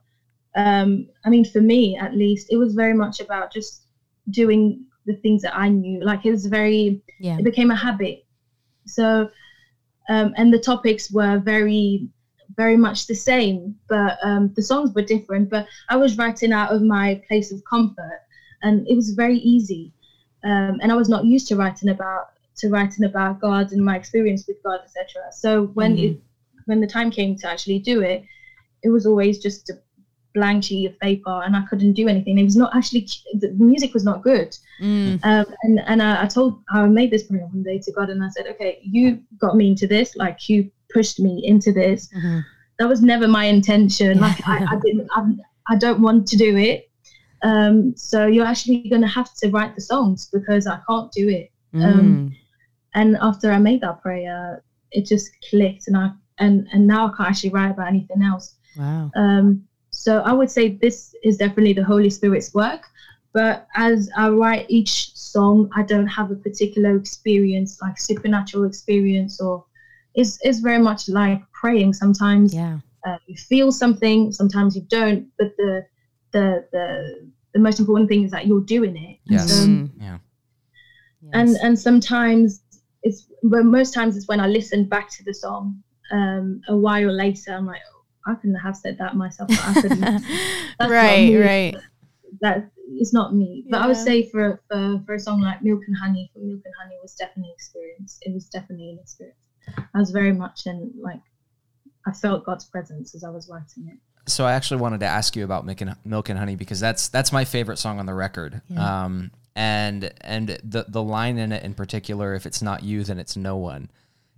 um 0.55 0.89
i 1.25 1.29
mean 1.29 1.43
for 1.43 1.59
me 1.59 1.97
at 1.97 2.13
least 2.15 2.47
it 2.49 2.57
was 2.63 2.73
very 2.73 2.93
much 2.93 3.19
about 3.19 3.51
just 3.51 3.81
doing 4.29 4.85
the 5.05 5.13
things 5.13 5.41
that 5.43 5.55
i 5.55 5.67
knew. 5.69 5.99
Like 6.03 6.25
it 6.25 6.31
was 6.31 6.45
very 6.45 6.99
Yeah. 7.19 7.37
it 7.37 7.43
became 7.43 7.71
a 7.71 7.75
habit. 7.75 8.17
So 8.87 9.29
um 10.09 10.33
and 10.37 10.53
the 10.53 10.59
topics 10.59 11.09
were 11.11 11.37
very 11.37 12.07
very 12.55 12.77
much 12.77 13.07
the 13.07 13.15
same 13.15 13.75
but 13.89 14.17
um 14.23 14.51
the 14.55 14.61
songs 14.61 14.91
were 14.95 15.01
different. 15.01 15.49
But 15.49 15.65
i 15.89 15.95
was 15.95 16.17
writing 16.17 16.51
out 16.51 16.71
of 16.73 16.81
my 16.81 17.19
place 17.27 17.51
of 17.51 17.61
comfort 17.69 18.19
and 18.63 18.85
it 18.87 18.95
was 18.95 19.09
very 19.11 19.37
easy. 19.37 19.91
Um 20.43 20.77
and 20.81 20.91
i 20.91 20.95
was 20.95 21.09
not 21.09 21.25
used 21.25 21.47
to 21.47 21.55
writing 21.55 21.89
about 21.89 22.25
to 22.57 22.69
writing 22.69 23.03
about 23.05 23.39
god 23.39 23.71
and 23.71 23.83
my 23.83 23.95
experience 23.95 24.43
with 24.47 24.57
god 24.63 24.79
etc 24.83 25.23
so 25.31 25.65
when 25.73 25.97
it 25.97 26.13
when 26.65 26.79
the 26.81 26.87
time 26.87 27.09
came 27.11 27.35
to 27.35 27.47
actually 27.47 27.79
do 27.79 28.01
it 28.01 28.21
it 28.83 28.89
was 28.89 29.05
always 29.05 29.37
just 29.37 29.69
a 29.69 29.75
blank 30.35 30.63
sheet 30.65 30.85
of 30.89 30.99
paper 30.99 31.35
and 31.45 31.55
i 31.55 31.61
couldn't 31.69 31.93
do 31.93 32.05
anything 32.13 32.37
it 32.37 32.43
was 32.51 32.55
not 32.63 32.71
actually 32.79 33.03
the 33.43 33.49
music 33.71 33.93
was 33.97 34.03
not 34.09 34.21
good 34.31 34.51
Mm. 34.81 35.19
um, 35.29 35.45
and 35.63 35.75
and 35.91 35.99
I, 36.07 36.23
I 36.23 36.27
told 36.27 36.51
I 36.69 36.85
made 36.99 37.09
this 37.09 37.23
prayer 37.23 37.45
one 37.53 37.63
day 37.63 37.77
to 37.85 37.91
God, 37.97 38.09
and 38.09 38.21
I 38.21 38.27
said, 38.35 38.45
okay, 38.53 38.71
you 38.95 39.03
got 39.43 39.55
me 39.55 39.65
into 39.71 39.87
this, 39.87 40.07
like 40.23 40.37
you 40.49 40.69
pushed 40.95 41.17
me 41.25 41.33
into 41.51 41.71
this. 41.71 42.09
Mhm. 42.13 42.43
That 42.77 42.87
was 42.89 43.01
never 43.01 43.25
my 43.39 43.45
intention. 43.57 44.19
Like 44.25 44.37
I, 44.45 44.55
I 44.73 44.75
didn't, 44.85 45.07
I, 45.17 45.21
I 45.73 45.75
don't 45.83 46.01
want 46.01 46.27
to 46.31 46.35
do 46.47 46.51
it. 46.69 46.79
Um, 47.49 47.95
so 47.95 48.17
you're 48.33 48.49
actually 48.53 48.79
gonna 48.89 49.13
have 49.19 49.29
to 49.41 49.45
write 49.55 49.73
the 49.75 49.81
songs 49.91 50.27
because 50.37 50.63
I 50.67 50.77
can't 50.87 51.09
do 51.21 51.25
it. 51.39 51.47
Um, 51.75 51.81
Mm. 51.83 52.35
And 52.99 53.09
after 53.29 53.47
I 53.57 53.59
made 53.69 53.79
that 53.85 54.01
prayer, 54.01 54.61
it 54.91 55.03
just 55.13 55.29
clicked, 55.49 55.83
and 55.87 55.95
I 56.03 56.05
and 56.43 56.67
and 56.73 56.81
now 56.85 57.01
I 57.07 57.11
can't 57.15 57.29
actually 57.31 57.51
write 57.55 57.71
about 57.75 57.87
anything 57.95 58.21
else. 58.31 58.55
wow. 58.77 59.09
Um, 59.15 59.45
so 59.95 60.19
I 60.21 60.33
would 60.33 60.49
say 60.51 60.69
this 60.69 61.15
is 61.23 61.37
definitely 61.37 61.73
the 61.73 61.83
Holy 61.83 62.09
Spirit's 62.09 62.53
work. 62.53 62.81
But 63.33 63.67
as 63.75 64.09
I 64.15 64.29
write 64.29 64.65
each 64.69 65.13
song, 65.15 65.69
I 65.75 65.83
don't 65.83 66.07
have 66.07 66.31
a 66.31 66.35
particular 66.35 66.95
experience, 66.95 67.81
like 67.81 67.97
supernatural 67.99 68.63
experience, 68.63 69.41
or 69.41 69.65
it's, 70.13 70.37
it's 70.41 70.59
very 70.59 70.79
much 70.79 71.09
like 71.09 71.41
praying. 71.51 71.93
Sometimes 71.93 72.53
Yeah. 72.53 72.79
uh, 73.05 73.17
you 73.27 73.35
feel 73.35 73.71
something, 73.71 74.31
sometimes 74.31 74.75
you 74.75 74.83
don't. 74.89 75.27
But 75.37 75.49
the 75.57 75.83
the 76.31 76.65
the 76.71 76.85
the 77.53 77.59
most 77.59 77.79
important 77.79 78.07
thing 78.09 78.23
is 78.23 78.31
that 78.31 78.47
you're 78.47 78.61
doing 78.75 78.95
it. 78.95 79.17
Yes. 79.25 79.49
So- 79.49 79.65
Mm. 79.67 79.89
Yeah. 79.99 80.17
and 81.33 81.49
Yes. 81.49 81.59
and 81.63 81.79
sometimes 81.79 82.61
it's 83.03 83.27
but 83.43 83.63
most 83.65 83.93
times 83.93 84.15
it's 84.17 84.27
when 84.27 84.39
I 84.39 84.47
listen 84.47 84.85
back 84.85 85.09
to 85.17 85.23
the 85.23 85.33
song 85.33 85.81
um, 86.11 86.61
a 86.67 86.75
while 86.75 87.11
later. 87.11 87.51
I'm 87.53 87.65
like, 87.65 87.81
I 88.25 88.35
couldn't 88.35 88.55
have 88.55 88.75
said 88.75 88.97
that 88.97 89.15
myself. 89.15 89.49
but 89.49 89.63
I 89.63 89.81
couldn't. 89.81 89.99
That's 90.01 90.23
not 90.79 90.89
right, 90.89 91.27
me. 91.27 91.37
right. 91.37 91.75
that 92.41 92.69
it's 92.87 93.13
not 93.13 93.35
me. 93.35 93.65
But 93.69 93.81
I 93.81 93.87
would 93.87 93.97
say 93.97 94.29
for, 94.29 94.61
for 94.67 95.01
for 95.05 95.15
a 95.15 95.19
song 95.19 95.41
like 95.41 95.63
Milk 95.63 95.81
and 95.87 95.95
Honey, 95.97 96.29
for 96.33 96.39
Milk 96.39 96.61
and 96.65 96.73
Honey 96.81 96.95
was 97.01 97.15
definitely 97.15 97.51
an 97.51 97.55
experience. 97.55 98.19
It 98.21 98.33
was 98.33 98.45
definitely 98.47 98.91
an 98.91 98.99
experience. 98.99 99.37
I 99.93 99.99
was 99.99 100.11
very 100.11 100.33
much 100.33 100.65
in 100.65 100.91
like 100.99 101.21
I 102.05 102.11
felt 102.11 102.45
God's 102.45 102.65
presence 102.65 103.15
as 103.15 103.23
I 103.23 103.29
was 103.29 103.49
writing 103.49 103.87
it. 103.91 103.97
So 104.27 104.45
I 104.45 104.53
actually 104.53 104.81
wanted 104.81 105.01
to 105.01 105.05
ask 105.05 105.35
you 105.35 105.43
about 105.43 105.65
Milk 105.65 105.81
and, 105.81 105.95
Milk 106.03 106.29
and 106.29 106.39
Honey 106.39 106.55
because 106.55 106.79
that's 106.79 107.09
that's 107.09 107.31
my 107.31 107.45
favorite 107.45 107.77
song 107.77 107.99
on 107.99 108.05
the 108.05 108.13
record. 108.13 108.61
Yeah. 108.69 109.05
Um, 109.05 109.31
and 109.55 110.11
and 110.21 110.49
the 110.63 110.85
the 110.87 111.01
line 111.01 111.37
in 111.37 111.51
it 111.51 111.63
in 111.63 111.73
particular, 111.73 112.33
if 112.33 112.45
it's 112.45 112.61
not 112.61 112.83
you, 112.83 113.03
then 113.03 113.19
it's 113.19 113.37
no 113.37 113.55
one, 113.57 113.89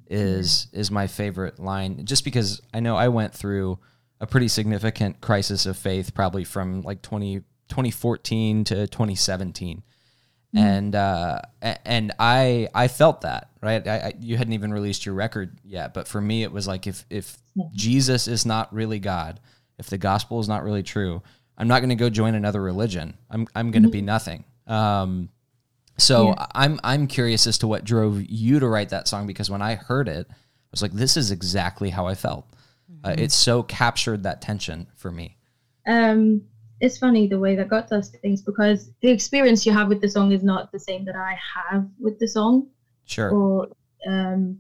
is 0.09 0.67
is 0.73 0.91
my 0.91 1.07
favorite 1.07 1.59
line. 1.59 2.05
Just 2.05 2.23
because 2.23 2.61
I 2.73 2.79
know 2.79 2.95
I 2.95 3.07
went 3.07 3.33
through 3.33 3.79
a 4.19 4.27
pretty 4.27 4.47
significant 4.47 5.21
crisis 5.21 5.65
of 5.65 5.77
faith, 5.77 6.13
probably 6.13 6.43
from 6.43 6.81
like 6.81 7.01
2014 7.01 8.63
to 8.65 8.87
2017. 8.87 9.83
And 10.55 10.95
uh, 10.95 11.41
and 11.61 12.13
I 12.17 12.69
I 12.73 12.87
felt 12.87 13.21
that 13.21 13.49
right. 13.61 13.85
I, 13.87 13.97
I, 13.97 14.13
you 14.19 14.37
hadn't 14.37 14.53
even 14.53 14.73
released 14.73 15.05
your 15.05 15.13
record 15.13 15.59
yet, 15.63 15.93
but 15.93 16.07
for 16.07 16.21
me 16.21 16.43
it 16.43 16.51
was 16.51 16.67
like 16.67 16.87
if 16.87 17.05
if 17.09 17.37
Jesus 17.73 18.27
is 18.27 18.45
not 18.45 18.73
really 18.73 18.99
God, 18.99 19.39
if 19.77 19.87
the 19.87 19.97
gospel 19.97 20.39
is 20.39 20.47
not 20.47 20.63
really 20.63 20.83
true, 20.83 21.21
I'm 21.57 21.67
not 21.67 21.79
going 21.79 21.89
to 21.89 21.95
go 21.95 22.09
join 22.09 22.33
another 22.33 22.61
religion. 22.61 23.17
I'm 23.29 23.47
I'm 23.55 23.71
going 23.71 23.83
to 23.83 23.89
be 23.89 24.01
nothing. 24.01 24.45
Um, 24.67 25.29
so 25.97 26.35
I'm 26.53 26.79
I'm 26.83 27.07
curious 27.07 27.47
as 27.47 27.57
to 27.59 27.67
what 27.67 27.83
drove 27.83 28.21
you 28.29 28.59
to 28.59 28.67
write 28.67 28.89
that 28.89 29.07
song 29.07 29.27
because 29.27 29.49
when 29.49 29.61
I 29.61 29.75
heard 29.75 30.07
it, 30.07 30.27
I 30.29 30.33
was 30.71 30.81
like, 30.81 30.93
this 30.93 31.17
is 31.17 31.31
exactly 31.31 31.89
how 31.89 32.07
I 32.07 32.15
felt. 32.15 32.45
Uh, 33.03 33.15
it 33.17 33.31
so 33.31 33.63
captured 33.63 34.23
that 34.23 34.41
tension 34.41 34.87
for 34.95 35.11
me. 35.11 35.37
um, 35.87 36.41
it's 36.79 36.99
funny 36.99 37.27
the 37.27 37.39
way 37.39 37.55
that 37.55 37.69
God 37.69 37.87
does 37.89 38.09
things 38.09 38.41
because 38.43 38.91
the 39.01 39.09
experience 39.09 39.65
you 39.65 39.73
have 39.73 39.87
with 39.87 39.99
the 39.99 40.07
song 40.09 40.31
is 40.31 40.43
not 40.43 40.71
the 40.71 40.79
same 40.79 41.05
that 41.05 41.15
I 41.15 41.35
have 41.55 41.87
with 41.99 42.19
the 42.19 42.27
song, 42.27 42.67
Sure. 43.05 43.31
or 43.31 43.67
um, 44.07 44.59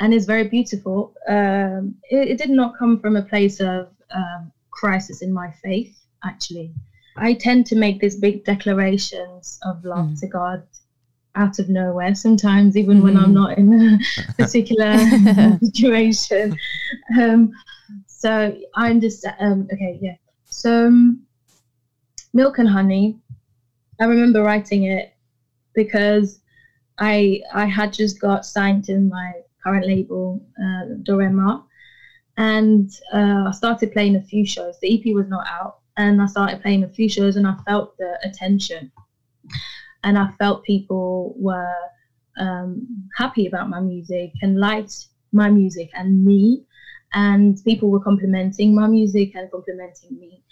and 0.00 0.12
it's 0.12 0.26
very 0.26 0.48
beautiful. 0.48 1.14
Um, 1.28 1.94
it, 2.10 2.28
it 2.30 2.38
did 2.38 2.50
not 2.50 2.76
come 2.76 2.98
from 2.98 3.14
a 3.16 3.22
place 3.22 3.60
of 3.60 3.88
um, 4.10 4.50
crisis 4.70 5.22
in 5.22 5.32
my 5.32 5.52
faith. 5.62 5.96
Actually, 6.24 6.72
I 7.18 7.34
tend 7.34 7.66
to 7.66 7.76
make 7.76 8.00
these 8.00 8.16
big 8.16 8.44
declarations 8.44 9.58
of 9.64 9.84
love 9.84 10.18
to 10.20 10.26
God 10.26 10.62
out 11.34 11.58
of 11.58 11.68
nowhere. 11.68 12.14
Sometimes, 12.14 12.76
even 12.76 13.02
when 13.02 13.16
I'm 13.16 13.34
not 13.34 13.58
in 13.58 13.72
a 13.72 14.32
particular 14.38 14.96
situation. 15.62 16.56
Um, 17.18 17.52
so 18.06 18.56
I 18.74 18.90
understand. 18.90 19.36
Um, 19.40 19.68
okay, 19.72 19.98
yeah. 20.00 20.16
So, 20.46 20.86
um, 20.86 21.22
milk 22.32 22.58
and 22.58 22.68
honey. 22.68 23.18
I 24.00 24.04
remember 24.04 24.42
writing 24.42 24.84
it 24.84 25.14
because 25.74 26.40
I 26.98 27.42
I 27.54 27.66
had 27.66 27.92
just 27.92 28.20
got 28.20 28.44
signed 28.44 28.84
to 28.84 28.98
my 28.98 29.32
current 29.62 29.86
label, 29.86 30.44
uh, 30.58 30.84
Dorema, 31.02 31.64
and 32.36 32.90
uh, 33.12 33.44
I 33.48 33.50
started 33.52 33.92
playing 33.92 34.16
a 34.16 34.22
few 34.22 34.46
shows. 34.46 34.78
The 34.80 34.92
EP 34.94 35.14
was 35.14 35.28
not 35.28 35.46
out, 35.46 35.78
and 35.96 36.20
I 36.20 36.26
started 36.26 36.62
playing 36.62 36.84
a 36.84 36.88
few 36.88 37.08
shows, 37.08 37.36
and 37.36 37.46
I 37.46 37.54
felt 37.66 37.96
the 37.98 38.18
attention, 38.22 38.90
and 40.04 40.16
I 40.18 40.30
felt 40.38 40.64
people 40.64 41.34
were 41.38 41.74
um, 42.38 42.86
happy 43.16 43.46
about 43.46 43.68
my 43.68 43.80
music 43.80 44.32
and 44.42 44.58
liked 44.58 45.06
my 45.32 45.48
music 45.50 45.90
and 45.94 46.24
me, 46.24 46.62
and 47.14 47.56
people 47.64 47.88
were 47.90 48.00
complimenting 48.00 48.74
my 48.74 48.86
music 48.86 49.34
and 49.34 49.50
complimenting 49.50 50.18
me, 50.18 50.42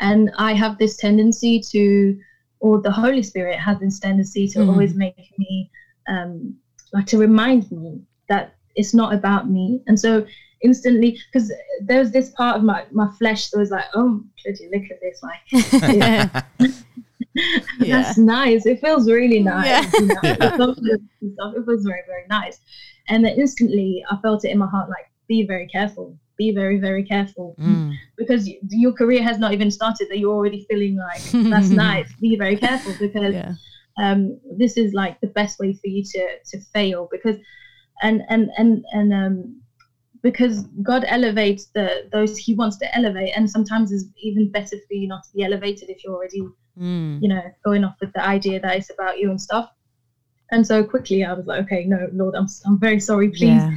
and 0.00 0.30
I 0.38 0.54
have 0.54 0.78
this 0.78 0.96
tendency 0.96 1.60
to, 1.72 2.16
or 2.60 2.80
the 2.80 2.90
Holy 2.90 3.22
Spirit 3.22 3.58
has 3.58 3.78
this 3.80 3.98
tendency 3.98 4.46
to 4.48 4.58
Mhm. 4.60 4.68
always 4.68 4.94
make 4.94 5.16
me 5.38 5.70
um, 6.08 6.54
like 6.92 7.06
to 7.06 7.18
remind 7.18 7.70
me 7.72 8.02
that 8.28 8.54
it's 8.74 8.94
not 8.94 9.12
about 9.14 9.48
me. 9.50 9.82
And 9.86 9.98
so 9.98 10.24
instantly, 10.62 11.18
because 11.32 11.52
there 11.82 11.98
was 12.00 12.12
this 12.12 12.30
part 12.30 12.56
of 12.56 12.62
my, 12.62 12.84
my 12.92 13.08
flesh 13.18 13.50
that 13.50 13.58
was 13.58 13.70
like, 13.70 13.84
oh, 13.94 14.22
bloody 14.44 14.68
look 14.72 14.84
at 14.90 15.00
this. 15.00 15.22
Like, 15.22 16.42
Yeah. 17.80 18.02
that's 18.02 18.18
nice. 18.18 18.66
It 18.66 18.80
feels 18.80 19.10
really 19.10 19.40
nice. 19.40 19.66
Yeah. 19.66 19.90
You 20.00 20.06
know? 20.06 20.14
The 20.22 20.54
confidence 20.56 21.02
and 21.20 21.32
stuff, 21.34 21.54
it 21.56 21.66
was 21.66 21.84
very, 21.84 22.02
very 22.06 22.26
nice. 22.28 22.58
And 23.08 23.24
then 23.24 23.38
instantly 23.38 24.04
I 24.10 24.16
felt 24.18 24.44
it 24.44 24.50
in 24.50 24.58
my 24.58 24.66
heart, 24.68 24.88
like, 24.88 25.06
be 25.28 25.46
very 25.46 25.66
careful. 25.66 26.16
Be 26.36 26.52
very, 26.54 26.78
very 26.78 27.04
careful. 27.04 27.56
Mm. 27.58 27.94
Because 28.18 28.48
your 28.68 28.92
career 28.92 29.22
has 29.22 29.38
not 29.38 29.52
even 29.52 29.70
started 29.70 30.08
that 30.10 30.18
you're 30.18 30.34
already 30.34 30.66
feeling 30.68 30.96
like, 30.96 31.22
that's 31.50 31.70
nice. 31.70 32.08
Be 32.20 32.36
very 32.36 32.56
careful 32.56 32.92
because 33.00 33.34
Yeah. 33.34 33.54
um, 33.98 34.38
this 34.58 34.76
is 34.76 34.92
like 34.92 35.20
the 35.20 35.28
best 35.28 35.58
way 35.58 35.72
for 35.72 35.86
you 35.86 36.02
to 36.04 36.28
to 36.50 36.60
fail 36.74 37.08
because 37.10 37.36
and 38.02 38.22
and 38.28 38.50
and 38.58 38.84
and 38.92 39.12
um 39.12 39.61
because 40.22 40.62
God 40.82 41.04
elevates 41.08 41.66
the 41.74 42.08
those 42.12 42.38
he 42.38 42.54
wants 42.54 42.76
to 42.78 42.96
elevate 42.96 43.32
and 43.36 43.50
sometimes 43.50 43.92
it's 43.92 44.04
even 44.22 44.50
better 44.50 44.76
for 44.86 44.94
you 44.94 45.06
not 45.08 45.22
to 45.24 45.30
be 45.34 45.42
elevated 45.44 45.90
if 45.90 46.02
you're 46.04 46.14
already 46.14 46.42
Mm. 46.78 47.20
you 47.22 47.28
know 47.28 47.42
going 47.66 47.84
off 47.84 47.96
with 48.00 48.10
the 48.14 48.24
idea 48.24 48.58
that 48.60 48.76
it's 48.78 48.88
about 48.88 49.18
you 49.18 49.30
and 49.30 49.38
stuff 49.38 49.68
and 50.52 50.66
so 50.66 50.82
quickly 50.82 51.22
I 51.22 51.34
was 51.34 51.44
like 51.46 51.60
okay 51.64 51.84
no 51.84 52.08
Lord 52.14 52.34
I'm 52.34 52.46
I'm 52.66 52.78
very 52.78 52.98
sorry 52.98 53.28
please 53.28 53.62
Yeah. 53.62 53.76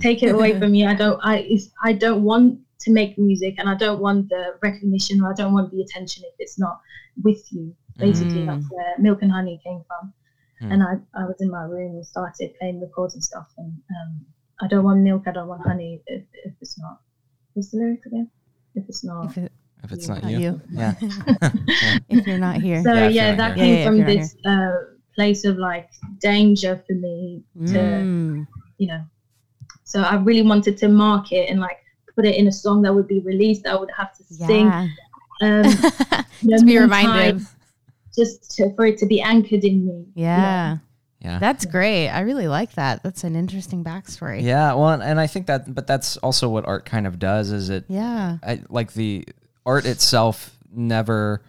take 0.00 0.22
it 0.22 0.30
away 0.34 0.50
from 0.58 0.72
me 0.72 0.84
I 0.84 0.94
don't 0.94 1.18
I 1.22 1.38
it's, 1.38 1.70
I 1.82 1.92
don't 1.94 2.22
want 2.24 2.60
to 2.80 2.90
make 2.92 3.16
music 3.16 3.54
and 3.58 3.70
I 3.70 3.74
don't 3.74 4.00
want 4.00 4.28
the 4.28 4.58
recognition 4.62 5.22
or 5.22 5.30
I 5.30 5.34
don't 5.34 5.54
want 5.54 5.70
the 5.70 5.80
attention 5.80 6.24
if 6.26 6.34
it's 6.38 6.58
not 6.58 6.76
with 7.24 7.40
you 7.50 7.74
basically 7.98 8.42
Mm. 8.42 8.46
that's 8.46 8.66
where 8.70 8.98
milk 8.98 9.22
and 9.22 9.32
honey 9.32 9.58
came 9.64 9.82
from 9.88 10.12
Mm. 10.62 10.72
and 10.72 10.82
I, 10.82 10.92
I 11.20 11.24
was 11.24 11.36
in 11.40 11.50
my 11.50 11.62
room 11.62 11.92
and 11.96 12.06
started 12.06 12.50
playing 12.58 12.80
the 12.80 12.88
chords 12.94 13.14
and 13.14 13.24
stuff 13.24 13.46
and 13.56 13.72
um, 13.96 14.26
I 14.62 14.66
don't 14.68 14.84
want 14.84 15.00
milk 15.00 15.22
I 15.26 15.32
don't 15.32 15.48
want 15.48 15.62
honey 15.66 16.00
if, 16.06 16.22
if 16.44 16.52
it's 16.60 16.78
not 16.78 17.00
what's 17.54 17.70
the 17.70 17.78
lyrics 17.78 18.06
again 18.06 18.30
if 18.74 18.84
it's 18.88 19.04
not 19.04 19.26
If, 19.26 19.38
it, 19.38 19.52
If 19.84 19.92
it's 19.92 20.08
You. 20.08 20.14
not 20.14 20.22
not 20.22 20.32
you. 20.32 20.38
you. 20.38 20.60
Yeah. 20.70 20.94
if 22.08 22.26
you're 22.26 22.38
not 22.38 22.56
here. 22.56 22.82
so 22.82 22.92
Yeah, 22.94 23.08
yeah, 23.08 23.08
if 23.08 23.14
you're 23.14 23.36
not 23.36 23.36
that 23.36 23.56
came 23.56 23.70
Yeah, 23.70 23.78
yeah, 23.78 23.86
from 23.86 23.98
this 24.04 24.36
uh, 24.44 24.76
place 25.14 25.44
of 25.44 25.56
like 25.56 25.90
danger 26.20 26.82
for 26.86 26.94
me 26.94 27.42
to 27.66 27.78
Mm. 27.78 28.46
you 28.78 28.88
know 28.88 29.02
so 29.84 30.02
I 30.02 30.16
really 30.16 30.42
wanted 30.42 30.76
to 30.78 30.88
mark 30.88 31.32
it 31.32 31.48
and 31.50 31.60
like 31.60 31.78
put 32.14 32.24
it 32.26 32.34
in 32.36 32.48
a 32.48 32.52
song 32.52 32.82
that 32.82 32.94
would 32.94 33.06
be 33.08 33.20
released 33.20 33.62
that 33.64 33.74
I 33.74 33.78
would 33.80 33.90
have 33.96 34.16
to 34.16 34.24
sing 34.24 34.66
Yeah. 34.66 34.88
um, 35.42 35.64
you 36.42 36.48
know, 36.50 36.58
to 36.58 36.64
be 36.64 36.78
reminded. 36.78 37.46
just 38.14 38.50
to, 38.56 38.74
for 38.74 38.86
it 38.86 38.96
to 38.98 39.06
be 39.06 39.20
anchored 39.20 39.64
in 39.64 39.86
me 39.86 40.06
Yeah. 40.14 40.78
Yeah. 41.20 41.38
That's 41.38 41.64
great. 41.64 42.08
I 42.08 42.20
really 42.20 42.46
like 42.48 42.74
that. 42.74 43.02
That's 43.02 43.24
an 43.24 43.36
interesting 43.36 43.82
backstory. 43.82 44.42
Yeah, 44.42 44.74
well, 44.74 45.00
and 45.00 45.18
I 45.18 45.26
think 45.26 45.46
that, 45.46 45.74
but 45.74 45.86
that's 45.86 46.16
also 46.18 46.48
what 46.48 46.66
art 46.66 46.84
kind 46.84 47.06
of 47.06 47.18
does. 47.18 47.50
Is 47.50 47.70
it 47.70 47.84
Yeah. 47.88 48.38
I, 48.42 48.60
like 48.68 48.92
the 48.92 49.26
art 49.64 49.86
itself 49.86 50.56
never 50.72 51.42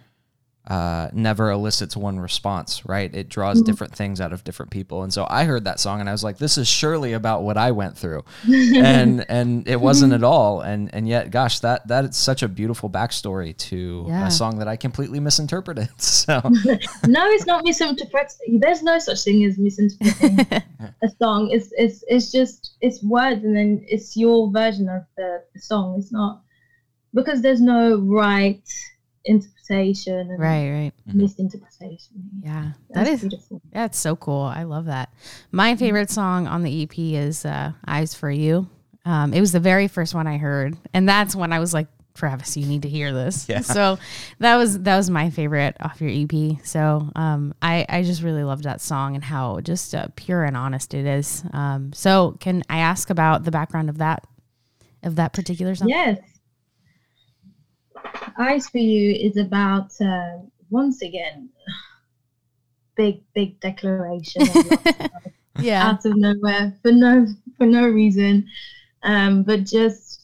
uh, 0.68 1.08
never 1.14 1.50
elicits 1.50 1.96
one 1.96 2.20
response, 2.20 2.84
right? 2.84 3.14
It 3.14 3.30
draws 3.30 3.62
different 3.62 3.94
things 3.96 4.20
out 4.20 4.34
of 4.34 4.44
different 4.44 4.70
people. 4.70 5.02
And 5.02 5.10
so 5.10 5.26
I 5.30 5.44
heard 5.44 5.64
that 5.64 5.80
song 5.80 6.00
and 6.00 6.08
I 6.10 6.12
was 6.12 6.22
like, 6.22 6.36
this 6.36 6.58
is 6.58 6.68
surely 6.68 7.14
about 7.14 7.42
what 7.42 7.56
I 7.56 7.70
went 7.70 7.96
through. 7.96 8.22
and 8.46 9.24
and 9.30 9.66
it 9.66 9.80
wasn't 9.80 10.12
at 10.12 10.22
all. 10.22 10.60
And 10.60 10.90
and 10.94 11.08
yet, 11.08 11.30
gosh, 11.30 11.60
that 11.60 11.88
that 11.88 12.04
is 12.04 12.16
such 12.18 12.42
a 12.42 12.48
beautiful 12.48 12.90
backstory 12.90 13.56
to 13.56 14.04
Yeah. 14.08 14.26
a 14.26 14.30
song 14.30 14.58
that 14.58 14.68
I 14.68 14.76
completely 14.76 15.20
misinterpreted. 15.20 15.88
So 16.28 16.40
no, 17.06 17.26
it's 17.30 17.46
not 17.46 17.64
misinterpreting. 17.64 18.60
There's 18.60 18.82
no 18.82 18.98
such 18.98 19.24
thing 19.24 19.44
as 19.44 19.56
misinterpreting 19.56 20.46
a 21.02 21.08
song. 21.22 21.48
It's 21.50 21.72
it's 21.78 22.04
it's 22.08 22.30
just 22.30 22.74
it's 22.82 23.02
words, 23.02 23.42
and 23.44 23.56
then 23.56 23.82
it's 23.88 24.16
your 24.16 24.50
version 24.50 24.88
of 24.90 25.02
the, 25.16 25.42
the 25.54 25.60
song. 25.60 25.96
It's 25.98 26.12
not 26.12 26.42
because 27.14 27.40
there's 27.40 27.62
no 27.62 27.96
right 28.00 28.60
interpretation 29.28 30.18
and 30.30 30.38
Right, 30.40 30.70
right. 30.70 30.92
misinterpretation. 31.06 32.30
Yeah. 32.42 32.72
That 32.90 33.04
That's 33.04 33.20
beautiful. 33.22 33.62
that's 33.72 33.98
so 33.98 34.16
cool. 34.16 34.42
I 34.42 34.64
love 34.64 34.86
that. 34.86 35.12
My 35.52 35.76
favorite 35.76 36.10
song 36.10 36.46
on 36.46 36.62
the 36.62 36.82
EP 36.82 36.98
is 36.98 37.44
uh, 37.44 37.72
Eyes 37.86 38.14
for 38.14 38.30
You. 38.30 38.68
Um, 39.04 39.32
it 39.32 39.40
was 39.40 39.52
the 39.52 39.60
very 39.60 39.88
first 39.88 40.14
one 40.14 40.26
I 40.26 40.38
heard. 40.38 40.76
And 40.92 41.08
that's 41.08 41.34
when 41.36 41.52
I 41.52 41.58
was 41.60 41.72
like, 41.72 41.86
Travis, 42.14 42.56
you 42.56 42.66
need 42.66 42.82
to 42.82 42.88
hear 42.88 43.12
this. 43.12 43.48
Yeah. 43.48 43.60
So 43.60 43.96
that 44.40 44.56
was 44.56 44.80
that 44.80 44.96
was 44.96 45.08
my 45.08 45.30
favorite 45.30 45.76
off 45.78 46.00
your 46.00 46.10
EP. 46.10 46.58
So 46.66 47.08
um, 47.14 47.54
I 47.62 47.86
I 47.88 48.02
just 48.02 48.22
really 48.22 48.42
loved 48.42 48.64
that 48.64 48.80
song 48.80 49.14
and 49.14 49.22
how 49.22 49.60
just 49.60 49.94
uh, 49.94 50.08
pure 50.16 50.42
and 50.42 50.56
honest 50.56 50.94
it 50.94 51.06
is. 51.06 51.44
Um, 51.52 51.92
so 51.92 52.36
can 52.40 52.64
I 52.68 52.78
ask 52.78 53.10
about 53.10 53.44
the 53.44 53.52
background 53.52 53.88
of 53.88 53.98
that 53.98 54.24
of 55.04 55.14
that 55.14 55.32
particular 55.32 55.76
song? 55.76 55.90
Yes. 55.90 56.18
Eyes 58.38 58.68
for 58.68 58.78
You 58.78 59.12
is 59.12 59.36
about 59.36 59.90
uh, 60.00 60.38
once 60.70 61.02
again 61.02 61.50
big 62.96 63.22
big 63.34 63.58
declaration. 63.60 64.42
Yeah. 65.60 65.88
out 65.88 66.04
of 66.04 66.16
nowhere 66.16 66.72
for 66.82 66.92
no 66.92 67.26
for 67.56 67.66
no 67.66 67.88
reason 67.88 68.46
um 69.02 69.42
but 69.42 69.64
just 69.66 70.22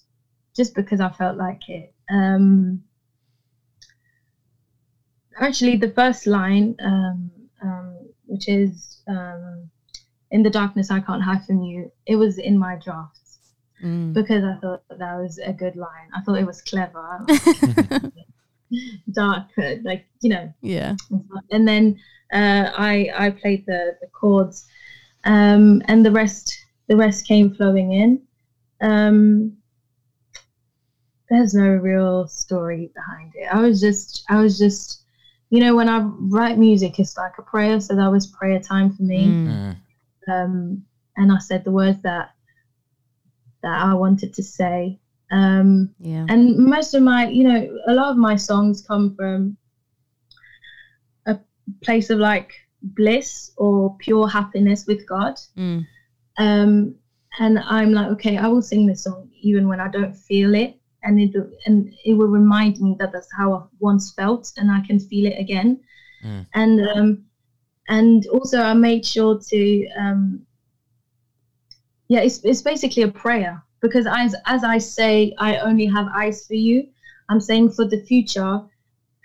just 0.55 0.75
because 0.75 1.01
i 1.01 1.11
felt 1.11 1.37
like 1.37 1.69
it 1.69 1.93
um 2.09 2.81
actually 5.41 5.77
the 5.77 5.91
first 5.91 6.27
line 6.29 6.77
um, 6.81 7.31
um 7.63 7.97
which 8.27 8.49
is 8.49 9.03
um 9.09 9.69
in 10.31 10.43
the 10.45 10.51
darkness 10.51 10.91
i 10.91 11.01
can't 11.01 11.23
hide 11.23 11.45
from 11.45 11.63
you 11.63 11.91
it 12.07 12.17
was 12.17 12.39
in 12.39 12.57
my 12.57 12.77
drafts 12.77 13.24
Mm. 13.85 14.15
because 14.15 14.43
i 14.45 14.55
thought 14.61 14.83
that, 14.89 14.99
that 14.99 15.17
was 15.17 15.39
a 15.39 15.53
good 15.53 15.77
line 15.77 16.09
i 16.17 16.21
thought 16.23 16.39
it 16.39 16.47
was 16.47 16.63
clever 16.63 17.21
dark 19.13 19.49
like 19.83 20.07
you 20.23 20.31
know 20.31 20.53
Yeah. 20.63 20.97
and 21.51 21.69
then 21.69 21.99
uh, 22.33 22.71
I 22.77 23.11
I 23.17 23.31
played 23.31 23.65
the 23.67 23.97
the 24.01 24.09
chords, 24.09 24.67
um, 25.25 25.83
and 25.87 26.05
the 26.05 26.11
rest 26.11 26.57
the 26.89 26.97
rest 26.97 27.29
came 27.29 27.55
flowing 27.55 27.93
in. 27.93 28.23
Um, 28.81 29.57
there's 31.31 31.55
no 31.55 31.69
real 31.69 32.27
story 32.27 32.91
behind 32.95 33.33
it. 33.37 33.47
I 33.53 33.61
was 33.61 33.81
just 33.81 34.25
I 34.29 34.43
was 34.43 34.59
just 34.59 35.03
you 35.51 35.61
know, 35.61 35.77
when 35.77 35.89
I 35.89 35.99
write 35.99 36.59
music, 36.59 36.99
it's 36.99 37.17
like 37.17 37.39
a 37.39 37.43
prayer. 37.43 37.79
So 37.81 37.95
that 37.95 38.11
was 38.11 38.27
prayer 38.27 38.59
time 38.59 38.93
for 38.93 39.05
me. 39.05 39.27
Mm. 39.27 39.77
Mm. 40.29 40.45
Um, 40.45 40.85
and 41.17 41.31
I 41.31 41.39
said 41.39 41.63
the 41.63 41.71
words 41.71 42.03
that 42.03 42.34
that 43.65 43.87
I 43.87 43.95
wanted 43.95 44.33
to 44.35 44.43
say. 44.43 45.01
Um, 45.31 45.91
Yeah. 45.99 46.27
and 46.29 46.57
most 46.59 46.95
of 46.95 47.03
my, 47.03 47.29
you 47.29 47.45
know, 47.45 47.61
a 47.89 47.95
lot 47.95 48.11
of 48.11 48.17
my 48.17 48.37
songs 48.37 48.83
come 48.87 49.17
from 49.17 49.57
a 51.27 51.39
place 51.83 52.11
of 52.11 52.19
like 52.19 52.53
bliss 52.83 53.51
or 53.57 53.97
pure 53.99 54.29
happiness 54.29 54.87
with 54.87 55.09
God. 55.09 55.41
Mm. 55.57 55.87
Um, 56.39 56.95
and 57.41 57.59
I'm 57.59 57.93
like, 57.93 58.09
okay, 58.13 58.37
I 58.37 58.47
will 58.49 58.63
sing 58.63 58.87
this 58.87 59.05
song 59.05 59.31
even 59.41 59.67
when 59.67 59.81
I 59.81 59.89
don't 59.89 60.15
feel 60.15 60.55
it, 60.55 60.79
and 61.03 61.19
it 61.19 61.35
and 61.67 61.93
it 62.05 62.15
will 62.15 62.29
remind 62.29 62.79
me 62.81 62.97
that 62.99 63.13
that's 63.13 63.33
how 63.37 63.55
I 63.55 63.63
once 63.81 64.13
felt, 64.13 64.53
and 64.57 64.71
I 64.71 64.81
can 64.87 65.01
feel 65.01 65.27
it 65.27 65.39
again. 65.39 65.81
Mm. 66.25 66.47
And 66.55 66.89
um, 66.89 67.25
and 67.89 68.27
also 68.27 68.61
I 68.61 68.75
made 68.75 69.05
sure 69.05 69.41
to 69.51 69.89
um, 69.99 70.47
yeah, 72.09 72.21
it's 72.21 72.45
it's 72.45 72.63
basically 72.63 73.03
a 73.03 73.09
prayer 73.09 73.63
because 73.83 74.07
as 74.07 74.35
as 74.47 74.65
I 74.65 74.79
say, 74.79 75.35
I 75.39 75.59
only 75.59 75.87
have 75.87 76.09
eyes 76.15 76.47
for 76.47 76.55
you. 76.55 76.89
I'm 77.31 77.41
saying 77.41 77.71
for 77.73 77.87
the 77.87 78.01
future, 78.03 78.61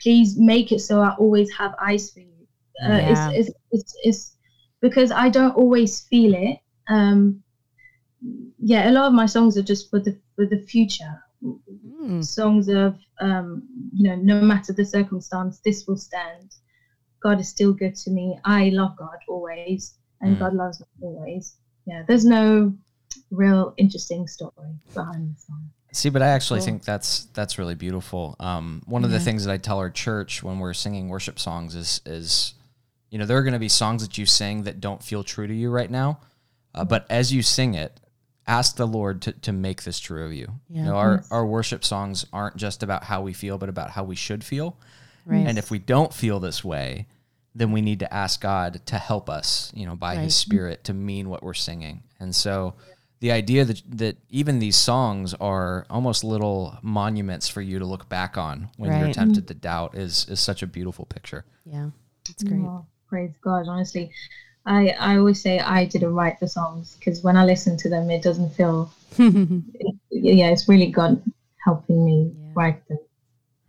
please 0.01 0.37
make 0.37 0.71
it 0.71 0.79
so 0.79 1.01
I 1.01 1.15
always 1.17 1.51
have 1.57 1.75
eyes 1.81 2.11
for 2.11 2.19
you. 2.21 2.47
Uh, 2.85 2.99
Yeah. 2.99 3.29
it's, 3.31 3.49
it's, 3.49 3.51
it's, 3.71 3.95
it's 4.03 4.35
because 4.81 5.11
I 5.11 5.29
don't 5.29 5.55
always 5.55 6.01
feel 6.01 6.33
it. 6.33 6.59
Um, 6.89 7.43
yeah, 8.59 8.89
a 8.89 8.91
lot 8.91 9.07
of 9.07 9.13
my 9.13 9.25
songs 9.25 9.57
are 9.57 9.63
just 9.63 9.89
for 9.89 9.99
the 9.99 10.17
for 10.35 10.45
the 10.45 10.59
future. 10.59 11.23
Mm. 11.43 12.23
Songs 12.23 12.69
of 12.69 12.97
um, 13.21 13.63
you 13.93 14.09
know, 14.09 14.15
no 14.15 14.41
matter 14.41 14.73
the 14.73 14.85
circumstance, 14.85 15.59
this 15.65 15.85
will 15.87 15.97
stand. 15.97 16.51
God 17.21 17.39
is 17.39 17.49
still 17.49 17.73
good 17.73 17.95
to 17.95 18.11
me. 18.11 18.39
I 18.45 18.69
love 18.69 18.95
God 18.97 19.19
always, 19.27 19.97
and 20.21 20.35
Mm. 20.35 20.39
God 20.39 20.53
loves 20.53 20.79
me 20.79 20.85
always. 21.01 21.58
Yeah, 21.89 22.03
there's 22.07 22.25
no 22.25 22.73
real 23.31 23.73
interesting 23.77 24.27
story 24.27 24.69
behind 24.93 25.35
the 25.35 25.41
song. 25.41 25.69
See, 25.91 26.09
but 26.09 26.21
I 26.21 26.27
actually 26.27 26.59
Cool. 26.59 26.65
think 26.65 26.85
that's 26.85 27.25
that's 27.33 27.57
really 27.57 27.73
beautiful. 27.73 28.35
Um, 28.39 28.83
one 28.85 29.03
of 29.03 29.09
the 29.09 29.19
things 29.19 29.43
that 29.45 29.51
I 29.51 29.57
tell 29.57 29.79
our 29.79 29.89
church 29.89 30.43
when 30.43 30.59
we're 30.59 30.73
singing 30.75 31.09
worship 31.09 31.39
songs 31.39 31.73
is 31.73 32.01
is, 32.05 32.53
you 33.09 33.17
know, 33.17 33.25
there 33.25 33.37
are 33.37 33.43
going 33.43 33.53
to 33.53 33.59
be 33.59 33.69
songs 33.69 34.03
that 34.03 34.17
you 34.17 34.25
sing 34.27 34.63
that 34.63 34.79
don't 34.79 35.01
feel 35.03 35.23
true 35.23 35.47
to 35.47 35.53
you 35.53 35.71
right 35.71 35.89
now, 35.89 36.19
uh, 36.75 36.85
but 36.85 37.07
as 37.09 37.33
you 37.33 37.41
sing 37.41 37.73
it, 37.73 37.99
ask 38.45 38.75
the 38.75 38.85
Lord 38.85 39.23
to, 39.23 39.31
to 39.31 39.51
make 39.51 39.81
this 39.83 39.99
true 39.99 40.25
of 40.25 40.31
you. 40.31 40.47
Yeah. 40.69 40.81
You 40.81 40.85
know, 40.89 40.95
our 40.95 41.23
our 41.31 41.45
worship 41.45 41.83
songs 41.83 42.23
aren't 42.31 42.55
just 42.55 42.83
about 42.83 43.03
how 43.05 43.23
we 43.23 43.33
feel, 43.33 43.57
but 43.57 43.69
about 43.69 43.89
how 43.89 44.03
we 44.03 44.15
should 44.15 44.43
feel. 44.43 44.77
Right. 45.25 45.47
And 45.47 45.57
if 45.57 45.71
we 45.71 45.79
don't 45.79 46.13
feel 46.13 46.39
this 46.39 46.63
way, 46.63 47.07
then 47.59 47.71
we 47.71 47.81
need 47.81 47.99
to 47.99 48.13
ask 48.13 48.41
God 48.41 48.81
to 48.87 48.97
help 48.97 49.29
us, 49.29 49.71
you 49.75 49.85
know, 49.85 49.95
by 49.95 50.15
Right. 50.15 50.23
his 50.23 50.35
spirit 50.35 50.83
to 50.85 50.93
mean 50.93 51.29
what 51.29 51.43
we're 51.43 51.53
singing. 51.53 52.03
And 52.19 52.33
so 52.35 52.73
the 53.19 53.31
idea 53.31 53.65
that 53.65 53.81
that 54.03 54.15
even 54.29 54.59
these 54.59 54.77
songs 54.77 55.33
are 55.35 55.85
almost 55.89 56.23
little 56.23 56.77
monuments 56.81 57.47
for 57.49 57.61
you 57.61 57.77
to 57.79 57.85
look 57.85 58.07
back 58.09 58.37
on 58.37 58.69
when 58.77 58.89
you're 58.97 59.07
Right. 59.07 59.13
tempted 59.13 59.47
to 59.47 59.53
doubt 59.53 59.95
is 59.95 60.25
is 60.29 60.39
such 60.39 60.63
a 60.63 60.67
beautiful 60.67 61.05
picture. 61.05 61.43
yeah. 61.65 61.89
That's 62.25 62.43
great. 62.43 62.61
Oh, 62.61 62.85
praise 63.09 63.33
God. 63.41 63.67
Honestly, 63.67 64.11
I 64.65 64.89
I 64.99 65.17
always 65.17 65.41
say 65.41 65.59
I 65.59 65.85
didn't 65.85 66.13
write 66.13 66.39
the 66.39 66.47
songs 66.47 66.95
because 66.97 67.23
when 67.23 67.35
I 67.35 67.43
listen 67.45 67.75
to 67.77 67.89
them, 67.89 68.09
it 68.09 68.21
doesn't 68.23 68.51
feel. 68.55 68.89
Yeah, 70.11 70.49
it's 70.53 70.67
really 70.69 70.91
God 70.91 71.21
helping 71.65 71.99
me 72.05 72.17
Yeah. 72.35 72.51
write 72.55 72.87
them. 72.87 72.99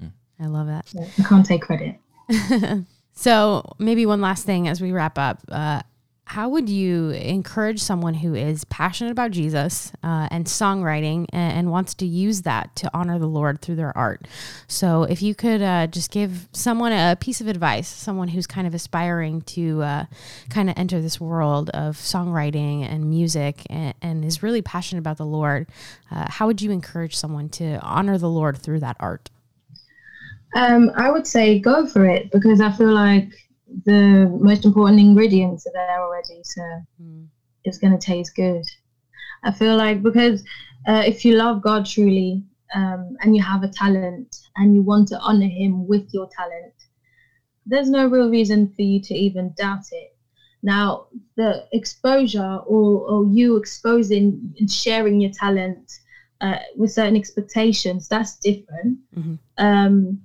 Hmm. 0.01 0.45
I 0.45 0.47
love 0.47 0.67
that. 0.69 0.89
So 0.89 0.99
I 1.19 1.23
can't 1.29 1.47
take 1.47 1.63
credit. 1.63 1.95
So 3.21 3.75
maybe 3.79 4.07
one 4.07 4.23
last 4.23 4.47
thing 4.47 4.67
as 4.67 4.81
we 4.81 4.93
wrap 4.93 5.19
up. 5.19 5.43
Uh, 5.47 5.83
how 6.25 6.49
would 6.49 6.71
you 6.71 7.11
encourage 7.11 7.79
someone 7.79 8.15
who 8.15 8.35
is 8.35 8.65
passionate 8.65 9.11
about 9.11 9.31
Jesus 9.31 9.93
uh, 10.03 10.29
and 10.31 10.47
songwriting 10.47 11.27
and, 11.31 11.59
and 11.59 11.71
wants 11.71 11.93
to 11.97 12.07
use 12.07 12.43
that 12.43 12.75
to 12.77 12.91
honor 12.95 13.19
the 13.19 13.27
Lord 13.27 13.61
through 13.61 13.75
their 13.75 13.95
art? 13.95 14.27
So, 14.69 15.03
if 15.03 15.21
you 15.21 15.35
could 15.35 15.61
uh, 15.61 15.89
just 15.89 16.11
give 16.11 16.49
someone 16.53 16.93
a 16.93 17.15
piece 17.21 17.43
of 17.43 17.47
advice, 17.47 17.89
someone 17.89 18.29
who's 18.29 18.47
kind 18.47 18.67
of 18.67 18.73
aspiring 18.73 19.43
to 19.43 19.83
uh, 19.83 20.05
kind 20.49 20.71
of 20.71 20.79
enter 20.79 21.03
this 21.03 21.21
world 21.21 21.69
of 21.71 21.97
songwriting 21.97 22.91
and 22.91 23.11
music 23.11 23.67
and, 23.69 23.93
and 24.01 24.25
is 24.25 24.43
really 24.43 24.63
passionate 24.63 25.01
about 25.01 25.19
the 25.19 25.27
Lord, 25.27 25.69
uh, 26.11 26.25
how 26.31 26.47
would 26.47 26.63
you 26.63 26.71
encourage 26.71 27.17
someone 27.17 27.51
to 27.51 27.81
honor 27.81 28.17
the 28.17 28.31
Lord 28.31 28.57
through 28.57 28.81
that 28.81 28.97
art? 28.99 29.29
Um, 30.55 30.91
I 30.97 31.11
would 31.11 31.27
say 31.27 31.59
go 31.59 31.87
for 31.87 32.07
it 32.09 32.31
because 32.31 32.61
I 32.61 32.71
feel 32.71 32.93
like 32.93 33.29
the 33.87 34.27
most 34.41 34.65
important 34.65 35.01
ingredients 35.01 35.67
are 35.67 35.73
there 35.73 35.95
already, 35.97 36.37
so 36.43 36.63
Mm. 37.01 37.29
it's 37.65 37.79
going 37.79 37.97
to 37.97 37.99
taste 37.99 38.35
good. 38.35 38.63
I 39.43 39.51
feel 39.51 39.77
like 39.77 40.03
because 40.03 40.43
uh, 40.89 41.03
if 41.07 41.25
you 41.25 41.35
love 41.35 41.63
God 41.63 41.85
truly 41.87 42.45
um, 42.75 43.17
and 43.21 43.35
you 43.37 43.43
have 43.43 43.63
a 43.63 43.69
talent 43.69 44.27
and 44.51 44.69
you 44.69 44.77
want 44.83 45.03
to 45.09 45.13
honor 45.15 45.47
Him 45.49 45.87
with 45.87 46.05
your 46.13 46.27
talent, 46.37 46.73
there's 47.67 47.89
no 47.91 48.07
real 48.07 48.29
reason 48.31 48.67
for 48.75 48.83
you 48.83 49.01
to 49.01 49.15
even 49.15 49.53
doubt 49.57 49.85
it. 49.93 50.09
Now, 50.63 51.07
the 51.37 51.65
exposure 51.73 52.59
or, 52.67 53.01
or 53.11 53.27
you 53.27 53.57
exposing 53.57 54.55
and 54.59 54.71
sharing 54.71 55.21
your 55.21 55.31
talent 55.31 55.91
uh, 56.41 56.59
with 56.77 56.91
certain 56.93 57.17
expectations, 57.17 58.09
that's 58.09 58.37
different. 58.39 58.99
Mhm. 59.17 59.39
Um, 59.59 60.21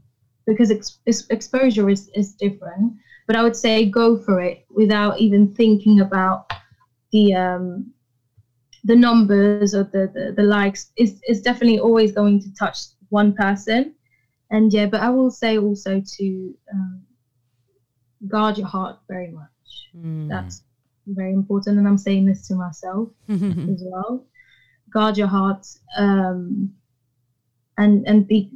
because 0.45 0.71
ex- 0.71 0.99
ex- 1.07 1.27
exposure 1.29 1.89
is, 1.89 2.09
is 2.15 2.33
different. 2.33 2.93
But 3.27 3.35
I 3.35 3.43
would 3.43 3.55
say 3.55 3.89
go 3.89 4.17
for 4.17 4.41
it 4.41 4.65
without 4.69 5.19
even 5.19 5.53
thinking 5.53 5.99
about 5.99 6.51
the 7.11 7.33
um, 7.33 7.91
the 8.85 8.95
numbers 8.95 9.63
or 9.63 9.83
the, 9.83 10.09
the, 10.13 10.33
the 10.35 10.43
likes. 10.43 10.75
It's, 10.95 11.19
it's 11.23 11.41
definitely 11.41 11.79
always 11.79 12.11
going 12.11 12.39
to 12.41 12.53
touch 12.53 12.77
one 13.09 13.33
person. 13.33 13.93
And 14.51 14.71
yeah, 14.71 14.85
but 14.85 15.01
I 15.01 15.09
will 15.09 15.31
say 15.31 15.57
also 15.57 16.01
to 16.17 16.53
um, 16.71 17.01
guard 18.27 18.57
your 18.57 18.67
heart 18.67 18.97
very 19.07 19.31
much. 19.31 19.89
Mm. 19.95 20.29
That's 20.29 20.61
very 21.07 21.33
important. 21.33 21.77
And 21.77 21.87
I'm 21.87 21.97
saying 21.97 22.25
this 22.25 22.47
to 22.47 22.55
myself 22.55 23.09
as 23.29 23.83
well. 23.85 24.25
Guard 24.91 25.17
your 25.17 25.27
heart 25.27 25.65
um, 25.97 26.69
and 27.77 28.05
and 28.07 28.27
be 28.27 28.49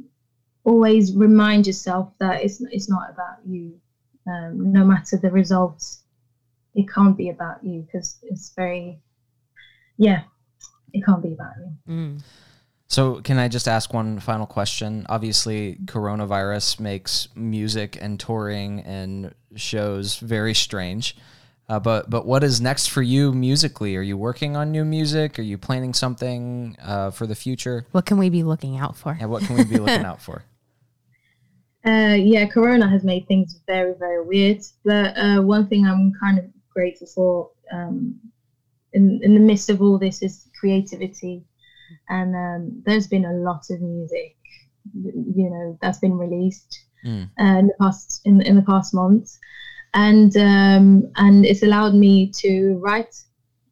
always 0.64 1.14
remind 1.14 1.66
yourself 1.66 2.12
that 2.18 2.42
it's 2.44 2.60
it's 2.70 2.88
not 2.88 3.10
about 3.10 3.38
you. 3.46 3.80
Um, 4.26 4.72
no 4.72 4.84
matter 4.84 5.16
the 5.16 5.30
results, 5.30 6.02
it 6.74 6.88
can't 6.88 7.16
be 7.16 7.30
about 7.30 7.64
you 7.64 7.82
because 7.82 8.18
it's 8.22 8.52
very 8.54 9.00
yeah, 9.96 10.22
it 10.92 11.04
can't 11.04 11.22
be 11.22 11.32
about 11.32 11.52
you. 11.58 11.92
Mm. 11.92 12.22
So, 12.88 13.20
can 13.20 13.38
I 13.38 13.46
just 13.46 13.68
ask 13.68 13.94
one 13.94 14.18
final 14.18 14.46
question? 14.46 15.06
Obviously, 15.08 15.76
coronavirus 15.84 16.80
makes 16.80 17.28
music 17.36 17.96
and 18.00 18.18
touring 18.18 18.80
and 18.80 19.32
shows 19.54 20.16
very 20.16 20.54
strange. 20.54 21.16
Uh, 21.68 21.78
but 21.78 22.10
but 22.10 22.26
what 22.26 22.42
is 22.42 22.60
next 22.60 22.88
for 22.88 23.00
you 23.00 23.32
musically? 23.32 23.94
Are 23.96 24.02
you 24.02 24.16
working 24.16 24.56
on 24.56 24.72
new 24.72 24.84
music? 24.84 25.38
Are 25.38 25.42
you 25.42 25.56
planning 25.56 25.94
something 25.94 26.76
uh, 26.82 27.12
for 27.12 27.28
the 27.28 27.36
future? 27.36 27.86
What 27.92 28.06
can 28.06 28.18
we 28.18 28.28
be 28.28 28.42
looking 28.42 28.76
out 28.76 28.96
for? 28.96 29.16
Yeah, 29.20 29.26
what 29.26 29.44
can 29.44 29.54
we 29.54 29.62
be 29.62 29.78
looking 29.78 30.04
out 30.04 30.20
for? 30.20 30.42
Uh, 31.84 32.16
yeah, 32.18 32.44
Corona 32.46 32.88
has 32.88 33.04
made 33.04 33.26
things 33.26 33.58
very, 33.66 33.94
very 33.98 34.22
weird. 34.24 34.58
But 34.84 35.16
uh, 35.16 35.40
one 35.40 35.66
thing 35.66 35.86
I'm 35.86 36.12
kind 36.20 36.38
of 36.38 36.44
grateful 36.74 37.06
for 37.14 37.50
um, 37.72 38.14
in, 38.92 39.20
in 39.22 39.34
the 39.34 39.40
midst 39.40 39.70
of 39.70 39.80
all 39.80 39.98
this 39.98 40.22
is 40.22 40.48
creativity. 40.58 41.44
And 42.08 42.34
um, 42.34 42.82
there's 42.84 43.06
been 43.06 43.24
a 43.24 43.32
lot 43.32 43.62
of 43.70 43.80
music, 43.80 44.34
you 44.94 45.50
know, 45.50 45.76
that's 45.80 45.98
been 45.98 46.14
released 46.18 46.80
Mm. 47.04 47.30
uh, 47.40 47.58
in 47.58 47.66
the 47.66 47.74
past 47.80 48.20
in, 48.26 48.42
in 48.42 48.56
the 48.56 48.62
past 48.62 48.92
months, 48.92 49.38
and 49.94 50.36
um, 50.36 51.06
and 51.16 51.46
it's 51.46 51.62
allowed 51.62 51.94
me 51.94 52.30
to 52.40 52.78
write 52.82 53.14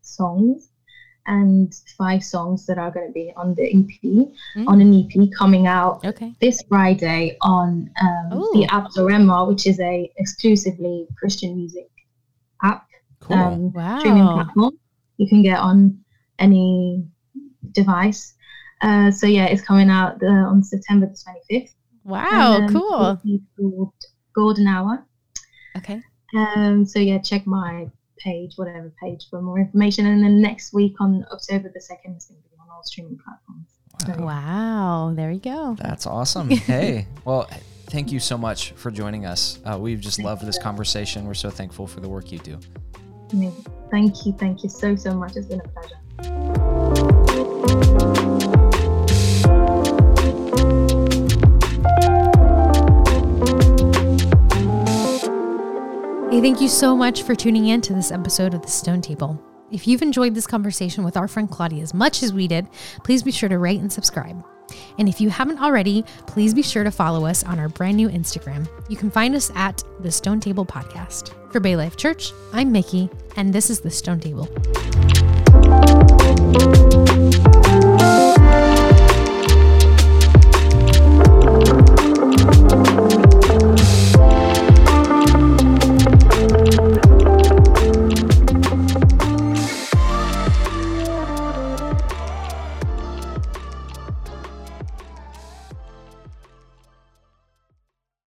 songs 0.00 0.67
and 1.28 1.72
five 1.96 2.22
songs 2.24 2.66
that 2.66 2.78
are 2.78 2.90
going 2.90 3.06
to 3.06 3.12
be 3.12 3.32
on 3.36 3.54
the 3.54 3.66
EP 3.78 3.92
Mm. 4.56 4.66
on 4.66 4.80
an 4.80 4.92
EP 5.00 5.30
coming 5.38 5.66
out 5.66 6.04
Okay. 6.04 6.32
this 6.40 6.62
Friday 6.68 7.36
on 7.42 7.90
um, 8.02 8.40
the 8.54 8.66
app 8.70 8.86
Zorema, 8.96 9.46
which 9.46 9.66
is 9.66 9.78
a 9.80 10.10
exclusively 10.16 11.06
Christian 11.18 11.54
music 11.54 11.88
app 12.62 12.86
Cool. 13.20 13.36
um, 13.36 13.98
streaming 14.00 14.26
platform. 14.26 14.72
You 15.18 15.28
can 15.28 15.42
get 15.42 15.58
on 15.58 15.98
any 16.38 17.04
device. 17.72 18.34
Uh, 18.80 19.10
so 19.10 19.26
yeah, 19.26 19.46
it's 19.46 19.62
coming 19.62 19.90
out 19.90 20.18
the, 20.20 20.26
on 20.26 20.62
September 20.62 21.06
the 21.06 21.16
twenty 21.22 21.40
fifth. 21.50 21.74
Wow. 22.04 22.66
Cool. 22.70 23.18
It's 23.24 23.44
called 23.56 23.92
Golden 24.34 24.66
Hour. 24.66 25.04
Okay. 25.76 26.00
Um, 26.36 26.84
so 26.86 26.98
yeah, 27.00 27.18
check 27.18 27.46
my 27.46 27.88
page, 28.22 28.54
whatever 28.56 28.92
page, 29.02 29.26
for 29.30 29.40
more 29.42 29.58
information. 29.58 30.06
And 30.06 30.22
then 30.22 30.40
next 30.40 30.72
week 30.72 30.94
on 31.00 31.24
October 31.32 31.70
the 31.72 31.80
second, 31.80 32.14
it's 32.16 32.26
going 32.26 32.40
to 32.40 32.48
be 32.48 32.56
on 32.60 32.68
all 32.70 32.82
streaming 32.82 33.18
platforms. 33.18 33.68
So. 34.06 34.24
Wow. 34.24 35.12
There 35.14 35.30
you 35.30 35.40
go. 35.40 35.76
That's 35.80 36.06
awesome. 36.06 36.50
hey, 36.50 37.06
well, 37.24 37.48
thank 37.86 38.12
you 38.12 38.20
so 38.20 38.38
much 38.38 38.72
for 38.72 38.90
joining 38.90 39.26
us. 39.26 39.58
Uh, 39.64 39.78
we've 39.78 40.00
just 40.00 40.20
loved 40.20 40.46
this 40.46 40.58
conversation. 40.58 41.26
We're 41.26 41.34
so 41.34 41.50
thankful 41.50 41.86
for 41.86 42.00
the 42.00 42.08
work 42.08 42.30
you 42.30 42.38
do. 42.38 42.58
Thank 43.90 44.24
you. 44.26 44.32
Thank 44.32 44.62
you 44.62 44.68
so, 44.68 44.96
so 44.96 45.14
much. 45.14 45.36
It's 45.36 45.46
been 45.46 45.60
a 45.60 45.68
pleasure. 45.68 46.57
Hey, 56.38 56.42
thank 56.42 56.60
you 56.60 56.68
so 56.68 56.94
much 56.94 57.24
for 57.24 57.34
tuning 57.34 57.66
in 57.66 57.80
to 57.80 57.92
this 57.92 58.12
episode 58.12 58.54
of 58.54 58.62
The 58.62 58.68
Stone 58.68 59.02
Table. 59.02 59.42
If 59.72 59.88
you've 59.88 60.02
enjoyed 60.02 60.36
this 60.36 60.46
conversation 60.46 61.02
with 61.02 61.16
our 61.16 61.26
friend 61.26 61.50
Claudia 61.50 61.82
as 61.82 61.92
much 61.92 62.22
as 62.22 62.32
we 62.32 62.46
did, 62.46 62.68
please 63.02 63.24
be 63.24 63.32
sure 63.32 63.48
to 63.48 63.58
rate 63.58 63.80
and 63.80 63.92
subscribe. 63.92 64.44
And 65.00 65.08
if 65.08 65.20
you 65.20 65.30
haven't 65.30 65.58
already, 65.58 66.04
please 66.28 66.54
be 66.54 66.62
sure 66.62 66.84
to 66.84 66.92
follow 66.92 67.26
us 67.26 67.42
on 67.42 67.58
our 67.58 67.68
brand 67.68 67.96
new 67.96 68.08
Instagram. 68.08 68.68
You 68.88 68.96
can 68.96 69.10
find 69.10 69.34
us 69.34 69.50
at 69.56 69.82
The 69.98 70.12
Stone 70.12 70.38
Table 70.38 70.64
Podcast. 70.64 71.32
For 71.50 71.58
Bay 71.58 71.74
Life 71.74 71.96
Church, 71.96 72.32
I'm 72.52 72.70
Mickey, 72.70 73.10
and 73.34 73.52
this 73.52 73.68
is 73.68 73.80
The 73.80 73.90
Stone 73.90 74.20
Table. 74.20 74.48